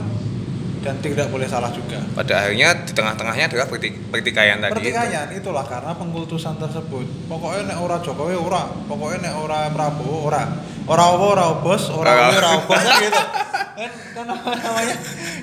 dan 0.80 0.96
tidak 0.98 1.28
boleh 1.28 1.46
salah 1.46 1.70
juga. 1.70 2.00
Pada 2.16 2.42
akhirnya 2.42 2.74
di 2.80 2.90
tengah-tengahnya 2.90 3.46
adalah 3.48 3.68
pertik- 3.68 4.00
pertikaian 4.08 4.58
tadi. 4.58 4.72
itu. 4.72 4.78
Pertikaian 4.80 5.28
itulah 5.30 5.62
karena 5.62 5.92
pengkultusan 5.92 6.56
tersebut. 6.56 7.06
Pokoknya 7.28 7.68
nek 7.68 7.78
ora 7.78 8.00
Jokowi 8.00 8.34
ora, 8.34 8.64
pokoknya 8.88 9.28
nek 9.28 9.36
ora 9.36 9.60
Prabowo 9.68 10.26
ora. 10.26 10.44
Ora 10.82 11.04
apa 11.06 11.26
ora 11.28 11.46
bos, 11.60 11.84
ora 11.92 12.32
Ora. 12.32 12.52
bos 12.64 12.80
gitu. 12.98 13.22
Kan, 13.76 13.92
kan 14.16 14.26
namanya? 14.28 14.96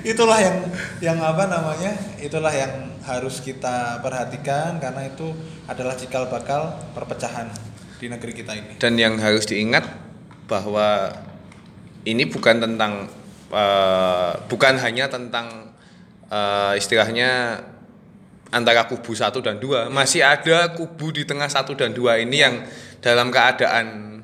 Itulah 0.05 0.39
yang 0.39 0.57
yang 1.01 1.17
apa 1.19 1.49
namanya? 1.49 1.91
Itulah 2.21 2.53
yang 2.53 2.93
harus 3.03 3.41
kita 3.41 4.03
perhatikan 4.05 4.77
karena 4.77 5.09
itu 5.09 5.33
adalah 5.65 5.97
cikal 5.97 6.29
bakal 6.29 6.77
perpecahan 6.93 7.49
di 7.97 8.07
negeri 8.07 8.31
kita 8.37 8.53
ini. 8.53 8.73
Dan 8.77 8.95
yang 8.95 9.17
harus 9.17 9.49
diingat 9.49 9.85
bahwa 10.45 11.13
ini 12.05 12.23
bukan 12.29 12.61
tentang 12.61 13.09
eh, 13.51 14.31
bukan 14.45 14.73
hanya 14.77 15.09
tentang 15.09 15.73
eh, 16.29 16.73
istilahnya 16.77 17.61
antara 18.49 18.89
kubu 18.89 19.13
satu 19.13 19.45
dan 19.45 19.61
dua, 19.61 19.93
masih 19.93 20.25
ada 20.25 20.73
kubu 20.73 21.13
di 21.13 21.25
tengah 21.25 21.49
satu 21.49 21.77
dan 21.77 21.93
dua 21.93 22.17
ini 22.17 22.41
yang 22.41 22.65
dalam 22.99 23.29
keadaan 23.29 24.19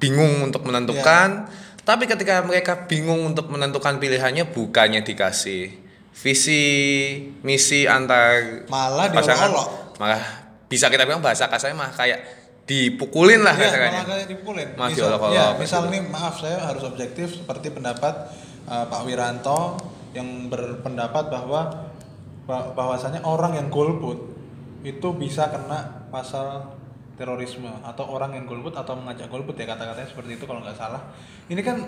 bingung 0.00 0.48
untuk 0.48 0.64
menentukan. 0.64 1.50
Tapi 1.88 2.04
ketika 2.04 2.44
mereka 2.44 2.84
bingung 2.84 3.24
untuk 3.24 3.48
menentukan 3.48 3.96
pilihannya, 3.96 4.52
bukannya 4.52 5.00
dikasih 5.00 5.72
visi 6.12 6.64
misi 7.40 7.88
antar 7.88 8.66
Malah 8.68 9.08
pasangan, 9.08 9.48
diolok-olok. 9.48 9.96
malah 9.96 10.22
bisa 10.66 10.90
kita 10.90 11.06
bilang 11.06 11.22
bahasa 11.22 11.46
kasarnya 11.46 11.78
mah 11.78 11.94
kayak 11.94 12.20
dipukulin 12.68 13.40
lah 13.40 13.54
Iya, 13.56 13.70
malah 13.88 14.04
kayak 14.04 14.28
dipukulin. 14.28 14.68
Mas 14.76 14.92
misal, 14.92 15.08
diolok-olok, 15.08 15.32
ya, 15.32 15.46
misal 15.56 15.82
nih 15.88 16.02
maaf 16.04 16.34
saya 16.36 16.58
harus 16.60 16.84
objektif 16.84 17.32
seperti 17.32 17.72
pendapat 17.72 18.12
uh, 18.68 18.84
Pak 18.84 19.00
Wiranto 19.08 19.78
yang 20.12 20.52
berpendapat 20.52 21.32
bahwa 21.32 21.88
bah- 22.44 22.76
bahwasanya 22.76 23.24
orang 23.24 23.56
yang 23.56 23.72
golput 23.72 24.36
itu 24.82 25.08
bisa 25.16 25.48
kena 25.48 26.04
pasal 26.12 26.77
terorisme 27.18 27.68
atau 27.82 28.06
orang 28.14 28.38
yang 28.38 28.46
golput 28.46 28.78
atau 28.78 28.94
mengajak 28.94 29.26
golput 29.26 29.58
ya 29.58 29.66
kata-katanya 29.66 30.06
seperti 30.06 30.38
itu 30.38 30.46
kalau 30.46 30.62
nggak 30.62 30.78
salah. 30.78 31.02
Ini 31.50 31.60
kan 31.66 31.82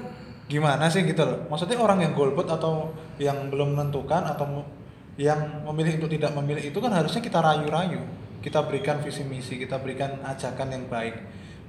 gimana 0.51 0.91
sih 0.91 1.07
gitu 1.07 1.23
loh. 1.23 1.47
Maksudnya 1.47 1.79
orang 1.79 2.03
yang 2.03 2.13
golput 2.13 2.51
atau 2.51 2.91
yang 3.23 3.49
belum 3.49 3.79
menentukan 3.79 4.27
atau 4.27 4.67
yang 5.15 5.63
memilih 5.71 6.03
untuk 6.03 6.11
tidak 6.11 6.35
memilih 6.35 6.75
itu 6.75 6.79
kan 6.83 6.91
harusnya 6.91 7.23
kita 7.23 7.39
rayu-rayu. 7.39 8.03
Kita 8.43 8.67
berikan 8.67 8.99
visi 8.99 9.23
misi, 9.23 9.55
kita 9.55 9.79
berikan 9.79 10.19
ajakan 10.27 10.69
yang 10.75 10.85
baik. 10.91 11.15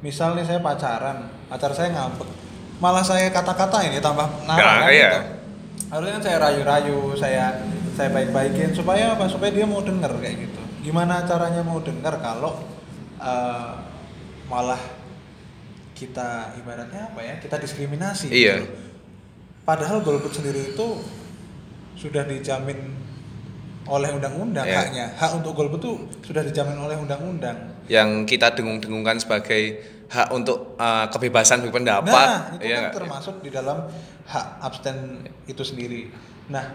Misal 0.01 0.33
nih 0.33 0.47
saya 0.47 0.57
pacaran, 0.57 1.29
pacar 1.45 1.69
saya 1.77 1.93
ngambek. 1.93 2.25
Malah 2.81 3.05
saya 3.05 3.29
kata-kata 3.29 3.85
ini 3.85 4.01
tambah 4.01 4.25
Nah, 4.49 4.57
kan 4.57 4.89
iya. 4.89 5.13
gitu. 5.13 5.19
Harusnya 5.93 6.17
kan 6.17 6.23
saya 6.25 6.37
rayu-rayu, 6.41 6.97
saya 7.13 7.45
saya 7.93 8.09
baik-baikin 8.09 8.73
supaya 8.73 9.13
apa? 9.13 9.29
Supaya 9.29 9.53
dia 9.53 9.67
mau 9.69 9.83
denger 9.85 10.09
kayak 10.17 10.49
gitu. 10.49 10.61
Gimana 10.89 11.21
caranya 11.27 11.61
mau 11.61 11.77
denger 11.77 12.17
kalau 12.23 12.57
eh, 13.21 13.71
malah 14.49 14.81
kita 15.93 16.57
ibaratnya 16.57 17.13
apa 17.13 17.21
ya? 17.21 17.35
Kita 17.37 17.61
diskriminasi. 17.61 18.33
Iya. 18.33 18.65
gitu. 18.65 18.73
Padahal 19.61 20.01
golput 20.01 20.33
sendiri 20.33 20.73
itu 20.73 20.87
sudah 21.93 22.25
dijamin 22.25 22.97
oleh 23.85 24.09
undang-undang 24.09 24.65
Iya. 24.65 24.77
haknya. 24.81 25.05
Hak 25.13 25.37
untuk 25.37 25.53
golput 25.53 25.79
itu 25.81 25.91
sudah 26.25 26.41
dijamin 26.41 26.77
oleh 26.81 26.97
undang-undang. 26.97 27.77
Yang 27.85 28.25
kita 28.25 28.57
dengung-dengungkan 28.57 29.21
sebagai 29.21 29.77
hak 30.11 30.27
untuk 30.33 30.75
uh, 30.81 31.07
kebebasan 31.07 31.61
berpendapat. 31.63 32.27
Nah, 32.27 32.41
itu 32.59 32.67
iya 32.67 32.91
kan 32.91 32.99
termasuk 32.99 33.39
di 33.45 33.49
dalam 33.53 33.87
hak 34.27 34.45
abstain 34.59 35.23
itu 35.47 35.63
sendiri. 35.63 36.11
Nah, 36.51 36.67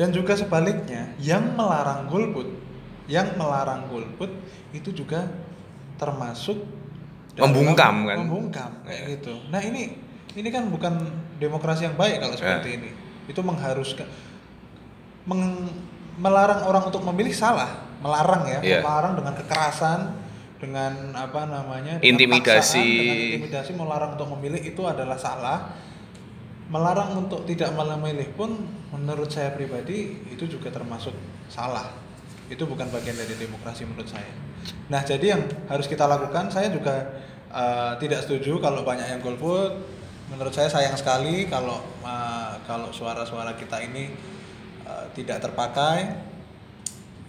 dan 0.00 0.08
juga 0.08 0.32
sebaliknya, 0.32 1.12
yang 1.20 1.52
melarang 1.52 2.08
golput, 2.08 2.48
yang 3.12 3.36
melarang 3.36 3.92
golput 3.92 4.32
itu 4.72 4.88
juga 4.96 5.28
termasuk 6.00 6.56
Membungkam, 7.32 8.04
kan? 8.08 8.16
Membungkam 8.24 8.70
kayak 8.84 9.08
Ya. 9.08 9.12
gitu. 9.16 9.32
Nah, 9.48 9.60
ini 9.60 9.96
ini 10.32 10.48
kan 10.48 10.68
bukan 10.68 11.00
demokrasi 11.36 11.88
yang 11.88 11.96
baik 11.96 12.20
kalau 12.20 12.36
seperti 12.36 12.68
Ya. 12.68 12.76
ini. 12.76 12.90
Itu 13.24 13.40
mengharuskan 13.40 14.04
meng- 15.24 15.72
melarang 16.20 16.60
orang 16.68 16.84
untuk 16.88 17.00
memilih 17.08 17.32
salah, 17.32 17.88
melarang 18.04 18.44
ya, 18.44 18.60
Iya. 18.60 18.80
melarang 18.84 19.16
dengan 19.16 19.32
kekerasan, 19.32 20.00
dengan 20.60 20.92
apa 21.16 21.48
namanya? 21.48 21.96
dengan 21.98 22.08
Intimidasi. 22.20 22.84
paksaan, 22.84 23.00
dengan 23.00 23.16
intimidasi 23.16 23.70
melarang 23.72 24.10
untuk 24.12 24.28
memilih 24.36 24.60
itu 24.60 24.82
adalah 24.84 25.16
salah. 25.16 25.72
Melarang 26.68 27.16
untuk 27.18 27.44
tidak 27.44 27.72
memilih 27.72 28.28
pun 28.32 28.60
menurut 28.92 29.28
saya 29.28 29.52
pribadi 29.52 30.20
itu 30.28 30.44
juga 30.44 30.68
termasuk 30.68 31.12
salah. 31.48 32.01
Itu 32.52 32.68
bukan 32.68 32.92
bagian 32.92 33.16
dari 33.16 33.32
demokrasi 33.32 33.88
menurut 33.88 34.12
saya. 34.12 34.28
Nah, 34.92 35.00
jadi 35.00 35.32
yang 35.32 35.42
harus 35.72 35.88
kita 35.88 36.04
lakukan 36.04 36.52
saya 36.52 36.68
juga 36.68 37.16
eh, 37.48 37.92
tidak 37.96 38.28
setuju 38.28 38.60
kalau 38.60 38.84
banyak 38.84 39.08
yang 39.08 39.24
golput. 39.24 39.72
Menurut 40.28 40.52
saya 40.52 40.68
sayang 40.68 40.92
sekali 41.00 41.48
kalau 41.48 41.80
eh, 42.04 42.54
kalau 42.68 42.92
suara-suara 42.92 43.56
kita 43.56 43.80
ini 43.80 44.12
eh, 44.84 45.06
tidak 45.16 45.48
terpakai. 45.48 46.28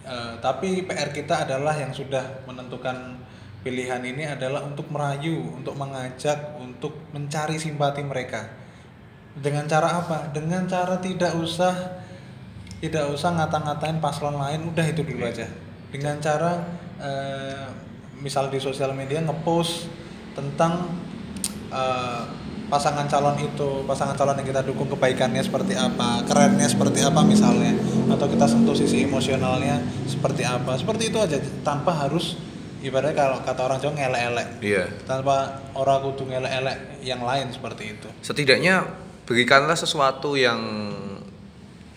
Eh, 0.04 0.34
tapi 0.44 0.84
PR 0.84 1.08
kita 1.08 1.48
adalah 1.48 1.72
yang 1.72 1.96
sudah 1.96 2.44
menentukan 2.44 3.24
pilihan 3.64 4.04
ini 4.04 4.28
adalah 4.28 4.60
untuk 4.60 4.92
merayu, 4.92 5.40
untuk 5.56 5.72
mengajak, 5.80 6.60
untuk 6.60 6.92
mencari 7.16 7.56
simpati 7.56 8.04
mereka. 8.04 8.44
Dengan 9.32 9.64
cara 9.64 10.04
apa? 10.04 10.28
Dengan 10.30 10.68
cara 10.68 11.00
tidak 11.00 11.32
usah 11.40 12.03
tidak 12.80 13.10
usah 13.10 13.30
ngata-ngatain 13.36 13.98
paslon 13.98 14.36
lain, 14.36 14.66
udah 14.68 14.86
itu 14.86 15.02
dulu 15.02 15.24
aja. 15.24 15.46
Dengan 15.90 16.18
cara 16.18 16.52
eh, 16.98 17.66
misal 18.18 18.50
di 18.50 18.58
sosial 18.58 18.92
media 18.92 19.22
ngepost 19.22 19.86
tentang 20.34 20.90
eh, 21.70 22.22
pasangan 22.64 23.06
calon 23.06 23.36
itu, 23.38 23.84
pasangan 23.86 24.16
calon 24.16 24.40
yang 24.40 24.48
kita 24.50 24.62
dukung 24.64 24.88
kebaikannya 24.90 25.44
seperti 25.44 25.76
apa, 25.76 26.24
kerennya 26.26 26.66
seperti 26.66 27.04
apa 27.04 27.20
misalnya, 27.22 27.76
atau 28.10 28.26
kita 28.26 28.48
sentuh 28.48 28.74
sisi 28.74 29.04
emosionalnya 29.04 29.78
seperti 30.08 30.42
apa, 30.42 30.74
seperti 30.74 31.12
itu 31.12 31.18
aja 31.20 31.38
tanpa 31.62 31.92
harus 31.94 32.40
ibaratnya 32.80 33.16
kalau 33.16 33.38
kata 33.44 33.60
orang 33.64 33.78
Jawa 33.80 33.92
ngelek-elek, 33.96 34.48
Iya. 34.60 34.84
tanpa 35.08 35.60
orang 35.76 36.04
kudu 36.08 36.24
ngelek-elek 36.28 37.04
yang 37.04 37.20
lain 37.24 37.52
seperti 37.52 37.96
itu. 37.96 38.08
Setidaknya 38.20 38.84
berikanlah 39.24 39.76
sesuatu 39.76 40.36
yang 40.36 40.60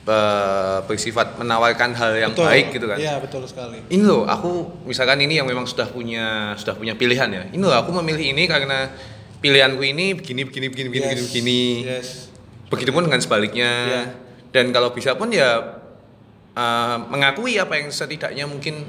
eh, 0.07 0.77
bersifat 0.87 1.35
menawarkan 1.35 1.91
hal 1.93 2.11
yang 2.15 2.31
Betul. 2.31 2.47
baik 2.47 2.65
gitu 2.71 2.85
kan. 2.87 2.97
Iya 2.97 3.19
betul 3.19 3.43
sekali. 3.43 3.83
Ini 3.91 4.03
loh, 4.03 4.23
aku 4.23 4.83
misalkan 4.87 5.19
ini 5.19 5.37
yang 5.37 5.47
memang 5.47 5.67
sudah 5.67 5.91
punya 5.91 6.55
sudah 6.55 6.73
punya 6.73 6.95
pilihan 6.95 7.27
ya. 7.27 7.43
Ini 7.51 7.59
loh, 7.59 7.75
aku 7.75 7.91
memilih 7.99 8.31
ini 8.31 8.47
karena 8.47 8.87
pilihanku 9.37 9.83
ini 9.83 10.15
begini 10.17 10.47
begini 10.47 10.67
begini 10.71 10.87
begini 10.89 11.03
Yes, 11.03 11.11
begini 11.11 11.27
begini. 11.27 11.61
Yes. 11.85 12.09
Begitupun 12.71 13.03
dengan 13.05 13.19
sebaliknya. 13.19 13.71
Iya. 13.85 14.03
Dan 14.55 14.71
kalau 14.71 14.95
bisa 14.95 15.13
pun 15.19 15.27
ya 15.29 15.83
eh, 16.55 16.97
mengakui 17.11 17.59
apa 17.59 17.75
yang 17.75 17.91
setidaknya 17.91 18.47
mungkin 18.47 18.87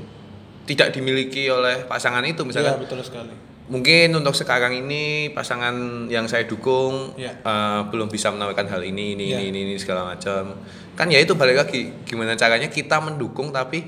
tidak 0.68 0.92
dimiliki 0.92 1.48
oleh 1.48 1.82
pasangan 1.84 2.22
itu 2.22 2.40
Iya 2.40 2.48
misalkan. 2.48 2.78
betul 2.78 3.00
sekali. 3.02 3.34
Mungkin 3.68 4.08
untuk 4.10 4.32
sekarang 4.32 4.72
ini 4.74 5.28
pasangan 5.28 5.76
yang 6.08 6.24
saya 6.24 6.48
dukung 6.48 7.12
Iya. 7.14 7.36
eh, 7.38 7.80
belum 7.86 8.08
bisa 8.08 8.32
menawarkan 8.32 8.64
hal 8.64 8.80
ini 8.80 9.12
ini 9.12 9.28
Iya. 9.28 9.44
ini 9.44 9.48
ini, 9.52 9.60
ini 9.68 9.74
segala 9.76 10.08
macam. 10.08 10.56
Kan 10.96 11.12
ya 11.12 11.20
itu 11.20 11.36
balik 11.36 11.56
lagi 11.58 11.92
gimana 12.02 12.32
caranya 12.32 12.66
kita 12.66 12.96
mendukung 12.98 13.52
tapi 13.52 13.84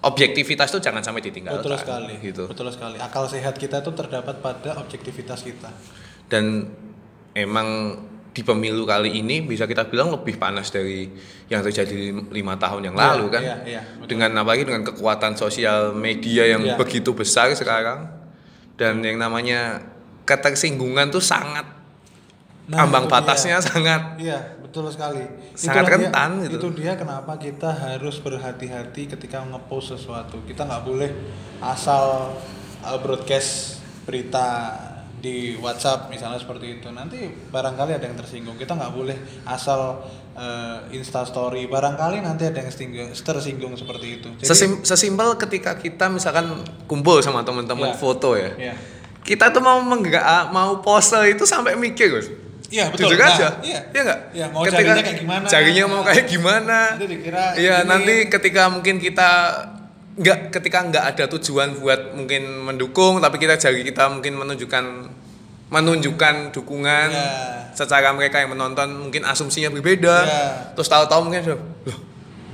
objektivitas 0.00 0.70
itu 0.70 0.78
jangan 0.78 1.02
sampai 1.02 1.20
ditinggalkan. 1.20 1.58
Betul 1.58 1.74
sekali. 1.74 2.14
Gitu. 2.22 2.44
Betul 2.46 2.70
sekali. 2.70 2.96
Akal 2.96 3.26
sehat 3.26 3.58
kita 3.58 3.82
itu 3.82 3.90
terdapat 3.90 4.38
pada 4.38 4.78
objektivitas 4.78 5.42
kita. 5.42 5.74
Dan 6.30 6.70
emang 7.34 7.98
di 8.30 8.44
pemilu 8.44 8.84
kali 8.84 9.16
ini 9.16 9.40
bisa 9.40 9.64
kita 9.64 9.88
bilang 9.88 10.12
lebih 10.12 10.36
panas 10.36 10.68
dari 10.68 11.08
yang 11.48 11.64
terjadi 11.64 12.14
lima 12.30 12.54
tahun 12.54 12.84
yang 12.84 12.94
Iya, 12.94 13.02
lalu 13.10 13.26
kan. 13.32 13.42
iya, 13.42 13.56
iya, 13.64 13.82
betul. 13.96 14.06
dengan 14.12 14.30
apalagi 14.36 14.62
dengan 14.68 14.84
kekuatan 14.84 15.32
sosial 15.34 15.96
media 15.96 16.44
yang 16.44 16.60
Iya. 16.62 16.76
begitu 16.76 17.16
besar 17.16 17.48
sekarang 17.56 18.12
dan 18.76 19.00
yang 19.00 19.16
namanya 19.16 19.80
ketersinggungan 20.24 21.08
tuh 21.08 21.20
sangat 21.20 21.64
ambang 22.68 23.06
Nah, 23.06 23.08
itu 23.08 23.14
batasnya 23.14 23.56
dia. 23.56 23.64
sangat 23.64 24.02
Iya, 24.18 24.38
betul 24.58 24.90
sekali. 24.90 25.22
Sangat 25.54 25.86
Itulah 25.86 25.86
dia- 25.86 25.96
rentan 26.10 26.30
gitu. 26.42 26.54
Itu 26.58 26.68
dia 26.74 26.92
kenapa 26.94 27.32
kita 27.36 27.70
harus 27.70 28.18
berhati-hati 28.18 29.06
ketika 29.08 29.40
ngepost 29.42 29.94
sesuatu. 29.94 30.42
Kita 30.44 30.66
nggak 30.66 30.82
boleh 30.82 31.10
asal 31.62 32.34
uh, 32.82 32.98
broadcast 32.98 33.80
berita 34.02 34.74
di 35.16 35.56
WhatsApp 35.56 36.06
misalnya 36.06 36.36
seperti 36.36 36.78
itu 36.78 36.92
nanti 36.92 37.18
barangkali 37.50 37.96
ada 37.96 38.04
yang 38.04 38.14
tersinggung 38.14 38.54
kita 38.54 38.76
nggak 38.76 38.92
boleh 38.92 39.16
asal 39.48 40.04
uh, 40.36 40.84
Insta 40.92 41.24
Story 41.24 41.66
barangkali 41.66 42.20
nanti 42.20 42.46
ada 42.46 42.60
yang 42.60 42.68
tersinggung, 42.68 43.10
tersinggung 43.10 43.72
seperti 43.74 44.20
itu 44.20 44.28
Jadi, 44.38 44.46
Sesim, 44.46 44.70
sesimpel 44.84 45.34
ketika 45.36 45.74
kita 45.74 46.06
misalkan 46.06 46.60
kumpul 46.84 47.24
sama 47.24 47.42
teman-teman 47.42 47.90
Ya. 47.90 47.96
foto 47.96 48.36
ya 48.36 48.52
ya 48.54 48.74
kita 49.26 49.50
tuh 49.50 49.58
mau 49.58 49.82
menggerak 49.82 50.54
mau 50.54 50.78
pose 50.78 51.18
itu 51.26 51.42
sampai 51.42 51.74
mikir 51.74 52.12
Gus 52.12 52.28
Iya 52.66 52.90
betul. 52.90 53.14
Jujur 53.14 53.22
Nah, 53.22 53.30
aja. 53.30 53.48
Iya. 53.62 53.78
Iya 53.94 54.00
enggak? 54.02 54.20
Iya, 54.34 54.46
mau 54.50 54.62
jarinya 54.66 54.98
kayak 54.98 55.18
gimana? 55.22 55.46
Jarinya 55.46 55.84
mau 55.86 56.02
kayak 56.02 56.26
gimana? 56.26 56.78
Dikira 56.98 57.44
Iya, 57.54 57.76
nanti 57.86 58.14
ketika 58.26 58.66
mungkin 58.66 58.98
kita 58.98 59.30
nggak 60.18 60.50
ketika 60.50 60.78
nggak 60.90 61.04
ada 61.14 61.24
tujuan 61.30 61.78
buat 61.78 62.16
mungkin 62.18 62.66
mendukung 62.66 63.22
tapi 63.22 63.38
kita 63.38 63.54
jari 63.54 63.86
kita 63.86 64.10
mungkin 64.10 64.34
menunjukkan 64.34 64.84
menunjukkan 65.66 66.34
dukungan 66.50 67.08
Iya. 67.10 67.28
secara 67.72 68.10
mereka 68.10 68.38
yang 68.38 68.50
menonton 68.50 68.86
mungkin 69.02 69.22
asumsinya 69.22 69.68
berbeda 69.68 70.16
Iya. 70.22 70.44
terus 70.72 70.86
tahu-tahu 70.86 71.26
mungkin 71.26 71.42
loh 71.44 71.60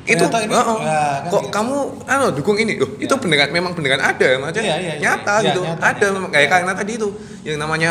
itu 0.02 0.18
ini- 0.18 0.50
oh, 0.50 0.64
oh, 0.66 0.78
Nah, 0.80 1.22
kan 1.22 1.30
kok 1.30 1.42
gitu. 1.42 1.50
kamu 1.52 1.76
anu 2.04 2.26
dukung 2.34 2.56
ini 2.56 2.74
loh 2.74 2.90
itu 2.98 3.14
beneran 3.14 3.48
memang 3.50 3.70
beneran 3.70 4.00
ada 4.00 4.28
macam 4.36 4.58
Iya, 4.58 4.74
iya, 4.74 4.92
iya. 4.92 4.94
nyata 4.98 5.34
Iya, 5.38 5.46
gitu 5.46 5.60
nyata, 5.62 5.84
ada 5.84 6.06
nyata. 6.10 6.28
kayak 6.28 6.48
karena 6.50 6.72
tadi 6.74 6.92
itu 6.96 7.08
yang 7.42 7.56
namanya 7.56 7.90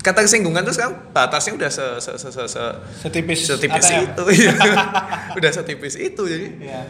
kata 0.00 0.22
kesinggungan 0.22 0.62
terus 0.62 0.74
kan 0.76 0.90
batasnya 1.10 1.54
udah 1.54 1.68
se 1.68 1.84
se 1.98 2.12
se, 2.16 2.28
se, 2.28 2.42
se- 2.48 2.76
setipis 3.00 3.42
setipis 3.44 3.84
ATM. 3.84 4.02
itu 4.06 4.22
iya. 4.36 4.52
udah 5.38 5.50
setipis 5.52 5.94
itu 5.96 6.22
jadi 6.24 6.46
Iya. 6.60 6.80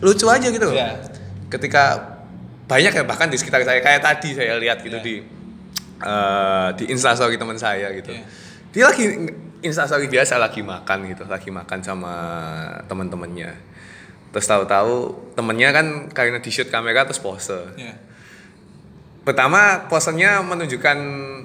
lucu 0.00 0.26
aja 0.26 0.46
gitu 0.46 0.64
loh. 0.64 0.74
Iya. 0.74 1.00
ketika 1.46 2.12
banyak 2.64 2.90
ya 2.90 3.04
bahkan 3.04 3.28
di 3.28 3.36
sekitar 3.36 3.62
saya 3.62 3.78
kayak 3.78 4.00
tadi 4.00 4.34
saya 4.34 4.58
lihat 4.58 4.80
gitu 4.80 4.96
Iya. 4.96 5.04
di 5.06 5.14
eh, 5.98 6.68
di 6.74 6.84
instastory 6.88 7.36
teman 7.36 7.54
saya 7.54 7.92
gitu 7.92 8.10
Iya. 8.10 8.24
dia 8.70 8.84
lagi 8.90 9.04
instastory 9.60 10.06
biasa 10.06 10.36
lagi 10.36 10.60
makan 10.60 10.98
gitu 11.08 11.24
lagi 11.24 11.48
makan 11.48 11.78
sama 11.80 12.14
teman-temannya 12.84 13.54
terus 14.30 14.44
tahu-tahu 14.44 15.14
temennya 15.32 15.70
kan 15.70 15.86
karena 16.10 16.42
di 16.42 16.50
shoot 16.50 16.66
kamera 16.66 17.06
terus 17.06 17.22
pose 17.22 17.54
Iya. 17.78 17.94
pertama 19.22 19.86
posenya 19.88 20.42
menunjukkan 20.42 20.98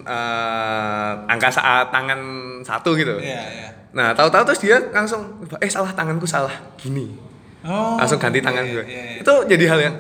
eh, 0.04 1.12
angka 1.30 1.50
saat 1.54 1.94
tangan 1.94 2.20
satu 2.62 2.92
gitu 2.94 3.16
Iya, 3.22 3.42
iya. 3.56 3.70
nah 3.94 4.12
tahu-tahu 4.12 4.44
terus 4.50 4.60
dia 4.60 4.78
langsung 4.90 5.22
eh 5.58 5.70
salah 5.70 5.94
tanganku 5.94 6.26
salah 6.26 6.54
gini 6.76 7.28
Oh. 7.60 8.00
langsung 8.00 8.24
ganti 8.24 8.40
iya, 8.40 8.48
tangan 8.48 8.64
iya, 8.64 8.72
gue 8.72 8.86
iya, 8.88 9.04
iya. 9.04 9.20
itu 9.20 9.34
jadi 9.52 9.66
hal 9.68 9.80
yang 9.84 9.96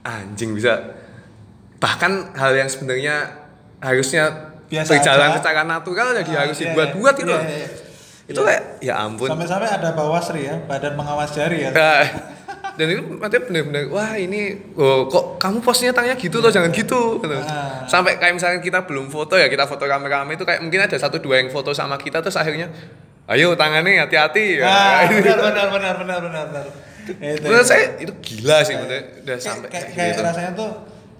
anjing 0.00 0.56
bisa 0.56 0.80
bahkan 1.76 2.32
hal 2.32 2.56
yang 2.56 2.72
sebenarnya 2.72 3.39
harusnya 3.80 4.24
Biasa 4.70 4.90
berjalan 4.94 5.28
aja. 5.32 5.36
secara 5.42 5.62
natural 5.66 6.08
jadi 6.22 6.30
Ah, 6.30 6.40
harus 6.46 6.56
iya, 6.60 6.64
dibuat-buat 6.70 7.14
iya, 7.16 7.20
gitu 7.20 7.32
iya, 7.34 7.42
iya. 7.50 7.68
itu 8.30 8.40
kayak 8.40 8.62
ya 8.78 8.94
ampun 9.02 9.26
Sampai-sampai 9.26 9.68
ada 9.68 9.88
Bawasri 9.90 10.46
ya, 10.46 10.54
Badan 10.62 10.94
Pengawas 10.94 11.34
Jari 11.34 11.58
ya. 11.66 11.70
Nah, 11.74 12.04
dan 12.78 12.86
itu 12.86 13.02
matanya 13.18 13.42
bener-bener 13.50 13.82
wah 13.90 14.14
ini 14.14 14.56
oh, 14.78 15.04
kok 15.10 15.36
kamu 15.36 15.58
posnya 15.60 15.90
tangannya 15.90 16.16
gitu 16.16 16.38
loh 16.38 16.48
jangan 16.48 16.70
gitu 16.70 17.18
gitu. 17.18 17.36
Ah. 17.44 17.84
sampai 17.84 18.16
kayak 18.16 18.38
misalnya 18.38 18.62
kita 18.62 18.86
belum 18.86 19.10
foto 19.10 19.34
ya 19.36 19.50
kita 19.50 19.66
foto 19.66 19.84
rame-rame 19.84 20.38
itu 20.38 20.46
kayak 20.46 20.62
mungkin 20.64 20.86
ada 20.86 20.96
satu 20.96 21.18
dua 21.18 21.42
yang 21.42 21.50
foto 21.50 21.74
sama 21.74 21.98
kita 22.00 22.22
terus 22.22 22.38
akhirnya 22.38 22.70
ayo 23.28 23.52
tangannya 23.52 24.00
hati-hati 24.00 24.62
ya 24.62 25.04
benar, 25.10 25.38
benar, 25.50 25.66
benar, 25.68 25.94
benar, 25.98 26.18
benar, 26.24 26.44
benar. 26.54 26.66
Itu, 27.10 27.42
menurut 27.42 27.66
itu. 27.66 27.72
saya 27.74 27.84
itu 27.98 28.12
gila 28.22 28.58
sih 28.62 28.74
udah 28.78 29.36
sampai 29.36 29.68
kayak, 29.68 29.86
kayak 29.90 29.96
kayak 29.98 30.10
gitu. 30.14 30.22
rasanya 30.24 30.50
tuh 30.54 30.70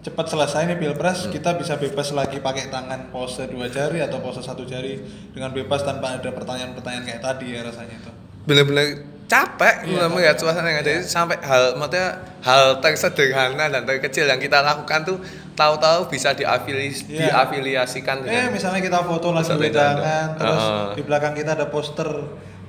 cepat 0.01 0.27
selesai 0.27 0.65
nih 0.65 0.79
pilpres 0.79 1.19
Hmm. 1.23 1.31
kita 1.31 1.51
bisa 1.55 1.77
bebas 1.77 2.09
lagi 2.11 2.39
pakai 2.39 2.69
tangan 2.69 3.09
pose 3.09 3.45
dua 3.47 3.69
jari 3.69 4.01
atau 4.01 4.17
pose 4.19 4.41
satu 4.41 4.65
jari 4.65 4.97
dengan 5.31 5.51
bebas 5.51 5.83
tanpa 5.83 6.17
ada 6.17 6.31
pertanyaan-pertanyaan 6.31 7.05
kayak 7.05 7.21
tadi 7.21 7.53
ya 7.53 7.61
rasanya 7.61 7.95
itu 7.95 8.11
bener-bener 8.43 9.05
capek 9.27 9.87
Iya, 9.87 10.09
melihat 10.09 10.35
capek. 10.35 10.43
suasana 10.43 10.67
yang 10.67 10.81
ada 10.81 10.93
sampai 11.01 11.37
hal 11.39 11.77
maksudnya 11.77 12.07
hal 12.41 12.81
tersederhana 12.81 13.69
dan 13.69 13.85
terkecil 13.85 14.25
yang 14.25 14.39
kita 14.39 14.59
lakukan 14.59 15.05
tuh 15.05 15.19
tahu-tahu 15.53 16.09
bisa 16.09 16.33
diafilis 16.33 17.05
Iya. 17.05 17.29
diafiliasikan 17.29 18.25
eh 18.25 18.49
misalnya 18.49 18.81
kita 18.81 18.99
foto 19.01 19.31
lagi 19.31 19.53
wedangan 19.53 20.01
tanda. 20.01 20.19
terus 20.35 20.65
Heeh. 20.65 20.87
di 20.97 21.03
belakang 21.03 21.33
kita 21.35 21.51
ada 21.55 21.69
poster 21.69 22.09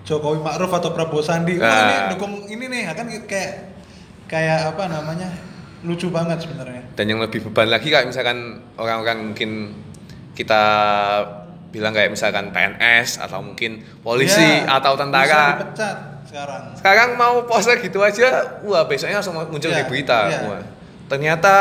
Jokowi 0.02 0.38
Ma'ruf 0.40 0.70
atau 0.70 0.92
Prabowo 0.92 1.22
Sandi 1.22 1.56
wah 1.56 1.64
Nah. 1.64 1.80
ini 1.80 1.96
dukung 2.12 2.34
ini 2.46 2.66
nih 2.68 2.82
kan 2.92 3.08
kayak 3.24 3.54
kayak 4.28 4.76
apa 4.76 4.84
namanya 4.86 5.32
lucu 5.82 6.08
banget 6.14 6.38
sebenarnya 6.46 6.82
dan 6.94 7.06
yang 7.10 7.20
lebih 7.20 7.42
beban 7.50 7.70
lagi 7.70 7.90
kayak 7.90 8.06
misalkan 8.06 8.62
orang-orang 8.78 9.34
mungkin 9.34 9.74
kita 10.38 10.62
bilang 11.72 11.96
kayak 11.96 12.12
misalkan 12.12 12.52
PNS 12.52 13.24
atau 13.24 13.40
mungkin 13.40 13.80
polisi 14.04 14.44
Ya, 14.44 14.78
atau 14.78 14.94
bisa 14.96 15.02
tentara 15.08 15.42
dipecat 15.56 15.98
sekarang 16.28 16.62
sekarang 16.76 17.10
mau 17.16 17.44
pose 17.48 17.74
gitu 17.80 18.04
aja 18.04 18.60
wah 18.64 18.84
besoknya 18.88 19.20
langsung 19.24 19.36
muncul 19.40 19.72
Iya, 19.72 19.84
di 19.84 19.84
berita 19.88 20.20
iya. 20.28 20.40
wah 20.48 20.62
ternyata 21.08 21.56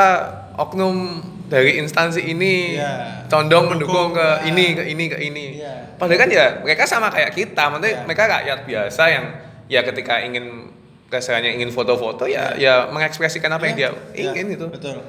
oknum 0.59 1.23
dari 1.51 1.79
instansi 1.83 2.23
ini 2.23 2.79
Iya. 2.79 3.27
condong 3.27 3.71
Mendukung, 3.71 4.15
mendukung 4.15 4.19
ke 4.19 4.29
nah. 4.43 4.47
ini 4.47 4.67
ke 4.79 4.83
ini 4.87 5.05
ke 5.11 5.19
ini 5.19 5.45
Iya. 5.63 5.95
padahal 5.99 6.19
kan 6.27 6.31
ya 6.31 6.47
mereka 6.63 6.83
sama 6.87 7.11
kayak 7.11 7.31
kita 7.35 7.71
maksudnya 7.71 7.93
Iya. 7.95 8.03
mereka 8.07 8.23
rakyat 8.27 8.59
biasa 8.67 9.03
yang 9.11 9.25
ya 9.71 9.81
ketika 9.87 10.15
ingin 10.23 10.71
kesannya 11.11 11.53
ingin 11.53 11.69
foto-foto 11.69 12.25
ya 12.25 12.55
ya 12.55 12.87
mengekspresikan 12.87 13.51
apa 13.51 13.67
yang 13.67 13.77
dia 13.77 13.91
Iya, 14.13 14.31
ingin 14.33 14.55
itu 14.55 14.67
betul. 14.67 15.03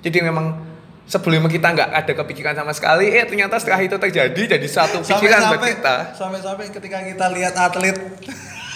Jadi 0.00 0.18
memang 0.20 0.58
sebelum 1.04 1.46
kita 1.46 1.70
nggak 1.70 1.90
ada 1.94 2.12
kepikiran 2.14 2.52
sama 2.52 2.70
sekali 2.70 3.06
eh 3.08 3.22
ternyata 3.22 3.56
setelah 3.56 3.78
itu 3.80 3.94
terjadi 3.96 4.42
jadi 4.52 4.66
satu 4.66 5.00
pikiran 5.00 5.40
buat 5.48 5.62
kita. 5.62 5.94
sampai-sampai 6.12 6.66
ketika 6.68 6.98
kita 7.00 7.26
lihat 7.30 7.54
atlet. 7.54 7.94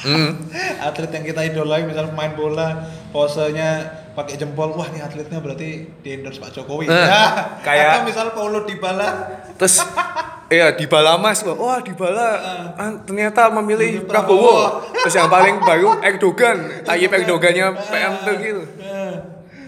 Hmm. 0.01 0.49
atlet 0.87 1.11
yang 1.11 1.25
kita 1.27 1.41
idolai 1.45 1.83
misalnya 1.83 2.09
pemain 2.09 2.33
bola 2.33 2.69
posenya 3.11 3.71
pakai 4.13 4.39
jempol 4.39 4.73
wah 4.73 4.87
nih 4.89 5.03
atletnya 5.03 5.39
berarti 5.39 5.69
di 5.93 6.09
endorse 6.09 6.39
Pak 6.39 6.51
Jokowi. 6.53 6.87
Nah, 6.87 6.95
Ya, 6.95 7.23
kayak- 7.67 7.91
atau 7.93 8.03
misal 8.05 8.27
Paulo 8.31 8.63
Dybala. 8.63 9.09
Terus 9.57 9.83
Iya, 10.51 10.75
Dybala 10.75 11.15
Mas, 11.15 11.47
wah, 11.47 11.55
wah 11.55 11.79
Dybala 11.79 12.27
ah, 12.75 12.91
ternyata 13.07 13.55
memilih 13.55 14.03
Prabowo. 14.03 14.83
Prabowo. 14.83 14.93
Terus 15.07 15.15
yang 15.15 15.31
paling 15.31 15.63
baru 15.63 16.03
Erdogan, 16.03 16.83
Tayyip 16.83 17.11
Erdogannya 17.15 17.67
PM 17.87 18.13
tuh 18.21 18.35
gitu. 18.35 18.63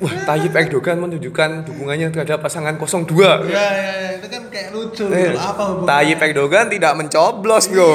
Wah, 0.03 0.15
Tayyip 0.27 0.51
Erdogan 0.51 0.99
menunjukkan 0.99 1.71
dukungannya 1.71 2.11
terhadap 2.11 2.43
pasangan 2.43 2.75
02. 2.75 2.83
ya, 2.83 3.31
ya, 3.47 3.63
ya, 3.71 4.11
itu 4.19 4.27
kan 4.27 4.43
kayak 4.51 4.69
lucu 4.75 5.07
Eh, 5.07 5.31
gitu. 5.31 5.39
apa 5.39 5.63
hubungannya? 5.71 5.87
Tayyip 5.87 6.19
Erdogan 6.19 6.67
tidak 6.67 6.93
mencoblos, 6.99 7.65
Bro. 7.71 7.95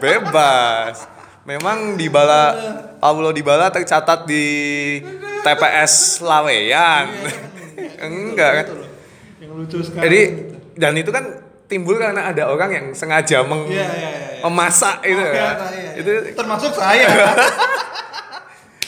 Bebas. 0.00 0.96
Memang 1.44 2.00
Dybala 2.00 2.42
Paulo 2.96 3.30
Dybala 3.30 3.68
tercatat 3.68 4.24
di 4.24 4.44
TPS 5.44 6.24
Laweyan. 6.24 7.06
Enggak 8.08 8.50
kan? 8.56 8.66
Yang 9.36 9.52
lucu 9.52 9.78
sekali 9.84 10.02
Jadi 10.02 10.20
gitu. 10.24 10.54
dan 10.74 10.92
itu 10.96 11.10
kan 11.12 11.24
timbul 11.66 11.96
karena 11.96 12.30
ada 12.30 12.46
orang 12.46 12.70
yang 12.70 12.86
sengaja 12.90 13.42
meng 13.42 13.66
Iya, 13.66 13.74
iya, 13.74 13.86
iya, 13.90 14.10
iya. 14.32 14.40
memasak 14.40 15.02
itu 15.02 15.18
Oh, 15.18 15.26
ya. 15.26 15.34
iya, 15.34 15.50
iya. 15.74 15.90
Itu 15.98 16.10
termasuk 16.32 16.72
saya 16.72 17.08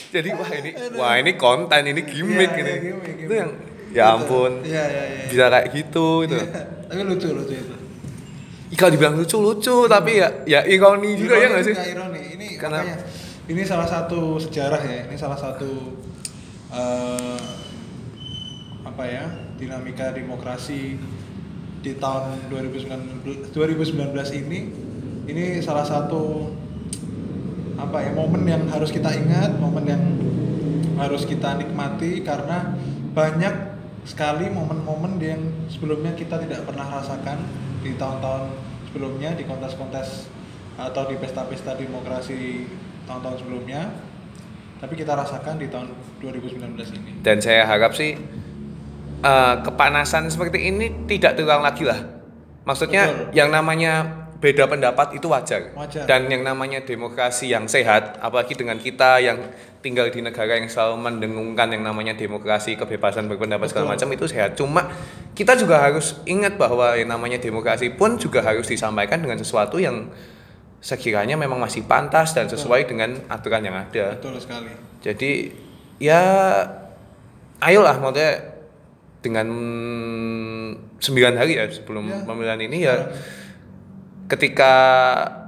jadi 0.09 0.29
wah 0.31 0.49
ini 0.49 0.69
wah 0.95 1.13
ini 1.15 1.31
konten 1.35 1.81
ini 1.85 2.01
gimmick 2.01 2.51
ini. 2.55 2.65
iya, 2.65 2.77
gimmick, 2.81 3.15
Itu 3.15 3.19
gimmick. 3.19 3.37
yang 3.37 3.51
ya 3.89 4.03
ampun. 4.11 4.51
iya 4.63 4.83
iya 4.85 5.03
iya 5.05 5.23
Bisa 5.27 5.45
kayak 5.47 5.67
gitu 5.71 6.07
itu. 6.23 6.37
tapi 6.85 7.01
lucu 7.03 7.27
lucu 7.29 7.53
itu 7.53 7.75
Kalau 8.71 8.91
dibilang 8.91 9.17
lucu-lucu 9.17 9.75
tapi 9.85 10.17
ya 10.17 10.29
ya 10.45 10.61
ironi 10.63 11.17
juga 11.17 11.35
ya 11.35 11.49
nggak 11.49 11.63
sih? 11.63 11.75
Ironi 11.75 12.21
ini 12.37 12.47
Karena- 12.55 12.85
makanya 12.85 12.97
ini 13.49 13.61
salah 13.65 13.85
satu 13.85 14.37
sejarah 14.37 14.77
ya 14.79 14.99
ini 15.03 15.15
salah 15.15 15.33
satu 15.35 15.97
eh, 16.69 17.41
apa 18.79 19.03
ya 19.03 19.25
dinamika 19.57 20.09
demokrasi 20.09 21.01
di 21.79 21.95
tahun 21.95 22.51
2019 22.51 23.55
2019 23.55 24.41
ini 24.45 24.59
ini 25.29 25.43
salah 25.63 25.87
satu 25.87 26.51
apa 27.79 28.03
ya 28.03 28.11
momen 28.11 28.43
yang 28.43 28.67
harus 28.67 28.91
kita 28.91 29.07
ingat 29.15 29.55
momen 29.55 29.85
yang 29.87 30.03
harus 30.99 31.23
kita 31.23 31.55
nikmati 31.55 32.19
karena 32.27 32.75
banyak 33.15 33.55
sekali 34.03 34.51
momen-momen 34.51 35.15
yang 35.23 35.39
sebelumnya 35.71 36.11
kita 36.15 36.43
tidak 36.43 36.67
pernah 36.67 36.99
rasakan 36.99 37.39
di 37.79 37.95
tahun-tahun 37.95 38.51
sebelumnya 38.91 39.31
di 39.39 39.47
kontes-kontes 39.47 40.27
atau 40.75 41.07
di 41.07 41.15
pesta-pesta 41.15 41.79
demokrasi 41.79 42.67
tahun-tahun 43.07 43.37
sebelumnya 43.39 43.91
tapi 44.79 44.95
kita 44.95 45.11
rasakan 45.11 45.59
di 45.59 45.67
tahun 45.67 45.91
2019 46.23 46.79
ini. 46.95 47.11
Dan 47.19 47.43
saya 47.43 47.67
harap 47.67 47.91
sih 47.91 48.15
eh, 49.23 49.55
kepanasan 49.63 50.27
seperti 50.31 50.71
ini 50.71 51.07
tidak 51.07 51.35
terulang 51.39 51.63
lagi 51.63 51.83
lah. 51.83 51.99
Maksudnya 52.67 53.03
Betul. 53.09 53.33
yang 53.33 53.49
namanya 53.49 53.93
beda 54.39 54.71
pendapat 54.71 55.19
itu 55.19 55.27
wajar. 55.27 55.75
Wajar. 55.75 56.07
Dan 56.07 56.31
yang 56.31 56.47
namanya 56.47 56.79
demokrasi 56.83 57.51
yang 57.51 57.67
sehat, 57.67 58.17
apalagi 58.23 58.55
dengan 58.55 58.79
kita 58.79 59.19
yang 59.19 59.51
tinggal 59.83 60.07
di 60.11 60.23
negara 60.23 60.55
yang 60.55 60.67
selalu 60.71 60.95
mendengungkan 60.99 61.71
yang 61.71 61.83
namanya 61.83 62.15
demokrasi, 62.15 62.79
kebebasan 62.79 63.27
berpendapat 63.27 63.71
segala 63.71 63.95
macam 63.95 64.07
itu 64.15 64.25
sehat. 64.27 64.55
Cuma 64.55 64.87
kita 65.35 65.59
juga 65.59 65.79
harus 65.83 66.19
ingat 66.23 66.55
bahwa 66.55 66.95
yang 66.95 67.11
namanya 67.11 67.39
demokrasi 67.39 67.91
pun 67.95 68.15
juga 68.15 68.43
harus 68.43 68.67
disampaikan 68.67 69.19
dengan 69.19 69.39
sesuatu 69.39 69.79
yang 69.79 70.07
sekiranya 70.79 71.35
memang 71.35 71.59
masih 71.59 71.83
pantas 71.83 72.31
dan 72.31 72.47
sesuai 72.47 72.87
dengan 72.87 73.19
aturan 73.27 73.59
yang 73.59 73.75
ada. 73.75 74.15
Betul 74.15 74.39
sekali. 74.39 74.71
Jadi 75.03 75.31
ya 75.99 76.23
ayolah 77.59 77.99
maksudnya 77.99 78.58
dengan 79.19 79.47
sembilan 80.97 81.33
hari 81.35 81.53
ya 81.55 81.65
sebelum 81.67 82.07
Ya. 82.07 82.23
pemilihan 82.23 82.59
ini 82.61 82.77
ya 82.81 82.95
ketika 84.29 84.71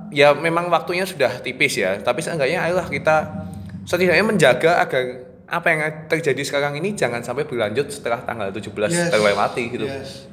ya 0.09 0.33
memang 0.33 0.67
waktunya 0.67 1.05
sudah 1.05 1.39
tipis 1.39 1.77
ya 1.77 2.01
tapi 2.01 2.19
seenggaknya 2.19 2.65
ayolah 2.65 2.87
kita 2.87 3.47
setidaknya 3.85 4.25
menjaga 4.25 4.81
agar 4.81 5.03
apa 5.47 5.67
yang 5.67 5.79
terjadi 6.07 6.41
sekarang 6.41 6.79
ini 6.79 6.95
jangan 6.95 7.19
sampai 7.21 7.43
berlanjut 7.43 7.91
setelah 7.91 8.23
tanggal 8.23 8.49
17 8.49 8.71
Yes. 8.89 9.11
terlewati 9.11 9.63
gitu 9.69 9.85
Yes. 9.85 10.27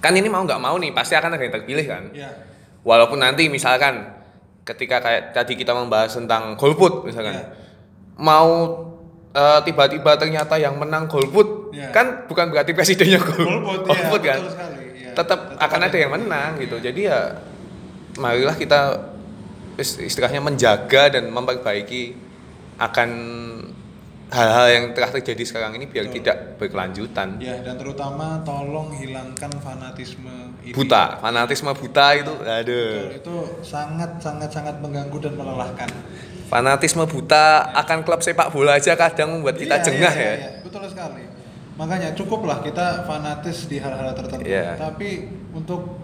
kan 0.00 0.12
ini 0.12 0.28
mau 0.28 0.44
nggak 0.44 0.60
mau 0.60 0.76
nih 0.76 0.92
pasti 0.92 1.16
akan 1.16 1.36
ada 1.36 1.42
yang 1.42 1.54
terpilih 1.54 1.86
kan 1.86 2.02
Ya. 2.12 2.32
walaupun 2.84 3.16
nanti 3.16 3.48
misalkan 3.48 4.12
ketika 4.64 5.00
kayak 5.00 5.32
tadi 5.32 5.54
kita 5.54 5.72
membahas 5.72 6.12
tentang 6.12 6.56
golput 6.56 7.04
misalkan 7.04 7.36
Ya. 7.36 7.44
mau 8.16 8.48
eh, 9.34 9.58
tiba-tiba 9.62 10.14
ternyata 10.14 10.54
yang 10.56 10.74
menang 10.74 11.04
golput 11.04 11.74
Ya. 11.74 11.90
kan 11.90 12.24
bukan 12.24 12.48
berarti 12.48 12.70
presidennya 12.70 13.18
gol- 13.18 13.34
Golput, 13.34 13.82
ya, 13.82 13.86
golput 13.90 14.20
kan 14.22 14.38
sekali, 14.40 14.84
ya. 14.96 15.10
tetap 15.12 15.58
akan 15.58 15.80
ada 15.82 15.96
yang 15.96 16.12
menang 16.12 16.54
gitu 16.56 16.78
jadi 16.78 17.00
ya 17.04 17.18
marilah 18.14 18.54
kita 18.54 19.10
is- 19.74 19.98
istilahnya 20.00 20.38
menjaga 20.38 21.10
dan 21.10 21.26
memperbaiki 21.28 22.14
akan 22.76 23.10
hal-hal 24.34 24.66
yang 24.68 24.84
telah 24.90 25.10
terjadi 25.12 25.42
sekarang 25.42 25.72
ini 25.74 25.86
biar 25.86 26.04
Betul. 26.04 26.16
tidak 26.18 26.36
berkelanjutan 26.58 27.38
Ya, 27.38 27.54
dan 27.58 27.74
terutama 27.74 28.42
tolong 28.42 28.90
hilangkan 28.92 29.54
fanatisme 29.56 30.28
ini. 30.60 30.74
buta 30.74 31.16
fanatisme 31.18 31.70
buta 31.70 32.06
itu 32.12 32.34
Betul, 32.34 32.50
aduh 32.50 32.98
itu 33.14 33.34
sangat 33.62 34.18
sangat 34.18 34.50
sangat 34.50 34.76
mengganggu 34.78 35.16
dan 35.20 35.34
melelahkan. 35.34 35.86
fanatisme 36.44 37.02
buta 37.04 37.44
akan 37.74 38.02
klub 38.02 38.20
sepak 38.20 38.50
bola 38.50 38.74
aja 38.74 38.92
kadang 38.94 39.32
membuat 39.32 39.54
kita 39.54 39.76
Iya, 39.76 39.84
jengah 39.84 40.12
iya, 40.12 40.26
ya. 40.26 40.34
iya, 40.34 40.50
Betul 40.60 40.82
sekali. 40.86 41.24
Makanya 41.74 42.12
cukuplah 42.12 42.58
kita 42.60 43.02
fanatis 43.02 43.66
di 43.66 43.78
hal-hal 43.78 44.12
tertentu. 44.12 44.44
Iya. 44.44 44.74
Tapi 44.76 45.26
untuk 45.52 45.98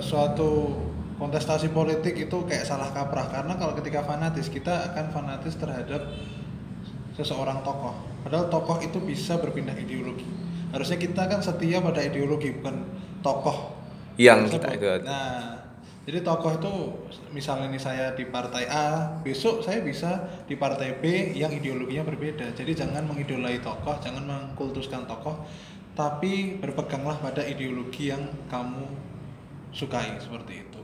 suatu 0.00 0.50
kontestasi 1.16 1.70
politik 1.70 2.18
itu 2.18 2.36
kayak 2.42 2.64
salah 2.64 2.90
kaprah 2.90 3.30
karena 3.30 3.54
kalau 3.54 3.74
ketika 3.74 4.02
fanatis 4.02 4.50
kita 4.50 4.90
akan 4.90 5.06
fanatis 5.10 5.54
terhadap 5.54 6.02
seseorang 7.16 7.60
tokoh. 7.60 7.92
Padahal 8.24 8.48
tokoh 8.48 8.80
itu 8.80 8.98
bisa 9.02 9.36
berpindah 9.36 9.76
ideologi. 9.76 10.24
Harusnya 10.72 10.96
kita 10.96 11.28
kan 11.28 11.44
setia 11.44 11.84
pada 11.84 12.00
ideologi 12.00 12.48
bukan 12.56 12.88
tokoh 13.20 13.76
Yang 14.16 14.56
kita 14.56 14.68
ikut. 14.76 15.00
Nah, 15.04 15.62
jadi 16.02 16.20
tokoh 16.26 16.52
itu 16.58 16.72
misalnya 17.30 17.70
nih 17.70 17.78
saya 17.80 18.06
di 18.12 18.26
partai 18.26 18.66
A, 18.66 19.16
besok 19.22 19.62
saya 19.62 19.80
bisa 19.80 20.42
di 20.50 20.58
partai 20.58 20.98
B 21.00 21.32
yang 21.32 21.52
ideologinya 21.52 22.02
berbeda. 22.02 22.52
Jadi 22.52 22.74
jangan 22.74 23.06
mengidolai 23.06 23.62
tokoh, 23.62 23.96
jangan 24.02 24.26
mengkultuskan 24.26 25.06
tokoh, 25.06 25.46
tapi 25.94 26.58
berpeganglah 26.58 27.20
pada 27.22 27.44
ideologi 27.46 28.10
yang 28.10 28.24
kamu 28.50 28.88
sukai 29.72 30.18
seperti 30.20 30.66
itu. 30.66 30.80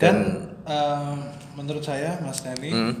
Dan, 0.00 0.48
eh, 0.66 1.16
menurut 1.54 1.84
saya 1.84 2.18
Mas 2.24 2.42
Dani, 2.42 2.70
Hmm. 2.74 2.94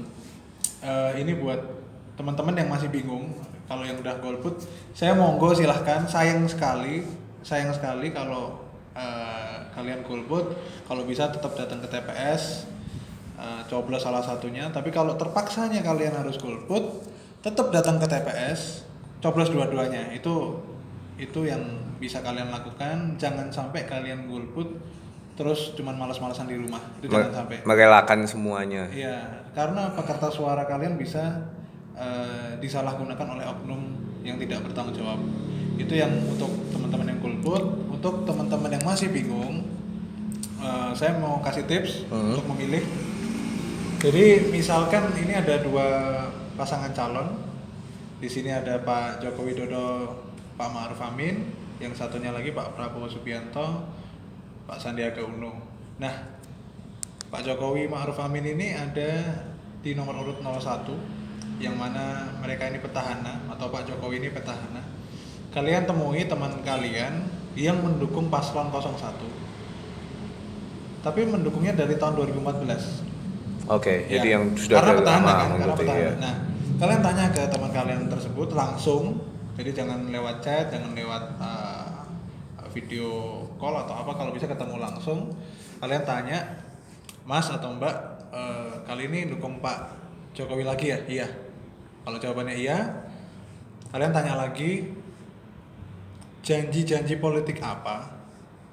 eh, 0.84 1.12
ini 1.18 1.34
buat 1.34 1.81
teman-teman 2.16 2.54
yang 2.54 2.68
masih 2.68 2.92
bingung 2.92 3.32
kalau 3.72 3.88
yang 3.88 3.96
udah 3.96 4.20
golput, 4.20 4.60
saya 4.92 5.16
monggo 5.16 5.56
silahkan. 5.56 6.04
Sayang 6.04 6.44
sekali, 6.44 7.06
sayang 7.40 7.72
sekali 7.72 8.12
kalau 8.12 8.60
eh, 8.92 9.56
kalian 9.72 10.04
golput, 10.04 10.52
kalau 10.84 11.08
bisa 11.08 11.32
tetap 11.32 11.56
datang 11.56 11.80
ke 11.80 11.88
TPS, 11.88 12.68
eh, 13.40 13.62
coblos 13.72 14.04
salah 14.04 14.20
satunya. 14.20 14.68
Tapi 14.68 14.92
kalau 14.92 15.16
terpaksanya 15.16 15.80
kalian 15.80 16.12
harus 16.12 16.36
golput, 16.36 17.06
tetap 17.40 17.72
datang 17.72 17.96
ke 17.96 18.04
TPS, 18.04 18.84
coblos 19.24 19.48
dua-duanya. 19.48 20.12
Itu 20.12 20.60
itu 21.16 21.48
yang 21.48 21.96
bisa 21.96 22.20
kalian 22.20 22.52
lakukan. 22.52 23.16
Jangan 23.16 23.48
sampai 23.48 23.88
kalian 23.88 24.28
golput 24.28 24.68
terus 25.32 25.72
cuman 25.72 25.96
malas-malasan 25.96 26.44
di 26.44 26.60
rumah. 26.60 26.82
Itu 27.00 27.08
jangan 27.08 27.48
sampai. 27.48 27.64
merelakan 27.64 28.28
semuanya. 28.28 28.84
Iya, 28.92 29.48
karena 29.56 29.96
apa 29.96 30.04
kertas 30.04 30.36
suara 30.36 30.68
kalian 30.68 31.00
bisa 31.00 31.48
eh, 31.96 32.58
disalahgunakan 32.58 33.26
oleh 33.38 33.44
oknum 33.46 33.80
yang 34.22 34.38
tidak 34.38 34.64
bertanggung 34.64 34.96
jawab. 34.96 35.20
Itu 35.76 35.92
yang 35.96 36.12
untuk 36.28 36.50
teman-teman 36.70 37.06
yang 37.10 37.20
golput, 37.20 37.64
untuk 37.90 38.22
teman-teman 38.28 38.70
yang 38.76 38.84
masih 38.84 39.08
bingung, 39.10 39.66
eh, 40.60 40.90
saya 40.94 41.18
mau 41.18 41.42
kasih 41.42 41.64
tips 41.66 42.06
Hmm. 42.08 42.32
untuk 42.34 42.46
memilih. 42.54 42.84
Jadi 44.02 44.50
misalkan 44.50 45.14
ini 45.14 45.30
ada 45.30 45.62
dua 45.62 45.86
pasangan 46.58 46.90
calon, 46.90 47.38
di 48.18 48.26
sini 48.26 48.50
ada 48.50 48.82
Pak 48.82 49.22
Joko 49.22 49.46
Widodo, 49.46 50.18
Pak 50.58 50.68
Ma'ruf 50.70 50.98
Amin, 51.02 51.54
yang 51.78 51.94
satunya 51.94 52.30
lagi 52.30 52.50
Pak 52.50 52.74
Prabowo 52.74 53.06
Subianto, 53.06 53.82
Pak 54.66 54.78
Sandiaga 54.78 55.22
Uno. 55.22 55.58
Nah, 55.98 56.14
Pak 57.30 57.42
Jokowi 57.46 57.86
Ma'ruf 57.90 58.18
Amin 58.22 58.44
ini 58.44 58.74
ada 58.74 59.42
di 59.82 59.94
nomor 59.94 60.22
urut 60.22 60.38
01 60.38 61.21
yang 61.62 61.78
mana 61.78 62.34
mereka 62.42 62.66
ini 62.66 62.82
petahana 62.82 63.46
atau 63.46 63.70
Pak 63.70 63.86
Jokowi 63.86 64.18
ini 64.18 64.34
petahana. 64.34 64.82
Kalian 65.54 65.86
temui 65.86 66.26
teman 66.26 66.58
kalian 66.66 67.22
yang 67.54 67.78
mendukung 67.78 68.26
paslon 68.26 68.74
01. 68.74 68.98
Tapi 71.06 71.20
mendukungnya 71.22 71.78
dari 71.78 71.94
tahun 71.94 72.18
2014. 72.18 73.70
Oke, 73.70 74.10
Ya, 74.10 74.18
jadi 74.18 74.28
yang 74.38 74.58
sudah 74.58 74.82
karena 74.82 74.98
petahana 74.98 75.22
lama 75.22 75.32
kan, 75.38 75.48
karena 75.54 75.74
petahana. 75.78 76.02
ya. 76.02 76.10
Nah, 76.18 76.34
kalian 76.82 77.00
tanya 77.06 77.24
ke 77.30 77.42
teman 77.46 77.70
kalian 77.70 78.02
tersebut 78.10 78.48
langsung. 78.50 79.04
Jadi 79.54 79.70
jangan 79.70 80.10
lewat 80.10 80.36
chat, 80.42 80.66
jangan 80.72 80.96
lewat 80.98 81.24
uh, 81.38 82.02
video 82.74 83.38
call 83.60 83.76
atau 83.86 83.94
apa 84.02 84.18
kalau 84.18 84.34
bisa 84.34 84.50
ketemu 84.50 84.82
langsung. 84.82 85.30
Kalian 85.78 86.02
tanya, 86.02 86.58
Mas 87.22 87.46
atau 87.52 87.70
Mbak, 87.78 87.94
uh, 88.34 88.72
kali 88.82 89.06
ini 89.06 89.30
dukung 89.30 89.62
Pak 89.62 89.94
Jokowi 90.34 90.64
lagi 90.66 90.90
ya? 90.90 90.98
Iya. 91.06 91.28
Kalau 92.02 92.18
jawabannya 92.18 92.56
iya, 92.58 92.78
kalian 93.94 94.10
tanya 94.10 94.34
lagi 94.34 94.90
janji-janji 96.42 97.22
politik 97.22 97.62
apa 97.62 98.18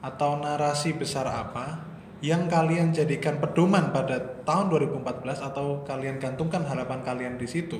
atau 0.02 0.42
narasi 0.42 0.98
besar 0.98 1.30
apa 1.30 1.86
yang 2.20 2.52
kalian 2.52 2.92
jadikan 2.92 3.40
pedoman 3.40 3.96
pada 3.96 4.20
tahun 4.44 4.74
2014 4.74 5.40
atau 5.40 5.86
kalian 5.88 6.20
gantungkan 6.20 6.66
harapan 6.68 7.00
kalian 7.06 7.36
di 7.40 7.48
situ 7.48 7.80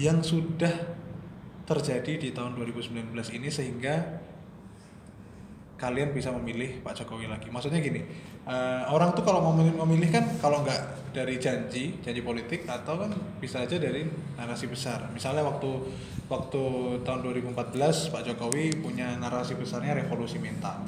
yang 0.00 0.24
sudah 0.24 0.72
terjadi 1.68 2.16
di 2.16 2.28
tahun 2.32 2.56
2019 2.56 3.12
ini 3.36 3.48
sehingga 3.52 4.24
kalian 5.78 6.10
bisa 6.10 6.34
memilih 6.34 6.82
Pak 6.82 7.04
Jokowi 7.04 7.30
lagi. 7.30 7.52
Maksudnya 7.52 7.78
gini, 7.78 8.02
eh, 8.48 8.82
orang 8.88 9.12
tuh 9.12 9.22
kalau 9.22 9.40
mau 9.40 9.52
memilih, 9.52 10.08
kan 10.10 10.24
kalau 10.38 10.64
nggak 10.64 10.80
dari 11.08 11.36
janji, 11.36 11.96
janji 11.98 12.20
politik 12.20 12.64
atau 12.64 12.96
kan 12.98 13.10
bisa 13.38 13.60
aja 13.60 13.76
dari 13.76 14.04
narasi 14.34 14.66
besar. 14.66 15.08
Misalnya 15.10 15.44
waktu 15.44 15.68
waktu 16.26 16.62
tahun 17.02 17.20
2014 17.24 17.54
Pak 18.08 18.22
Jokowi 18.24 18.76
punya 18.78 19.16
narasi 19.16 19.52
besarnya 19.52 19.92
revolusi 19.94 20.36
mental. 20.36 20.84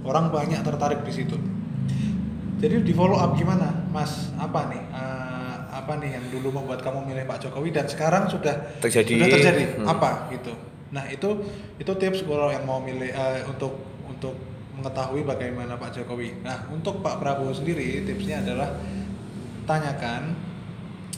Orang 0.00 0.28
banyak 0.28 0.60
tertarik 0.60 1.00
di 1.00 1.12
situ. 1.12 1.36
Jadi 2.54 2.80
di 2.80 2.92
follow 2.92 3.16
up 3.16 3.34
gimana, 3.34 3.88
Mas? 3.88 4.32
Apa 4.36 4.68
nih? 4.68 4.82
eh, 4.84 5.24
apa 5.74 5.98
nih 5.98 6.14
yang 6.14 6.24
dulu 6.30 6.54
membuat 6.54 6.80
kamu 6.80 7.02
milih 7.04 7.26
Pak 7.26 7.42
Jokowi 7.42 7.68
dan 7.68 7.84
sekarang 7.84 8.30
sudah 8.30 8.78
Terjadi. 8.78 9.18
sudah 9.18 9.28
terjadi 9.28 9.64
Hmm. 9.74 9.90
apa 9.90 10.30
gitu? 10.30 10.54
Nah 10.94 11.04
itu 11.08 11.28
itu 11.76 11.92
tips 11.92 12.22
kalau 12.22 12.48
yang 12.48 12.62
mau 12.62 12.78
milih 12.78 13.10
eh, 13.10 13.42
untuk 13.44 13.74
untuk 14.06 14.38
mengetahui 14.84 15.24
bagaimana 15.24 15.80
Pak 15.80 15.96
Jokowi. 15.96 16.44
Nah 16.44 16.68
untuk 16.68 17.00
Pak 17.00 17.16
Prabowo 17.16 17.56
sendiri 17.56 18.04
tipsnya 18.04 18.44
adalah 18.44 18.76
tanyakan 19.64 20.36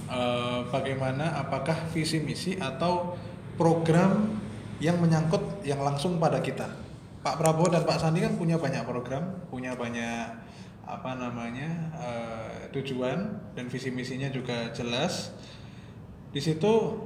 eh, 0.06 0.60
bagaimana 0.70 1.34
apakah 1.42 1.74
visi 1.90 2.22
misi 2.22 2.54
atau 2.54 3.18
program 3.58 4.38
yang 4.78 5.02
menyangkut 5.02 5.66
yang 5.66 5.82
langsung 5.82 6.22
pada 6.22 6.38
kita. 6.38 6.70
Pak 7.26 7.42
Prabowo 7.42 7.74
dan 7.74 7.82
Pak 7.82 7.98
Sandi 7.98 8.22
kan 8.22 8.38
punya 8.38 8.54
banyak 8.54 8.86
program, 8.86 9.42
punya 9.50 9.74
banyak 9.74 10.46
apa 10.86 11.10
namanya 11.18 11.90
eh, 11.98 12.70
tujuan 12.70 13.50
dan 13.58 13.66
visi 13.66 13.90
misinya 13.90 14.30
juga 14.30 14.70
jelas. 14.70 15.34
Di 16.30 16.38
situ 16.38 17.02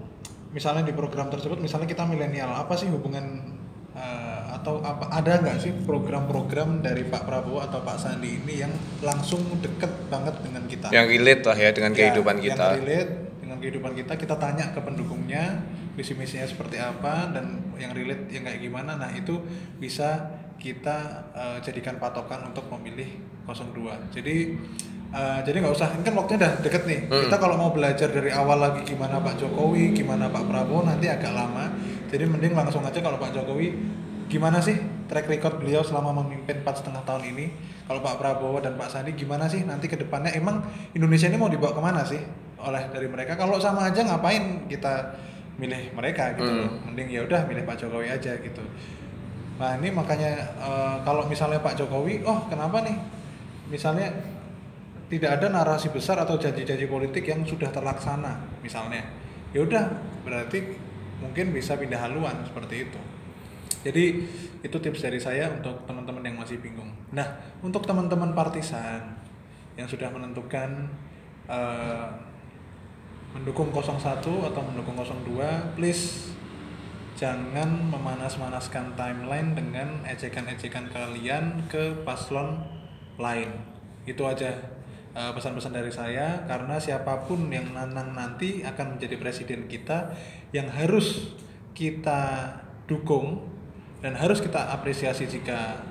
misalnya 0.52 0.84
di 0.84 0.92
program 0.92 1.32
tersebut 1.32 1.56
misalnya 1.56 1.88
kita 1.88 2.04
milenial 2.04 2.52
apa 2.52 2.76
sih 2.76 2.90
hubungan 2.92 3.49
atau 4.60 4.78
apa 4.80 5.08
ada 5.10 5.32
nggak 5.36 5.56
sih 5.58 5.72
program-program 5.80 6.80
dari 6.80 7.02
Pak 7.02 7.24
Prabowo 7.24 7.58
atau 7.58 7.80
Pak 7.80 7.96
Sandi 7.96 8.36
ini 8.36 8.60
yang 8.60 8.70
langsung 9.00 9.40
deket 9.56 9.88
banget 10.06 10.36
dengan 10.38 10.62
kita? 10.64 10.88
Yang 10.88 11.06
relate 11.10 11.42
lah 11.44 11.56
ya 11.58 11.70
dengan 11.70 11.90
Ya, 11.90 11.98
kehidupan 11.98 12.34
yang 12.36 12.46
kita. 12.52 12.66
relate 12.76 13.12
dengan 13.40 13.56
kehidupan 13.58 13.92
kita 13.94 14.12
kita 14.14 14.34
tanya 14.36 14.70
ke 14.70 14.78
pendukungnya 14.78 15.64
visi 15.92 16.12
misinya 16.12 16.44
seperti 16.44 16.76
apa 16.76 17.28
dan 17.30 17.44
yang 17.74 17.90
relate 17.90 18.28
yang 18.28 18.42
kayak 18.42 18.60
gimana 18.60 18.94
nah 18.94 19.10
itu 19.10 19.42
bisa 19.76 20.28
kita 20.54 20.98
eh, 21.32 21.58
jadikan 21.60 21.96
patokan 21.96 22.46
untuk 22.46 22.68
memilih 22.70 23.08
02 23.44 24.12
jadi 24.12 24.36
eh, 25.10 25.38
jadi 25.42 25.56
nggak 25.58 25.74
usah 25.74 25.90
ini 25.90 26.02
kan 26.02 26.14
waktunya 26.14 26.38
udah 26.38 26.52
deket 26.60 26.82
nih 26.84 27.00
Hmm. 27.02 27.22
kita 27.26 27.36
kalau 27.36 27.56
mau 27.56 27.70
belajar 27.70 28.06
dari 28.06 28.30
awal 28.30 28.60
lagi 28.60 28.86
gimana 28.86 29.18
Pak 29.18 29.34
Jokowi 29.36 29.90
gimana 29.92 30.28
Pak 30.28 30.46
Prabowo 30.46 30.84
nanti 30.84 31.08
agak 31.08 31.32
lama 31.32 31.74
jadi 32.06 32.24
mending 32.24 32.54
langsung 32.54 32.80
aja 32.80 32.98
kalau 32.98 33.16
Pak 33.16 33.34
Jokowi 33.34 33.74
gimana 34.30 34.62
sih 34.62 34.78
track 35.10 35.26
record 35.26 35.58
beliau 35.58 35.82
selama 35.82 36.22
memimpin 36.22 36.62
empat 36.62 36.80
setengah 36.80 37.02
tahun 37.02 37.34
ini? 37.34 37.46
Kalau 37.90 37.98
Pak 37.98 38.22
Prabowo 38.22 38.62
dan 38.62 38.78
Pak 38.78 38.86
Sandi 38.86 39.18
gimana 39.18 39.50
sih 39.50 39.66
nanti 39.66 39.90
ke 39.90 39.98
depannya? 39.98 40.30
Emang 40.30 40.62
Indonesia 40.94 41.26
ini 41.26 41.34
mau 41.34 41.50
dibawa 41.50 41.74
ke 41.74 41.82
mana 41.82 42.06
sih 42.06 42.22
oleh 42.62 42.86
dari 42.94 43.10
mereka? 43.10 43.34
Kalau 43.34 43.58
sama 43.58 43.90
aja 43.90 44.06
ngapain 44.06 44.70
kita 44.70 45.18
milih 45.58 45.92
mereka 45.92 46.32
gitu 46.38 46.46
Hmm. 46.46 46.88
mending 46.88 47.10
ya 47.10 47.26
udah 47.26 47.44
milih 47.50 47.66
Pak 47.66 47.76
Jokowi 47.82 48.08
aja 48.08 48.32
gitu. 48.38 48.62
Nah 49.58 49.76
ini 49.76 49.90
makanya 49.90 50.30
eh, 50.62 50.96
kalau 51.02 51.26
misalnya 51.26 51.58
Pak 51.58 51.74
Jokowi 51.74 52.22
oh 52.22 52.46
kenapa 52.46 52.86
nih? 52.86 52.96
Misalnya 53.66 54.08
tidak 55.10 55.42
ada 55.42 55.50
narasi 55.50 55.90
besar 55.90 56.22
atau 56.22 56.38
janji-janji 56.38 56.86
politik 56.86 57.26
yang 57.26 57.42
sudah 57.42 57.68
terlaksana 57.74 58.62
misalnya. 58.62 59.02
Ya 59.50 59.66
udah 59.66 59.90
berarti 60.22 60.78
mungkin 61.18 61.50
bisa 61.50 61.74
pindah 61.74 61.98
haluan 61.98 62.46
seperti 62.46 62.86
itu 62.88 63.00
jadi 63.80 64.28
itu 64.60 64.76
tips 64.76 65.00
dari 65.00 65.16
saya 65.16 65.48
untuk 65.48 65.88
teman-teman 65.88 66.20
yang 66.20 66.36
masih 66.36 66.60
bingung. 66.60 66.92
Nah 67.16 67.24
untuk 67.64 67.88
teman-teman 67.88 68.36
partisan 68.36 69.16
yang 69.80 69.88
sudah 69.88 70.12
menentukan 70.12 70.84
eh, 71.48 72.08
mendukung 73.32 73.72
01 73.72 74.20
atau 74.20 74.60
mendukung 74.60 74.98
02 75.00 75.78
please 75.80 76.34
jangan 77.16 77.88
memanas-manaskan 77.88 78.96
timeline 78.96 79.56
dengan 79.56 80.04
ejekan-ejekan 80.04 80.92
kalian 80.92 81.64
ke 81.72 82.04
paslon 82.04 82.60
lain. 83.16 83.48
Itu 84.04 84.28
aja 84.28 84.60
eh, 85.16 85.32
pesan-pesan 85.32 85.72
dari 85.72 85.88
saya 85.88 86.44
karena 86.44 86.76
siapa 86.76 87.24
pun 87.24 87.48
yang 87.48 87.72
nanang 87.72 88.12
nanti 88.12 88.60
akan 88.60 89.00
menjadi 89.00 89.16
presiden 89.16 89.64
kita 89.72 90.12
yang 90.52 90.68
harus 90.68 91.32
kita 91.72 92.52
dukung 92.84 93.49
dan 94.00 94.16
harus 94.16 94.40
kita 94.40 94.72
apresiasi 94.72 95.28
jika 95.28 95.84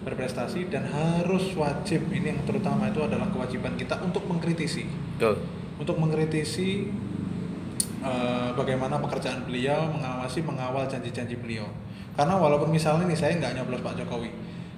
berprestasi 0.00 0.72
dan 0.72 0.88
harus 0.88 1.52
wajib 1.52 2.08
ini 2.08 2.32
yang 2.32 2.40
terutama 2.48 2.88
itu 2.88 3.04
adalah 3.04 3.28
kewajiban 3.28 3.76
kita 3.76 4.00
untuk 4.00 4.24
mengkritisi 4.24 4.88
Betul. 5.18 5.44
untuk 5.76 6.00
mengkritisi 6.00 6.88
eh, 8.00 8.50
bagaimana 8.56 8.96
pekerjaan 8.96 9.44
beliau, 9.44 9.92
mengawasi, 9.92 10.40
mengawal 10.40 10.88
janji-janji 10.88 11.36
beliau. 11.36 11.68
Karena 12.16 12.40
walaupun 12.40 12.72
misalnya 12.72 13.04
nih 13.06 13.18
saya 13.18 13.36
nggak 13.36 13.60
nyoblos 13.60 13.84
Pak 13.84 13.94
Jokowi, 14.00 14.30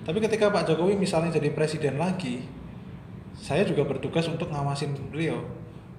tapi 0.03 0.19
ketika 0.19 0.51
Pak 0.51 0.67
Jokowi 0.67 0.99
misalnya 0.99 1.31
jadi 1.31 1.55
presiden 1.55 2.03
lagi, 2.03 2.43
saya 3.39 3.63
juga 3.63 3.87
bertugas 3.87 4.27
untuk 4.27 4.51
ngawasin 4.51 4.99
beliau. 5.15 5.39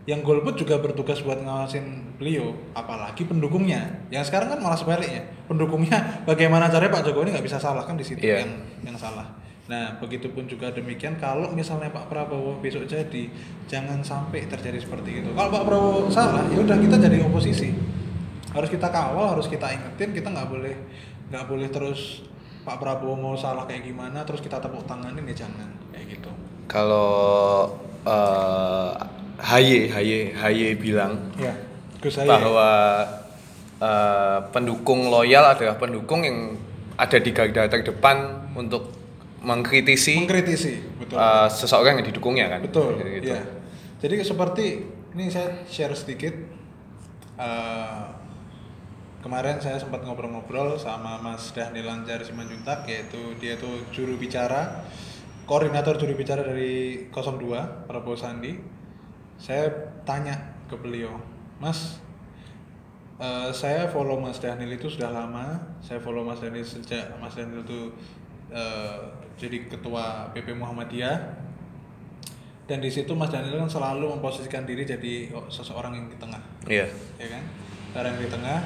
Yang 0.03 0.19
golput 0.27 0.55
juga 0.59 0.83
bertugas 0.83 1.23
buat 1.23 1.39
ngawasin 1.39 2.19
beliau, 2.19 2.51
apalagi 2.75 3.23
pendukungnya. 3.23 4.03
Yang 4.11 4.27
sekarang 4.27 4.51
kan 4.51 4.59
malah 4.59 4.75
sebaliknya, 4.75 5.23
pendukungnya 5.47 6.23
bagaimana 6.27 6.67
caranya 6.67 6.91
Pak 6.91 7.07
Jokowi 7.07 7.23
ini 7.27 7.31
nggak 7.39 7.47
bisa 7.47 7.55
salah 7.55 7.87
kan 7.87 7.95
di 7.95 8.03
situ 8.03 8.19
Iya. 8.19 8.43
yang 8.43 8.51
yang 8.83 8.97
salah. 8.99 9.31
Nah, 9.63 9.95
begitupun 10.03 10.43
juga 10.43 10.75
demikian 10.75 11.15
kalau 11.15 11.47
misalnya 11.55 11.87
Pak 11.87 12.11
Prabowo 12.11 12.59
besok 12.59 12.83
jadi, 12.83 13.31
jangan 13.71 14.03
sampai 14.03 14.43
terjadi 14.43 14.75
seperti 14.75 15.23
itu. 15.23 15.31
Kalau 15.31 15.47
Pak 15.47 15.63
Prabowo 15.63 16.11
salah, 16.11 16.43
ya 16.51 16.59
udah 16.59 16.75
kita 16.75 16.99
jadi 16.99 17.23
oposisi. 17.23 17.71
Harus 18.51 18.67
kita 18.67 18.91
kawal, 18.91 19.39
harus 19.39 19.47
kita 19.47 19.71
ingetin, 19.71 20.11
kita 20.11 20.27
nggak 20.35 20.51
boleh 20.51 20.75
nggak 21.31 21.47
boleh 21.47 21.71
terus 21.71 22.27
Pak 22.67 22.75
Prabowo 22.75 23.15
mau 23.15 23.35
salah 23.39 23.63
kayak 23.63 23.87
gimana, 23.87 24.27
terus 24.27 24.43
kita 24.43 24.59
tepuk 24.59 24.83
tanganin 24.83 25.23
ya 25.31 25.47
jangan 25.47 25.71
kayak 25.95 26.19
gitu. 26.19 26.31
Kalau 26.67 27.71
eh 28.03 28.91
Haye, 29.39 29.89
Haye, 29.89 30.33
Haye 30.33 30.77
bilang 30.77 31.33
Ya, 31.39 31.53
Gus 32.01 32.13
saya. 32.13 32.29
bahwa 32.29 32.69
eh, 33.81 34.39
pendukung 34.53 35.09
loyal 35.09 35.57
adalah 35.57 35.75
pendukung 35.77 36.21
yang 36.21 36.53
ada 36.93 37.17
di 37.17 37.33
garda 37.33 37.65
terdepan 37.65 38.49
untuk 38.53 38.93
mengkritisi 39.43 40.23
mengkritisi, 40.23 40.73
betul. 41.01 41.17
eh, 41.19 41.47
seseorang 41.49 41.99
yang 41.99 42.05
didukungnya 42.07 42.47
kan. 42.47 42.59
Betul. 42.63 42.95
Gitu. 43.01 43.33
Iya. 43.33 43.41
Jadi 43.99 44.15
seperti 44.23 44.65
ini 45.15 45.25
saya 45.27 45.63
share 45.67 45.95
sedikit. 45.97 46.31
Eh, 47.33 48.03
kemarin 49.23 49.57
saya 49.57 49.79
sempat 49.79 50.03
ngobrol-ngobrol 50.03 50.75
sama 50.75 51.15
Mas 51.17 51.49
Dhanil 51.55 51.87
Lanjar 51.87 52.21
Simanjuntak 52.21 52.83
yaitu 52.91 53.33
dia 53.39 53.55
itu 53.55 53.71
juru 53.95 54.19
bicara 54.19 54.83
koordinator 55.47 55.95
juru 55.95 56.11
bicara 56.15 56.43
dari 56.43 57.07
02 57.11 57.87
Prabowo 57.87 58.15
Sandi. 58.15 58.72
Saya 59.43 59.67
tanya 60.07 60.39
ke 60.71 60.75
beliau, 60.79 61.19
Mas, 61.59 61.99
eh, 63.19 63.51
saya 63.51 63.91
follow 63.91 64.15
Mas 64.15 64.39
Dhanil 64.39 64.79
itu 64.79 64.87
sudah 64.87 65.11
lama. 65.11 65.59
Saya 65.83 65.99
follow 65.99 66.23
Mas 66.23 66.39
Dhanil 66.39 66.63
sejak 66.63 67.11
Mas 67.19 67.35
Dhanil 67.35 67.59
itu 67.59 67.91
eh, 68.55 69.03
jadi 69.35 69.67
ketua 69.67 70.31
PP 70.31 70.55
Muhammadiyah. 70.55 71.43
Dan 72.63 72.79
di 72.79 72.87
situ 72.87 73.11
Mas 73.11 73.27
Daniel 73.27 73.59
kan 73.59 73.67
selalu 73.67 74.15
memposisikan 74.15 74.63
diri 74.63 74.87
jadi 74.87 75.35
oh, 75.35 75.43
seseorang 75.51 75.91
yang 75.91 76.07
di 76.07 76.15
tengah. 76.15 76.39
Iya. 76.63 76.87
ya 77.19 77.27
kan? 77.27 77.43
Orang 77.99 78.15
yang 78.15 78.23
di 78.23 78.31
tengah. 78.31 78.59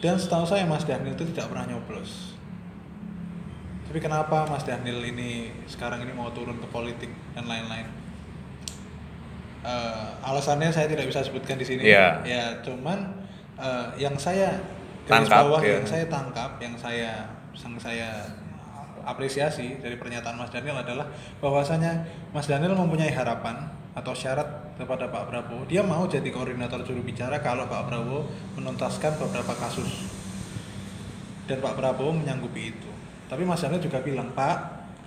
Dan 0.00 0.16
setahu 0.16 0.48
saya 0.48 0.64
Mas 0.64 0.88
Daniel 0.88 1.12
itu 1.12 1.28
tidak 1.36 1.52
pernah 1.52 1.76
nyoblos. 1.76 2.32
Tapi 3.84 4.00
kenapa 4.00 4.48
Mas 4.48 4.64
Daniel 4.64 5.04
ini 5.04 5.52
sekarang 5.68 6.00
ini 6.00 6.16
mau 6.16 6.32
turun 6.32 6.56
ke 6.56 6.68
politik 6.72 7.12
dan 7.36 7.44
lain-lain 7.44 7.97
Eh, 9.68 10.06
alasannya 10.24 10.72
saya 10.72 10.88
tidak 10.88 11.04
bisa 11.12 11.20
sebutkan 11.20 11.60
di 11.60 11.66
sini 11.68 11.92
Iya. 11.92 12.24
ya 12.24 12.44
cuman 12.64 13.04
eh, 13.60 13.86
yang 14.00 14.16
saya 14.16 14.56
garis 15.04 15.28
Tangkap, 15.28 15.44
bawah 15.44 15.60
ya. 15.60 15.76
yang 15.76 15.84
saya 15.84 16.04
tangkap 16.08 16.50
yang 16.56 16.74
saya 16.80 17.12
yang 17.52 17.76
saya 17.76 18.08
apresiasi 19.04 19.76
dari 19.76 20.00
pernyataan 20.00 20.40
Mas 20.40 20.48
Daniel 20.48 20.80
adalah 20.80 21.04
bahwasanya 21.44 22.00
Mas 22.32 22.48
Daniel 22.48 22.72
mempunyai 22.80 23.12
harapan 23.12 23.68
atau 23.92 24.16
syarat 24.16 24.72
kepada 24.80 25.12
Pak 25.12 25.28
Prabowo 25.28 25.68
dia 25.68 25.84
mau 25.84 26.08
jadi 26.08 26.32
koordinator 26.32 26.80
juru 26.80 27.04
bicara 27.04 27.36
kalau 27.44 27.68
Pak 27.68 27.92
Prabowo 27.92 28.24
menuntaskan 28.56 29.20
beberapa 29.20 29.52
kasus 29.52 30.08
dan 31.44 31.60
Pak 31.60 31.76
Prabowo 31.76 32.16
menyanggupi 32.16 32.72
itu 32.72 32.88
tapi 33.28 33.44
Mas 33.44 33.60
Daniel 33.60 33.84
juga 33.84 34.00
bilang 34.00 34.32
Pak 34.32 34.56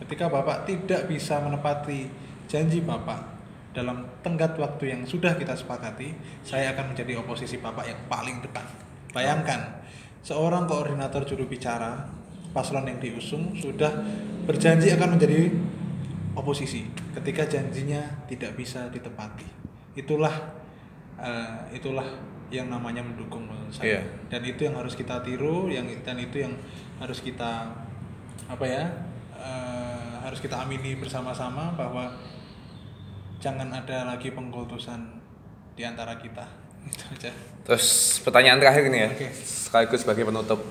ketika 0.05 0.29
Bapak 0.29 0.69
tidak 0.69 1.09
bisa 1.09 1.41
menepati 1.41 2.05
janji 2.45 2.85
Bapak 2.85 3.40
dalam 3.71 4.03
tenggat 4.19 4.59
waktu 4.59 4.91
yang 4.91 5.01
sudah 5.07 5.39
kita 5.39 5.55
sepakati 5.55 6.11
saya 6.43 6.75
akan 6.75 6.91
menjadi 6.95 7.19
oposisi 7.23 7.59
Bapak 7.59 7.87
yang 7.87 7.99
paling 8.11 8.43
depan 8.43 8.67
bayangkan 9.15 9.81
seorang 10.21 10.69
koordinator 10.69 11.25
juru 11.25 11.49
bicara 11.49 12.05
paslon 12.51 12.85
yang 12.87 12.99
diusung 12.99 13.55
sudah 13.55 13.89
berjanji 14.43 14.91
akan 14.91 15.15
menjadi 15.17 15.49
oposisi 16.35 16.87
ketika 17.19 17.47
janjinya 17.47 18.27
tidak 18.27 18.55
bisa 18.55 18.87
ditepati. 18.91 19.47
Itulah 19.95 20.31
eh, 21.19 21.75
itulah 21.75 22.07
yang 22.51 22.67
namanya 22.67 22.99
mendukung 22.99 23.47
menurut 23.47 23.71
saya. 23.71 23.99
Iya. 23.99 24.01
dan 24.27 24.41
itu 24.43 24.67
yang 24.67 24.75
harus 24.75 24.91
kita 24.99 25.23
tiru 25.23 25.71
yang 25.71 25.87
dan 26.03 26.19
itu 26.19 26.43
yang 26.43 26.51
harus 26.99 27.23
kita 27.23 27.71
apa 28.51 28.65
ya 28.67 28.83
eh, 29.39 30.13
harus 30.27 30.43
kita 30.43 30.59
amini 30.59 30.99
bersama-sama 30.99 31.71
bahwa 31.79 32.11
jangan 33.41 33.67
ada 33.67 34.05
lagi 34.07 34.29
pengkultusan 34.29 35.01
di 35.73 35.81
antara 35.81 36.15
kita 36.15 36.45
itu 36.89 37.05
aja 37.09 37.31
Terus 37.61 37.85
pertanyaan 38.21 38.57
terakhir 38.57 38.89
ini 38.89 38.99
ya, 38.99 39.09
Oke. 39.13 39.29
sekaligus 39.37 40.01
sebagai 40.01 40.25
penutup. 40.25 40.65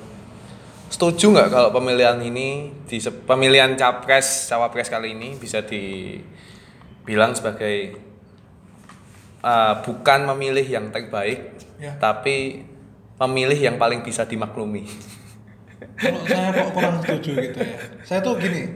Setuju 0.91 1.31
nggak 1.31 1.49
kalau 1.49 1.71
pemilihan 1.71 2.19
ini 2.19 2.75
di 2.83 2.99
pemilihan 2.99 3.79
capres 3.79 4.51
cawapres 4.51 4.91
kali 4.91 5.15
ini 5.15 5.39
bisa 5.39 5.63
dibilang 5.63 7.31
sebagai 7.31 7.95
uh, 9.41 9.79
bukan 9.81 10.27
memilih 10.35 10.67
yang 10.67 10.91
terbaik, 10.91 11.63
Ya. 11.79 11.95
tapi 11.97 12.67
memilih 13.17 13.57
yang 13.57 13.77
paling 13.79 14.03
bisa 14.03 14.27
dimaklumi. 14.27 14.85
kalau 15.97 16.21
saya 16.27 16.53
kok 16.53 16.69
kurang 16.75 16.97
setuju 17.01 17.31
gitu 17.41 17.59
ya 17.61 17.77
saya 18.05 18.21
tuh 18.21 18.37
gini 18.37 18.69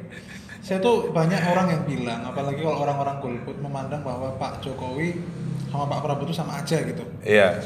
saya 0.64 0.80
tuh 0.80 1.12
banyak 1.12 1.36
orang 1.44 1.68
yang 1.68 1.82
bilang 1.84 2.24
apalagi 2.24 2.58
kalau 2.58 2.80
orang-orang 2.80 3.20
golput 3.20 3.56
memandang 3.60 4.00
bahwa 4.00 4.32
Pak 4.34 4.58
Jokowi 4.58 5.20
sama 5.68 5.84
Pak 5.86 6.00
Prabowo 6.00 6.24
itu 6.24 6.32
sama 6.32 6.56
aja 6.56 6.80
gitu 6.80 7.04
Iya, 7.20 7.60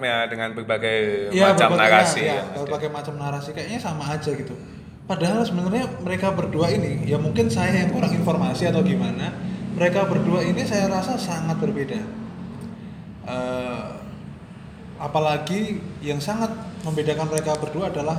ya, 0.00 0.16
dengan 0.24 0.54
berbagai 0.54 1.28
Iya, 1.28 1.52
macam 1.52 1.76
berbagai- 1.76 1.92
narasi. 2.00 2.20
ya, 2.22 2.32
yang 2.32 2.48
ada. 2.48 2.58
berbagai 2.62 2.88
macam 2.88 3.14
narasi 3.16 3.50
kayaknya 3.52 3.78
sama 3.78 4.04
aja 4.08 4.30
gitu. 4.32 4.54
padahal 5.04 5.42
sebenarnya 5.42 5.84
mereka 6.00 6.30
berdua 6.30 6.70
ini 6.70 7.02
ya 7.04 7.18
mungkin 7.18 7.50
saya 7.50 7.74
yang 7.76 7.90
kurang 7.90 8.14
informasi 8.14 8.64
atau 8.64 8.80
gimana 8.80 9.34
mereka 9.74 10.06
berdua 10.06 10.40
ini 10.40 10.62
saya 10.62 10.88
rasa 10.88 11.14
sangat 11.14 11.58
berbeda 11.58 12.00
Eh, 13.20 13.84
apalagi 14.96 15.76
yang 16.00 16.18
sangat 16.18 16.50
membedakan 16.82 17.28
mereka 17.28 17.54
berdua 17.54 17.88
adalah 17.88 18.16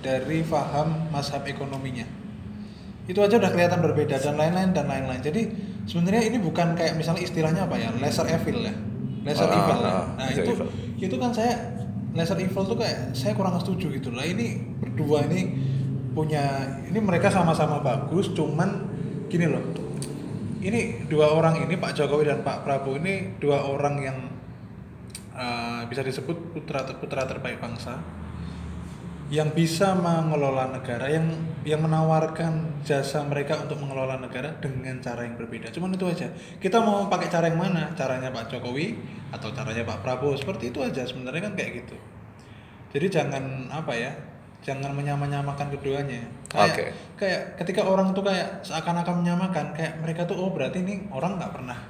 dari 0.00 0.44
faham 0.44 1.08
mazhab 1.08 1.42
ekonominya 1.42 2.04
itu 3.02 3.18
aja 3.18 3.34
udah 3.34 3.50
kelihatan 3.50 3.80
berbeda 3.82 4.16
dan 4.16 4.34
lain-lain 4.38 4.70
dan 4.70 4.86
lain-lain. 4.86 5.18
Jadi 5.18 5.42
sebenarnya 5.84 6.22
ini 6.30 6.38
bukan 6.38 6.78
kayak 6.78 6.94
misalnya 6.94 7.22
istilahnya 7.26 7.66
apa 7.66 7.74
ya? 7.74 7.90
Lesser 7.98 8.26
evil 8.30 8.62
ya? 8.62 8.74
Lesser 9.26 9.46
Ah, 9.46 9.58
evil 9.58 9.78
ya? 9.78 9.90
ah, 9.90 10.04
nah 10.18 10.26
lesser 10.30 10.44
itu 10.44 10.52
evil. 10.54 10.66
itu 11.02 11.16
kan 11.18 11.30
saya 11.34 11.52
lesser 12.14 12.38
evil 12.38 12.62
tuh 12.62 12.78
kayak 12.78 13.10
saya 13.12 13.32
kurang 13.34 13.58
setuju 13.58 13.90
gitu. 13.90 14.14
Lah 14.14 14.22
ini 14.22 14.54
berdua 14.78 15.26
ini 15.26 15.40
punya 16.12 16.44
ini 16.86 16.98
mereka 17.02 17.32
sama-sama 17.32 17.82
bagus 17.82 18.30
cuman 18.32 18.86
gini 19.26 19.50
loh. 19.50 19.64
Ini 20.62 21.10
dua 21.10 21.34
orang 21.34 21.58
ini 21.66 21.74
Pak 21.74 21.98
Jokowi 21.98 22.22
dan 22.30 22.46
Pak 22.46 22.62
Prabowo 22.62 22.94
ini 22.94 23.34
dua 23.42 23.66
orang 23.66 23.94
yang 23.98 24.18
eh, 25.34 25.82
bisa 25.90 26.06
disebut 26.06 26.54
putra 26.54 26.86
putra 26.86 27.26
terbaik 27.26 27.58
bangsa 27.58 27.98
yang 29.32 29.48
bisa 29.56 29.96
mengelola 29.96 30.68
negara 30.68 31.08
yang 31.08 31.24
yang 31.64 31.80
menawarkan 31.80 32.84
jasa 32.84 33.24
mereka 33.24 33.56
untuk 33.64 33.80
mengelola 33.80 34.20
negara 34.20 34.52
dengan 34.60 35.00
cara 35.00 35.24
yang 35.24 35.40
berbeda. 35.40 35.72
Cuman 35.72 35.96
itu 35.96 36.04
aja. 36.04 36.28
Kita 36.60 36.84
mau 36.84 37.08
pakai 37.08 37.32
cara 37.32 37.48
yang 37.48 37.56
mana? 37.56 37.88
Caranya 37.96 38.28
Pak 38.28 38.52
Jokowi 38.52 39.00
atau 39.32 39.48
caranya 39.56 39.88
Pak 39.88 40.04
Prabowo? 40.04 40.36
Seperti 40.36 40.68
itu 40.68 40.84
aja 40.84 41.00
sebenarnya 41.08 41.48
kan 41.48 41.56
kayak 41.56 41.70
gitu. 41.80 41.96
Jadi 42.92 43.06
jangan 43.08 43.72
apa 43.72 43.96
ya? 43.96 44.12
Jangan 44.60 44.92
menyamakan 44.92 45.72
keduanya. 45.72 46.20
Kayak, 46.52 46.76
Oke. 46.76 46.84
kayak 47.16 47.40
ketika 47.56 47.88
orang 47.88 48.12
tuh 48.12 48.28
kayak 48.28 48.60
seakan-akan 48.60 49.24
menyamakan, 49.24 49.72
kayak 49.72 49.96
mereka 50.04 50.28
tuh 50.28 50.36
oh 50.36 50.52
berarti 50.52 50.84
ini 50.84 51.08
orang 51.08 51.40
nggak 51.40 51.56
pernah 51.56 51.80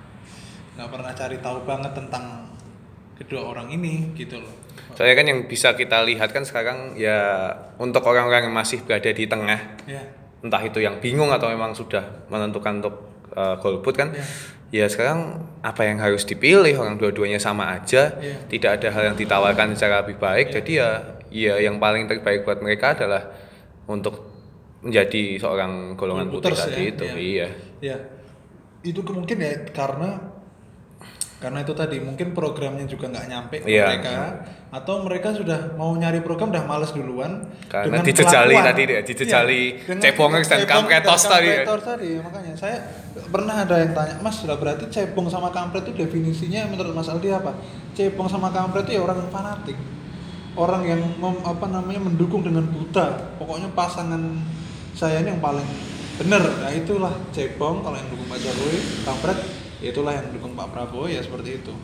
nggak 0.73 0.89
pernah 0.89 1.13
cari 1.13 1.37
tahu 1.45 1.59
banget 1.69 1.93
tentang 1.93 2.49
kedua 3.23 3.43
orang 3.47 3.71
ini 3.71 4.11
gitu 4.13 4.43
loh. 4.43 4.53
Soalnya 4.93 5.17
kan 5.17 5.27
yang 5.27 5.41
bisa 5.47 5.73
kita 5.73 6.05
lihat 6.05 6.35
kan 6.35 6.45
sekarang 6.45 6.95
ya 6.95 7.49
untuk 7.79 8.05
orang-orang 8.05 8.51
yang 8.51 8.55
masih 8.55 8.83
berada 8.83 9.09
di 9.09 9.25
tengah, 9.25 9.79
Ya. 9.89 10.03
entah 10.45 10.61
itu 10.61 10.79
yang 10.79 11.01
bingung 11.01 11.31
atau 11.31 11.49
memang 11.49 11.73
sudah 11.73 12.27
menentukan 12.29 12.83
untuk 12.85 12.95
uh, 13.33 13.57
golput 13.57 13.95
kan, 13.97 14.13
ya 14.69 14.85
sekarang 14.85 15.41
apa 15.65 15.89
yang 15.89 15.97
harus 15.97 16.29
dipilih 16.29 16.77
orang 16.77 17.01
dua-duanya 17.01 17.41
sama 17.41 17.73
aja, 17.73 18.21
Iya. 18.21 18.37
tidak 18.53 18.71
ada 18.83 18.89
hal 18.93 19.03
yang 19.13 19.17
ditawarkan 19.17 19.73
secara 19.73 20.05
lebih 20.05 20.21
baik, 20.21 20.53
jadi 20.53 20.73
ya 20.77 20.89
ya 21.33 21.55
yang 21.57 21.81
paling 21.81 22.05
terbaik 22.05 22.45
buat 22.45 22.61
mereka 22.61 22.93
adalah 22.93 23.33
untuk 23.89 24.29
menjadi 24.85 25.39
seorang 25.41 25.95
golongan 25.97 26.29
putih 26.29 26.53
Golputers 26.53 26.69
tadi 26.69 26.83
ya, 26.85 26.91
itu, 26.93 27.05
iya. 27.07 27.17
iya. 27.17 27.49
Ya, 27.81 27.97
itu 28.83 29.01
ke- 29.01 29.15
mungkin 29.15 29.39
ya 29.41 29.63
karena 29.71 30.32
karena 31.43 31.59
itu 31.61 31.75
tadi 31.75 31.99
mungkin 31.99 32.31
programnya 32.31 32.87
juga 32.87 33.11
nggak 33.11 33.27
nyampe 33.27 33.57
ke 33.59 33.67
Iya. 33.67 33.91
mereka 33.91 34.17
atau 34.71 35.03
mereka 35.03 35.35
sudah 35.35 35.75
mau 35.75 35.91
nyari 35.93 36.23
program 36.23 36.49
udah 36.49 36.65
males 36.65 36.95
duluan 36.95 37.43
Karena 37.67 37.99
dengan 37.99 38.03
dijejali 38.07 38.55
kelakuan. 38.55 38.69
tadi 38.71 38.83
deh, 38.87 38.99
dijejali 39.03 39.61
dengan 39.83 40.01
cebongers 40.01 40.47
dan 40.47 40.61
kampretos 40.63 41.21
dan 41.21 41.31
tadi 41.35 41.45
ya. 41.45 41.55
kampretos 41.59 41.85
tadi 41.85 42.11
makanya 42.17 42.53
saya 42.55 42.77
pernah 43.29 43.57
ada 43.59 43.75
yang 43.77 43.91
tanya 43.91 44.15
mas 44.19 44.39
sudah 44.39 44.55
berarti 44.55 44.87
cebong 44.87 45.27
sama 45.27 45.51
kampret 45.51 45.83
itu 45.83 45.99
definisinya 45.99 46.65
menurut 46.65 46.95
mas 46.95 47.11
Aldi 47.11 47.29
apa 47.29 47.59
cebong 47.93 48.31
sama 48.31 48.49
kampret 48.49 48.87
itu 48.87 48.97
ya 48.97 49.03
orang 49.03 49.19
yang 49.19 49.29
fanatik 49.29 49.77
orang 50.55 50.83
yang 50.85 51.01
mem- 51.19 51.43
apa 51.43 51.67
namanya 51.67 52.01
mendukung 52.03 52.41
dengan 52.41 52.63
buta 52.65 53.35
pokoknya 53.37 53.73
pasangan 53.73 54.21
saya 54.93 55.21
ini 55.21 55.33
yang 55.33 55.41
paling 55.41 55.65
benar 56.13 56.45
nah 56.61 56.71
itulah 56.71 57.13
cebong 57.29 57.81
kalau 57.81 57.97
yang 57.97 58.09
dukung 58.09 58.29
Pak 58.29 58.39
Jokowi 58.39 58.79
kampret 59.03 59.39
ya 59.41 59.62
itulah 59.83 60.15
yang 60.15 60.31
dukung 60.31 60.55
Pak 60.55 60.71
Prabowo 60.71 61.11
ya 61.11 61.19
seperti 61.19 61.59
itu. 61.59 61.75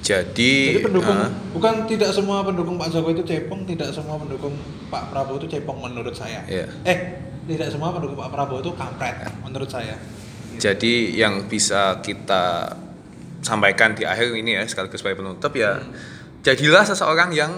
Jadi, 0.00 0.80
jadi 0.80 0.80
pendukung 0.80 1.12
ah, 1.12 1.28
bukan 1.52 1.84
tidak 1.84 2.08
semua 2.16 2.40
pendukung 2.40 2.80
Pak 2.80 2.88
Jokowi 2.88 3.20
itu 3.20 3.24
cebong 3.28 3.68
tidak 3.68 3.92
semua 3.92 4.16
pendukung 4.16 4.56
Pak 4.88 5.12
Prabowo 5.12 5.36
itu 5.36 5.48
cebong 5.52 5.76
menurut 5.76 6.16
saya. 6.16 6.40
Iya. 6.48 6.64
eh 6.88 6.98
tidak 7.44 7.68
semua 7.68 7.92
pendukung 7.92 8.16
Pak 8.16 8.32
Prabowo 8.32 8.64
itu 8.64 8.72
kampret 8.72 9.28
menurut 9.44 9.68
saya. 9.68 10.00
Jadi 10.56 11.20
yang 11.20 11.44
bisa 11.48 12.00
kita 12.00 12.74
sampaikan 13.44 13.92
di 13.92 14.08
akhir 14.08 14.32
ini 14.36 14.56
ya 14.56 14.64
sekaligus 14.64 15.00
sebagai 15.00 15.24
penutup 15.24 15.52
ya 15.56 15.80
jadilah 16.40 16.84
seseorang 16.88 17.36
yang 17.36 17.52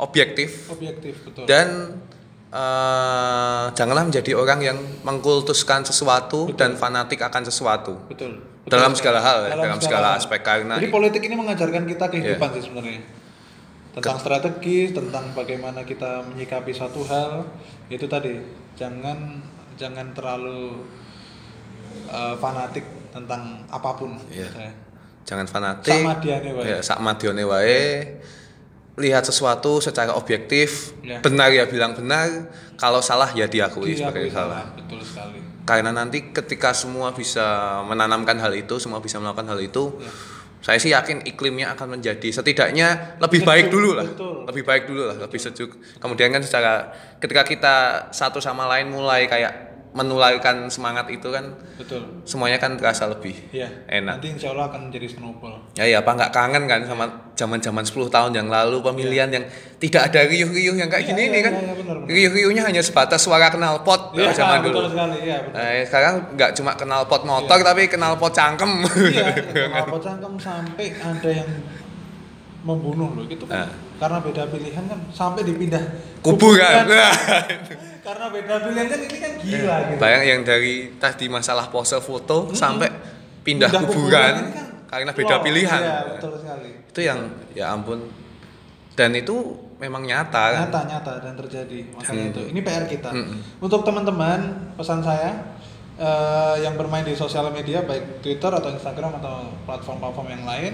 objektif. 0.00 0.72
Objektif 0.72 1.28
betul. 1.28 1.44
Dan 1.44 2.00
eh, 2.48 3.64
janganlah 3.76 4.08
menjadi 4.08 4.32
orang 4.32 4.60
yang 4.64 4.78
mengkultuskan 5.04 5.84
sesuatu 5.84 6.48
dan 6.56 6.80
fanatik 6.80 7.20
akan 7.20 7.44
sesuatu. 7.44 8.00
Betul, 8.08 8.40
betul 8.40 8.51
dalam 8.64 8.92
segala 8.92 9.18
hal 9.18 9.38
ya, 9.44 9.54
dalam 9.56 9.78
segala 9.78 10.06
hal. 10.08 10.18
aspek 10.18 10.40
karena 10.40 10.74
jadi 10.76 10.88
politik 10.88 11.20
ini 11.20 11.34
mengajarkan 11.34 11.82
kita 11.84 12.04
kehidupan 12.08 12.48
Iya. 12.48 12.54
sih 12.54 12.62
sebenarnya 12.64 13.00
tentang 13.92 14.16
strategi 14.16 14.78
tentang 14.90 15.24
bagaimana 15.32 15.82
kita 15.82 16.24
menyikapi 16.24 16.70
suatu 16.70 17.04
hal 17.04 17.44
itu 17.88 18.06
tadi 18.06 18.40
jangan 18.74 19.42
jangan 19.74 20.12
terlalu 20.12 20.86
eh, 22.08 22.34
fanatik 22.36 22.84
tentang 23.10 23.42
apa 23.66 23.90
pun 23.92 24.16
Iya. 24.26 24.48
saya. 24.48 24.72
jangan 25.22 25.46
fanatik 25.46 25.92
Sama 25.92 26.14
diane 26.18 26.50
wae. 26.50 26.64
ya 26.64 26.78
sama 26.80 27.10
diane 27.14 27.42
wae 27.42 27.82
lihat 28.94 29.22
sesuatu 29.22 29.78
secara 29.78 30.12
objektif 30.12 30.92
Ya. 31.00 31.18
benar 31.18 31.50
ya 31.50 31.64
bilang 31.64 31.92
benar 31.92 32.48
kalau 32.74 33.00
salah 33.00 33.28
ya 33.30 33.44
diakui 33.44 33.90
Diakui 33.90 33.98
sebagai 33.98 34.28
salah 34.30 34.70
betul 34.72 35.00
sekali 35.00 35.40
karena 35.62 35.90
nanti 35.90 36.30
ketika 36.30 36.74
semua 36.74 37.10
bisa 37.10 37.42
menanamkan 37.86 38.34
hal 38.36 38.52
itu 38.52 38.76
semua 38.76 38.98
bisa 38.98 39.18
melakukan 39.18 39.46
hal 39.46 39.60
itu 39.60 39.94
Ya. 39.98 40.10
saya 40.62 40.78
sih 40.78 40.90
yakin 40.90 41.26
iklimnya 41.26 41.74
akan 41.74 41.98
menjadi 41.98 42.28
setidaknya 42.30 43.18
lebih 43.18 43.42
Sejuk, 43.42 43.50
baik 43.50 43.66
dulu 43.66 43.90
lah 43.94 44.06
betul. 44.06 44.46
lebih 44.46 44.62
baik 44.62 44.84
dulu 44.86 45.02
lah 45.10 45.16
lebih 45.18 45.38
sejuk 45.38 45.70
kemudian 45.98 46.30
kan 46.30 46.42
secara 46.42 46.90
ketika 47.18 47.42
kita 47.42 47.74
satu 48.10 48.38
sama 48.38 48.70
lain 48.70 48.90
mulai 48.90 49.26
kayak 49.26 49.71
menularkan 49.92 50.66
semangat 50.66 51.04
itu 51.08 51.28
kan 51.28 51.52
betul 51.76 52.00
semuanya 52.24 52.56
kan 52.56 52.80
terasa 52.80 53.04
lebih 53.06 53.36
Iya. 53.52 53.68
enak 53.86 54.18
Nanti 54.18 54.32
insya 54.32 54.48
Allah 54.50 54.72
akan 54.72 54.88
menjadi 54.88 55.04
snowball. 55.06 55.60
ya 55.72 55.84
ya 55.84 56.00
apa 56.00 56.10
nggak 56.10 56.32
kangen 56.32 56.64
kan 56.64 56.80
sama 56.82 57.04
zaman 57.32 57.60
zaman 57.60 57.84
10 57.84 58.08
tahun 58.08 58.32
yang 58.32 58.48
lalu 58.48 58.80
pemilihan 58.80 59.28
yang 59.28 59.44
tidak 59.76 60.08
ada 60.08 60.24
riuh-riuh 60.24 60.74
yang 60.74 60.88
kayak 60.88 61.04
Iya, 61.04 61.10
gini 61.12 61.20
iya, 61.20 61.28
ini 61.28 61.38
kan 61.40 61.52
iya, 61.52 61.60
iya, 61.62 61.74
benar, 61.76 61.96
benar. 61.98 62.08
riuh-riuhnya 62.08 62.62
hanya 62.64 62.80
sebatas 62.80 63.20
suara 63.20 63.46
knalpot 63.46 64.16
Iya, 64.16 64.32
zaman 64.32 64.64
betul 64.64 64.80
dulu 64.80 64.88
sekali. 64.90 65.16
Iya, 65.22 65.36
betul. 65.42 65.60
Nah, 65.60 65.70
sekarang 65.84 66.14
nggak 66.32 66.50
cuma 66.56 66.72
kenal 66.72 67.00
pot 67.04 67.22
motor 67.22 67.58
tapi 67.60 67.82
kenal 67.86 68.16
pot 68.16 68.32
cangkem. 68.32 68.72
iya, 69.12 69.28
kenapa 69.68 69.96
cangkem 69.98 70.32
sampai 70.34 70.86
ada 70.96 71.28
yang 71.28 71.50
membunuh 72.62 73.12
loh 73.12 73.24
gitu 73.26 73.44
kan. 73.44 73.68
Nah. 73.68 73.72
Karena 73.98 74.18
beda 74.18 74.48
pilihan 74.48 74.84
kan 74.86 74.98
sampai 75.10 75.44
dipindah 75.44 75.84
Kuburan. 76.20 76.86
Karena 78.02 78.26
beda 78.28 78.54
pilihan 78.66 78.86
kan 78.90 78.98
ini 78.98 79.18
kan 79.22 79.32
gila 79.38 79.76
gitu. 79.86 80.00
Bayang 80.02 80.24
yang 80.26 80.40
dari 80.42 80.74
tadi 80.98 81.30
masalah 81.30 81.70
pose 81.70 81.94
foto 82.02 82.50
sampai 82.50 82.90
pindah, 83.46 83.70
Pindah 83.70 83.82
kuburan, 83.86 84.34
ini 84.42 84.50
kan 84.50 84.66
karena 84.90 85.12
beda 85.14 85.36
pilihan. 85.38 85.80
Iya, 85.80 85.98
betul 86.18 86.34
sekali. 86.42 86.70
Itu 86.90 87.00
yang 87.00 87.18
ya 87.54 87.70
ampun. 87.70 88.10
Dan 88.92 89.14
itu 89.14 89.56
memang 89.78 90.02
nyata 90.04 90.44
kan. 90.52 90.68
Nyata 90.68 90.80
nyata 90.84 91.12
dan 91.22 91.34
terjadi. 91.38 91.78
Makanya 91.94 92.22
Hmm. 92.26 92.32
itu. 92.34 92.42
Ini 92.52 92.60
PR 92.60 92.84
kita. 92.84 93.10
Mm-mm. 93.14 93.38
Untuk 93.62 93.86
teman-teman, 93.86 94.40
pesan 94.76 95.00
saya 95.00 95.54
eh, 95.96 96.56
yang 96.60 96.74
bermain 96.74 97.06
di 97.06 97.14
sosial 97.14 97.48
media 97.54 97.86
baik 97.86 98.18
Twitter 98.20 98.50
atau 98.50 98.68
Instagram 98.68 99.22
atau 99.22 99.46
platform-platform 99.64 100.28
yang 100.28 100.44
lain 100.44 100.72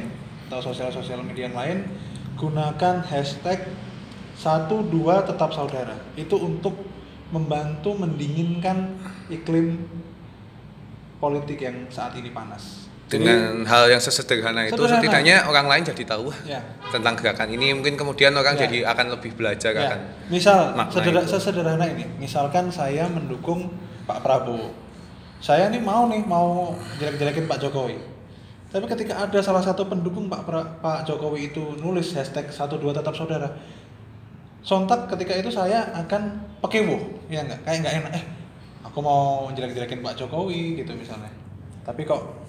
atau 0.49 0.65
sosial-sosial 0.65 1.21
media 1.21 1.53
yang 1.53 1.59
lain, 1.61 1.79
gunakan 2.35 3.05
hashtag 3.05 3.69
satu 4.35 4.81
dua 4.83 5.21
tetap 5.23 5.53
saudara. 5.53 5.95
Itu 6.17 6.41
untuk 6.41 6.88
membantu 7.29 7.93
mendinginkan 7.93 8.97
iklim 9.29 9.85
politik 11.19 11.59
yang 11.61 11.87
saat 11.91 12.15
ini 12.15 12.31
panas. 12.31 12.87
Jadi, 13.09 13.25
Dengan 13.25 13.65
hal 13.65 13.89
yang 13.89 13.97
sesederhana 13.99 14.69
itu 14.69 14.77
Sederhana. 14.77 15.01
setidaknya 15.01 15.37
orang 15.49 15.65
lain 15.65 15.81
jadi 15.83 16.03
tahu 16.05 16.29
ya, 16.45 16.61
tentang 16.93 17.17
gerakan 17.17 17.49
ini 17.49 17.73
mungkin 17.73 17.97
kemudian 17.97 18.37
orang 18.37 18.53
Ya. 18.55 18.69
jadi 18.69 18.85
akan 18.87 19.17
lebih 19.17 19.33
belajar 19.33 19.73
Ya, 19.73 19.89
akan 19.89 20.01
misal 20.29 20.77
sesederhana 21.25 21.89
ini, 21.89 22.05
misalkan 22.21 22.69
saya 22.69 23.09
mendukung 23.09 23.73
Pak 24.05 24.21
Prabowo, 24.21 24.77
saya 25.41 25.73
nih 25.73 25.81
mau 25.81 26.05
nih 26.05 26.21
mau 26.21 26.77
jelek-jelekin 27.01 27.49
Pak 27.49 27.59
Jokowi. 27.59 27.97
Tapi 28.69 28.85
ketika 28.85 29.25
ada 29.25 29.41
salah 29.41 29.65
satu 29.65 29.89
pendukung 29.89 30.29
Pak 30.29 30.45
Pra- 30.45 30.69
Pak 30.77 31.09
Jokowi 31.09 31.49
itu 31.49 31.81
nulis 31.81 32.13
hashtag 32.13 32.53
12 32.53 32.93
tetap 32.93 33.17
saudara, 33.17 33.49
sontak 34.63 35.09
ketika 35.11 35.35
itu 35.39 35.51
saya 35.53 35.87
akan 35.95 36.39
pekewo, 36.65 36.99
ya 37.31 37.45
nggak? 37.47 37.61
Kayak 37.65 37.79
nggak 37.85 37.95
enak. 38.03 38.13
Eh, 38.19 38.25
aku 38.85 38.99
mau 39.01 39.49
jelek-jelekin 39.55 40.03
Pak 40.03 40.15
Jokowi 40.19 40.79
gitu 40.79 40.93
misalnya. 40.95 41.31
Tapi 41.87 42.05
kok 42.05 42.49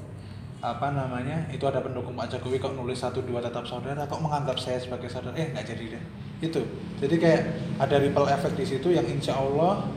apa 0.59 0.91
namanya 0.91 1.47
itu 1.55 1.63
ada 1.63 1.79
pendukung 1.79 2.19
Pak 2.19 2.35
Jokowi 2.35 2.59
kok 2.59 2.75
nulis 2.75 2.99
satu 2.99 3.23
dua 3.23 3.39
tetap 3.39 3.63
saudara 3.63 4.03
kok 4.03 4.19
menganggap 4.19 4.59
saya 4.59 4.75
sebagai 4.75 5.07
saudara 5.07 5.31
eh 5.39 5.55
nggak 5.55 5.63
jadi 5.71 5.95
deh 5.95 6.03
itu 6.43 6.59
jadi 6.99 7.15
kayak 7.15 7.41
ada 7.79 7.95
ripple 7.95 8.27
effect 8.27 8.59
di 8.59 8.67
situ 8.67 8.91
yang 8.91 9.07
insya 9.07 9.39
Allah 9.39 9.87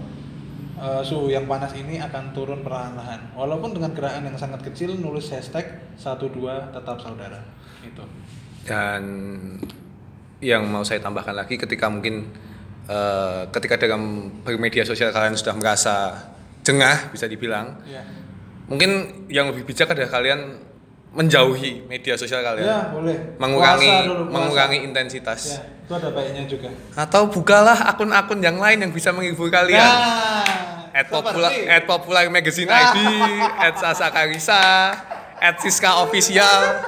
eh, 0.79 1.03
suhu 1.03 1.35
yang 1.35 1.51
panas 1.51 1.75
ini 1.79 1.99
akan 2.03 2.35
turun 2.35 2.61
perlahan-lahan. 2.67 3.35
Walaupun 3.39 3.75
dengan 3.75 3.95
gerakan 3.95 4.27
yang 4.27 4.39
sangat 4.39 4.63
kecil 4.67 4.99
nulis 4.99 5.31
hashtag 5.31 5.83
12 5.99 6.75
tetap 6.75 6.97
saudara. 6.99 7.41
Itu. 7.83 8.03
Dan 8.67 9.03
yang 10.43 10.67
mau 10.67 10.83
saya 10.83 10.99
tambahkan 10.99 11.33
lagi 11.33 11.55
ketika 11.55 11.87
mungkin 11.87 12.27
eh, 12.85 13.47
ketika 13.49 13.79
dalam 13.79 14.03
bermedia 14.43 14.83
sosial 14.83 15.09
kalian 15.09 15.33
sudah 15.33 15.55
merasa 15.55 15.95
jengah 16.61 17.09
bisa 17.09 17.25
dibilang, 17.25 17.79
Ya. 17.85 18.03
mungkin 18.67 18.91
yang 19.27 19.49
lebih 19.49 19.65
bijak 19.65 19.87
adalah 19.89 20.11
kalian 20.13 20.59
menjauhi 21.13 21.87
media 21.87 22.17
sosial 22.17 22.41
kalian. 22.41 22.65
Ya, 22.65 22.89
boleh. 22.89 23.37
Mengurangi 23.37 23.85
Puasa 23.87 24.09
dulu, 24.09 24.23
puasa. 24.25 24.35
mengurangi 24.35 24.79
intensitas. 24.81 25.41
Ya, 25.47 25.61
itu 25.79 25.93
ada 25.93 26.09
baiknya 26.11 26.43
juga. 26.47 26.69
Atau 26.95 27.29
bukalah 27.29 27.79
akun-akun 27.87 28.41
yang 28.41 28.57
lain 28.57 28.81
yang 28.81 28.91
bisa 28.91 29.13
menghibur 29.13 29.47
kalian. 29.47 29.77
Nah, 29.79 30.91
at 30.91 31.07
popular 31.07 31.53
at 31.69 31.85
popular 31.85 32.25
magazine 32.29 32.67
ID, 32.67 32.97
at 33.61 33.75
Sasa 33.77 34.09
Karisa, 34.09 34.63
at 35.37 35.55
Siska 35.59 36.01
official. 36.01 36.81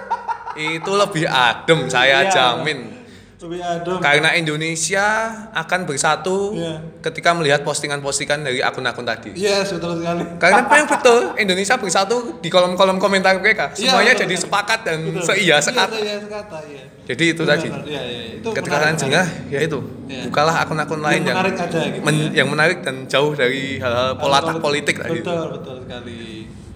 Itu 0.55 0.95
lebih 0.95 1.27
adem 1.27 1.87
saya 1.87 2.25
Iya. 2.25 2.31
jamin. 2.33 3.04
Adem. 3.53 3.99
Karena 3.99 4.31
Indonesia 4.33 5.07
akan 5.53 5.81
bersatu 5.85 6.55
Iya. 6.55 6.81
ketika 7.01 7.33
melihat 7.33 7.61
postingan-postingan 7.61 8.41
dari 8.41 8.59
akun-akun 8.59 9.03
tadi. 9.03 9.35
Yes, 9.35 9.71
betul 9.71 10.01
sekali. 10.01 10.25
Karena 10.39 10.65
memang 10.65 10.89
betul 10.89 11.21
Indonesia 11.37 11.75
bersatu 11.77 12.39
di 12.39 12.49
kolom-kolom 12.49 12.97
komentar 12.97 13.37
mereka. 13.37 13.75
Iya, 13.75 13.93
Semuanya 13.93 14.13
betul 14.13 14.23
jadi 14.25 14.35
sekali. 14.35 14.45
sepakat 14.49 14.79
dan 14.83 14.99
Betul. 15.05 15.23
seia 15.23 15.43
Iya, 15.45 15.57
sekata. 15.59 15.95
seia 15.95 16.17
sekata, 16.17 16.59
iya. 16.65 16.85
Jadi 17.05 17.25
itu 17.29 17.43
Benar, 17.45 17.57
tadi. 17.61 17.69
Iya, 17.69 18.03
iya, 18.03 18.23
itu 18.41 18.49
Ketika 18.49 18.77
jengah, 18.97 19.27
ya 19.53 19.61
itu. 19.61 19.79
Iya. 20.09 20.23
Bukalah 20.33 20.55
akun-akun 20.65 21.01
lain 21.05 21.21
Yang 21.21 21.29
yang 21.29 21.37
menarik 21.37 21.57
aja 21.61 21.79
gitu 21.85 22.01
men- 22.01 22.17
ya. 22.25 22.39
yang 22.41 22.49
menarik 22.49 22.79
dan 22.81 22.97
jauh 23.05 23.33
dari 23.37 23.77
hal-hal 23.77 24.17
polatak 24.17 24.57
Betul, 24.57 24.65
politik 24.65 24.97
tadi. 24.97 25.21
Betul, 25.21 25.45
betul 25.53 25.77
sekali. 25.85 26.19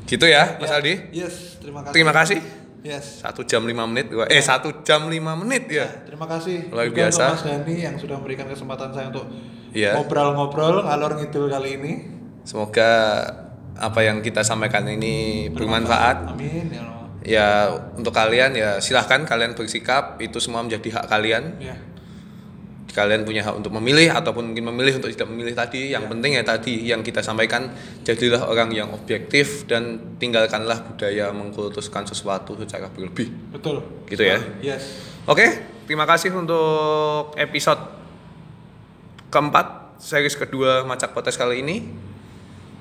Gitu 0.04 0.24
ya, 0.24 0.56
Mas 0.56 0.68
Ya, 0.68 0.76
Aldi. 0.76 0.94
Yes, 1.12 1.34
terima 1.60 1.80
kasih. 1.80 1.92
Terima 1.96 2.12
kasih. 2.12 2.67
Yes. 2.80 3.20
Satu 3.20 3.42
jam 3.42 3.62
lima 3.62 3.84
menit, 3.84 4.06
gua- 4.08 4.26
eh 4.26 4.38
satu 4.38 4.80
jam 4.80 5.06
lima 5.06 5.34
menit 5.34 5.66
Ya, 5.66 5.82
ya. 5.82 5.86
terima 6.06 6.24
kasih 6.24 6.70
Luar 6.70 6.86
biasa. 6.88 7.34
Mas 7.34 7.42
Dani 7.42 7.74
yang 7.76 7.94
sudah 7.94 8.16
memberikan 8.16 8.46
kesempatan 8.46 8.90
saya 8.90 9.10
untuk 9.10 9.26
Iya. 9.70 9.98
ngobrol-ngobrol 9.98 10.82
ngalor 10.82 11.18
ngidul 11.18 11.46
kali 11.48 11.70
ini. 11.74 11.92
Semoga 12.42 12.90
apa 13.74 14.00
yang 14.00 14.18
kita 14.20 14.40
sampaikan 14.40 14.86
ini 14.86 15.46
bermanfaat. 15.48 16.32
Amin 16.32 16.70
ya. 16.70 16.82
Ya 17.20 17.48
untuk 17.92 18.10
kalian 18.10 18.54
ya 18.54 18.78
silahkan 18.78 19.20
kalian 19.22 19.52
bersikap 19.52 20.16
itu 20.18 20.38
semua 20.38 20.62
menjadi 20.62 20.88
hak 20.96 21.06
kalian. 21.08 21.58
Ya. 21.60 21.74
Kalian 22.98 23.22
punya 23.22 23.46
hak 23.46 23.54
untuk 23.54 23.70
memilih 23.78 24.10
ataupun 24.10 24.50
mungkin 24.50 24.74
memilih 24.74 24.98
untuk 24.98 25.06
tidak 25.14 25.30
memilih 25.30 25.54
tadi. 25.54 25.94
Yang 25.94 26.10
penting 26.10 26.34
ya 26.34 26.42
tadi 26.42 26.82
yang 26.82 27.06
kita 27.06 27.22
sampaikan 27.22 27.70
jadilah 28.02 28.50
orang 28.50 28.74
yang 28.74 28.90
objektif 28.90 29.70
dan 29.70 30.18
tinggalkanlah 30.18 30.82
budaya 30.82 31.30
mengkultuskan 31.30 32.02
sesuatu 32.10 32.58
secara 32.58 32.90
berlebih. 32.90 33.30
Betul. 33.54 33.86
Gitu 34.10 34.26
ya. 34.26 34.42
Yes. 34.58 34.98
Oke, 35.30 35.46
terima 35.86 36.10
kasih 36.10 36.34
untuk 36.34 37.38
episode 37.38 37.78
keempat 39.30 39.94
series 40.02 40.34
kedua 40.34 40.82
Macak 40.82 41.14
Podcast 41.14 41.38
kali 41.38 41.62
ini. 41.62 41.86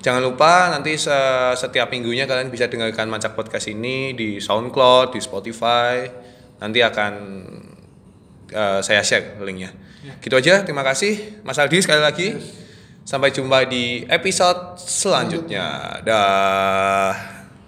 Jangan 0.01 0.21
lupa 0.25 0.73
nanti 0.73 0.97
se- 0.97 1.53
setiap 1.61 1.93
minggunya 1.93 2.25
kalian 2.25 2.49
bisa 2.49 2.65
dengarkan 2.65 3.05
Macak 3.05 3.37
Podcast 3.37 3.69
ini 3.69 4.17
di 4.17 4.41
SoundCloud, 4.41 5.13
di 5.13 5.21
Spotify. 5.21 6.09
Nanti 6.57 6.81
akan 6.81 7.13
eh, 8.49 8.79
saya 8.81 9.05
share 9.05 9.37
linknya. 9.45 9.85
Gitu 10.21 10.35
aja, 10.37 10.61
terima 10.61 10.85
kasih 10.85 11.41
Mas 11.41 11.57
Aldi 11.57 11.81
sekali 11.83 12.01
lagi. 12.01 12.27
Sampai 13.07 13.31
jumpa 13.31 13.63
di 13.63 14.03
episode 14.07 14.75
selanjutnya. 14.83 15.99
Dah. 16.03 17.36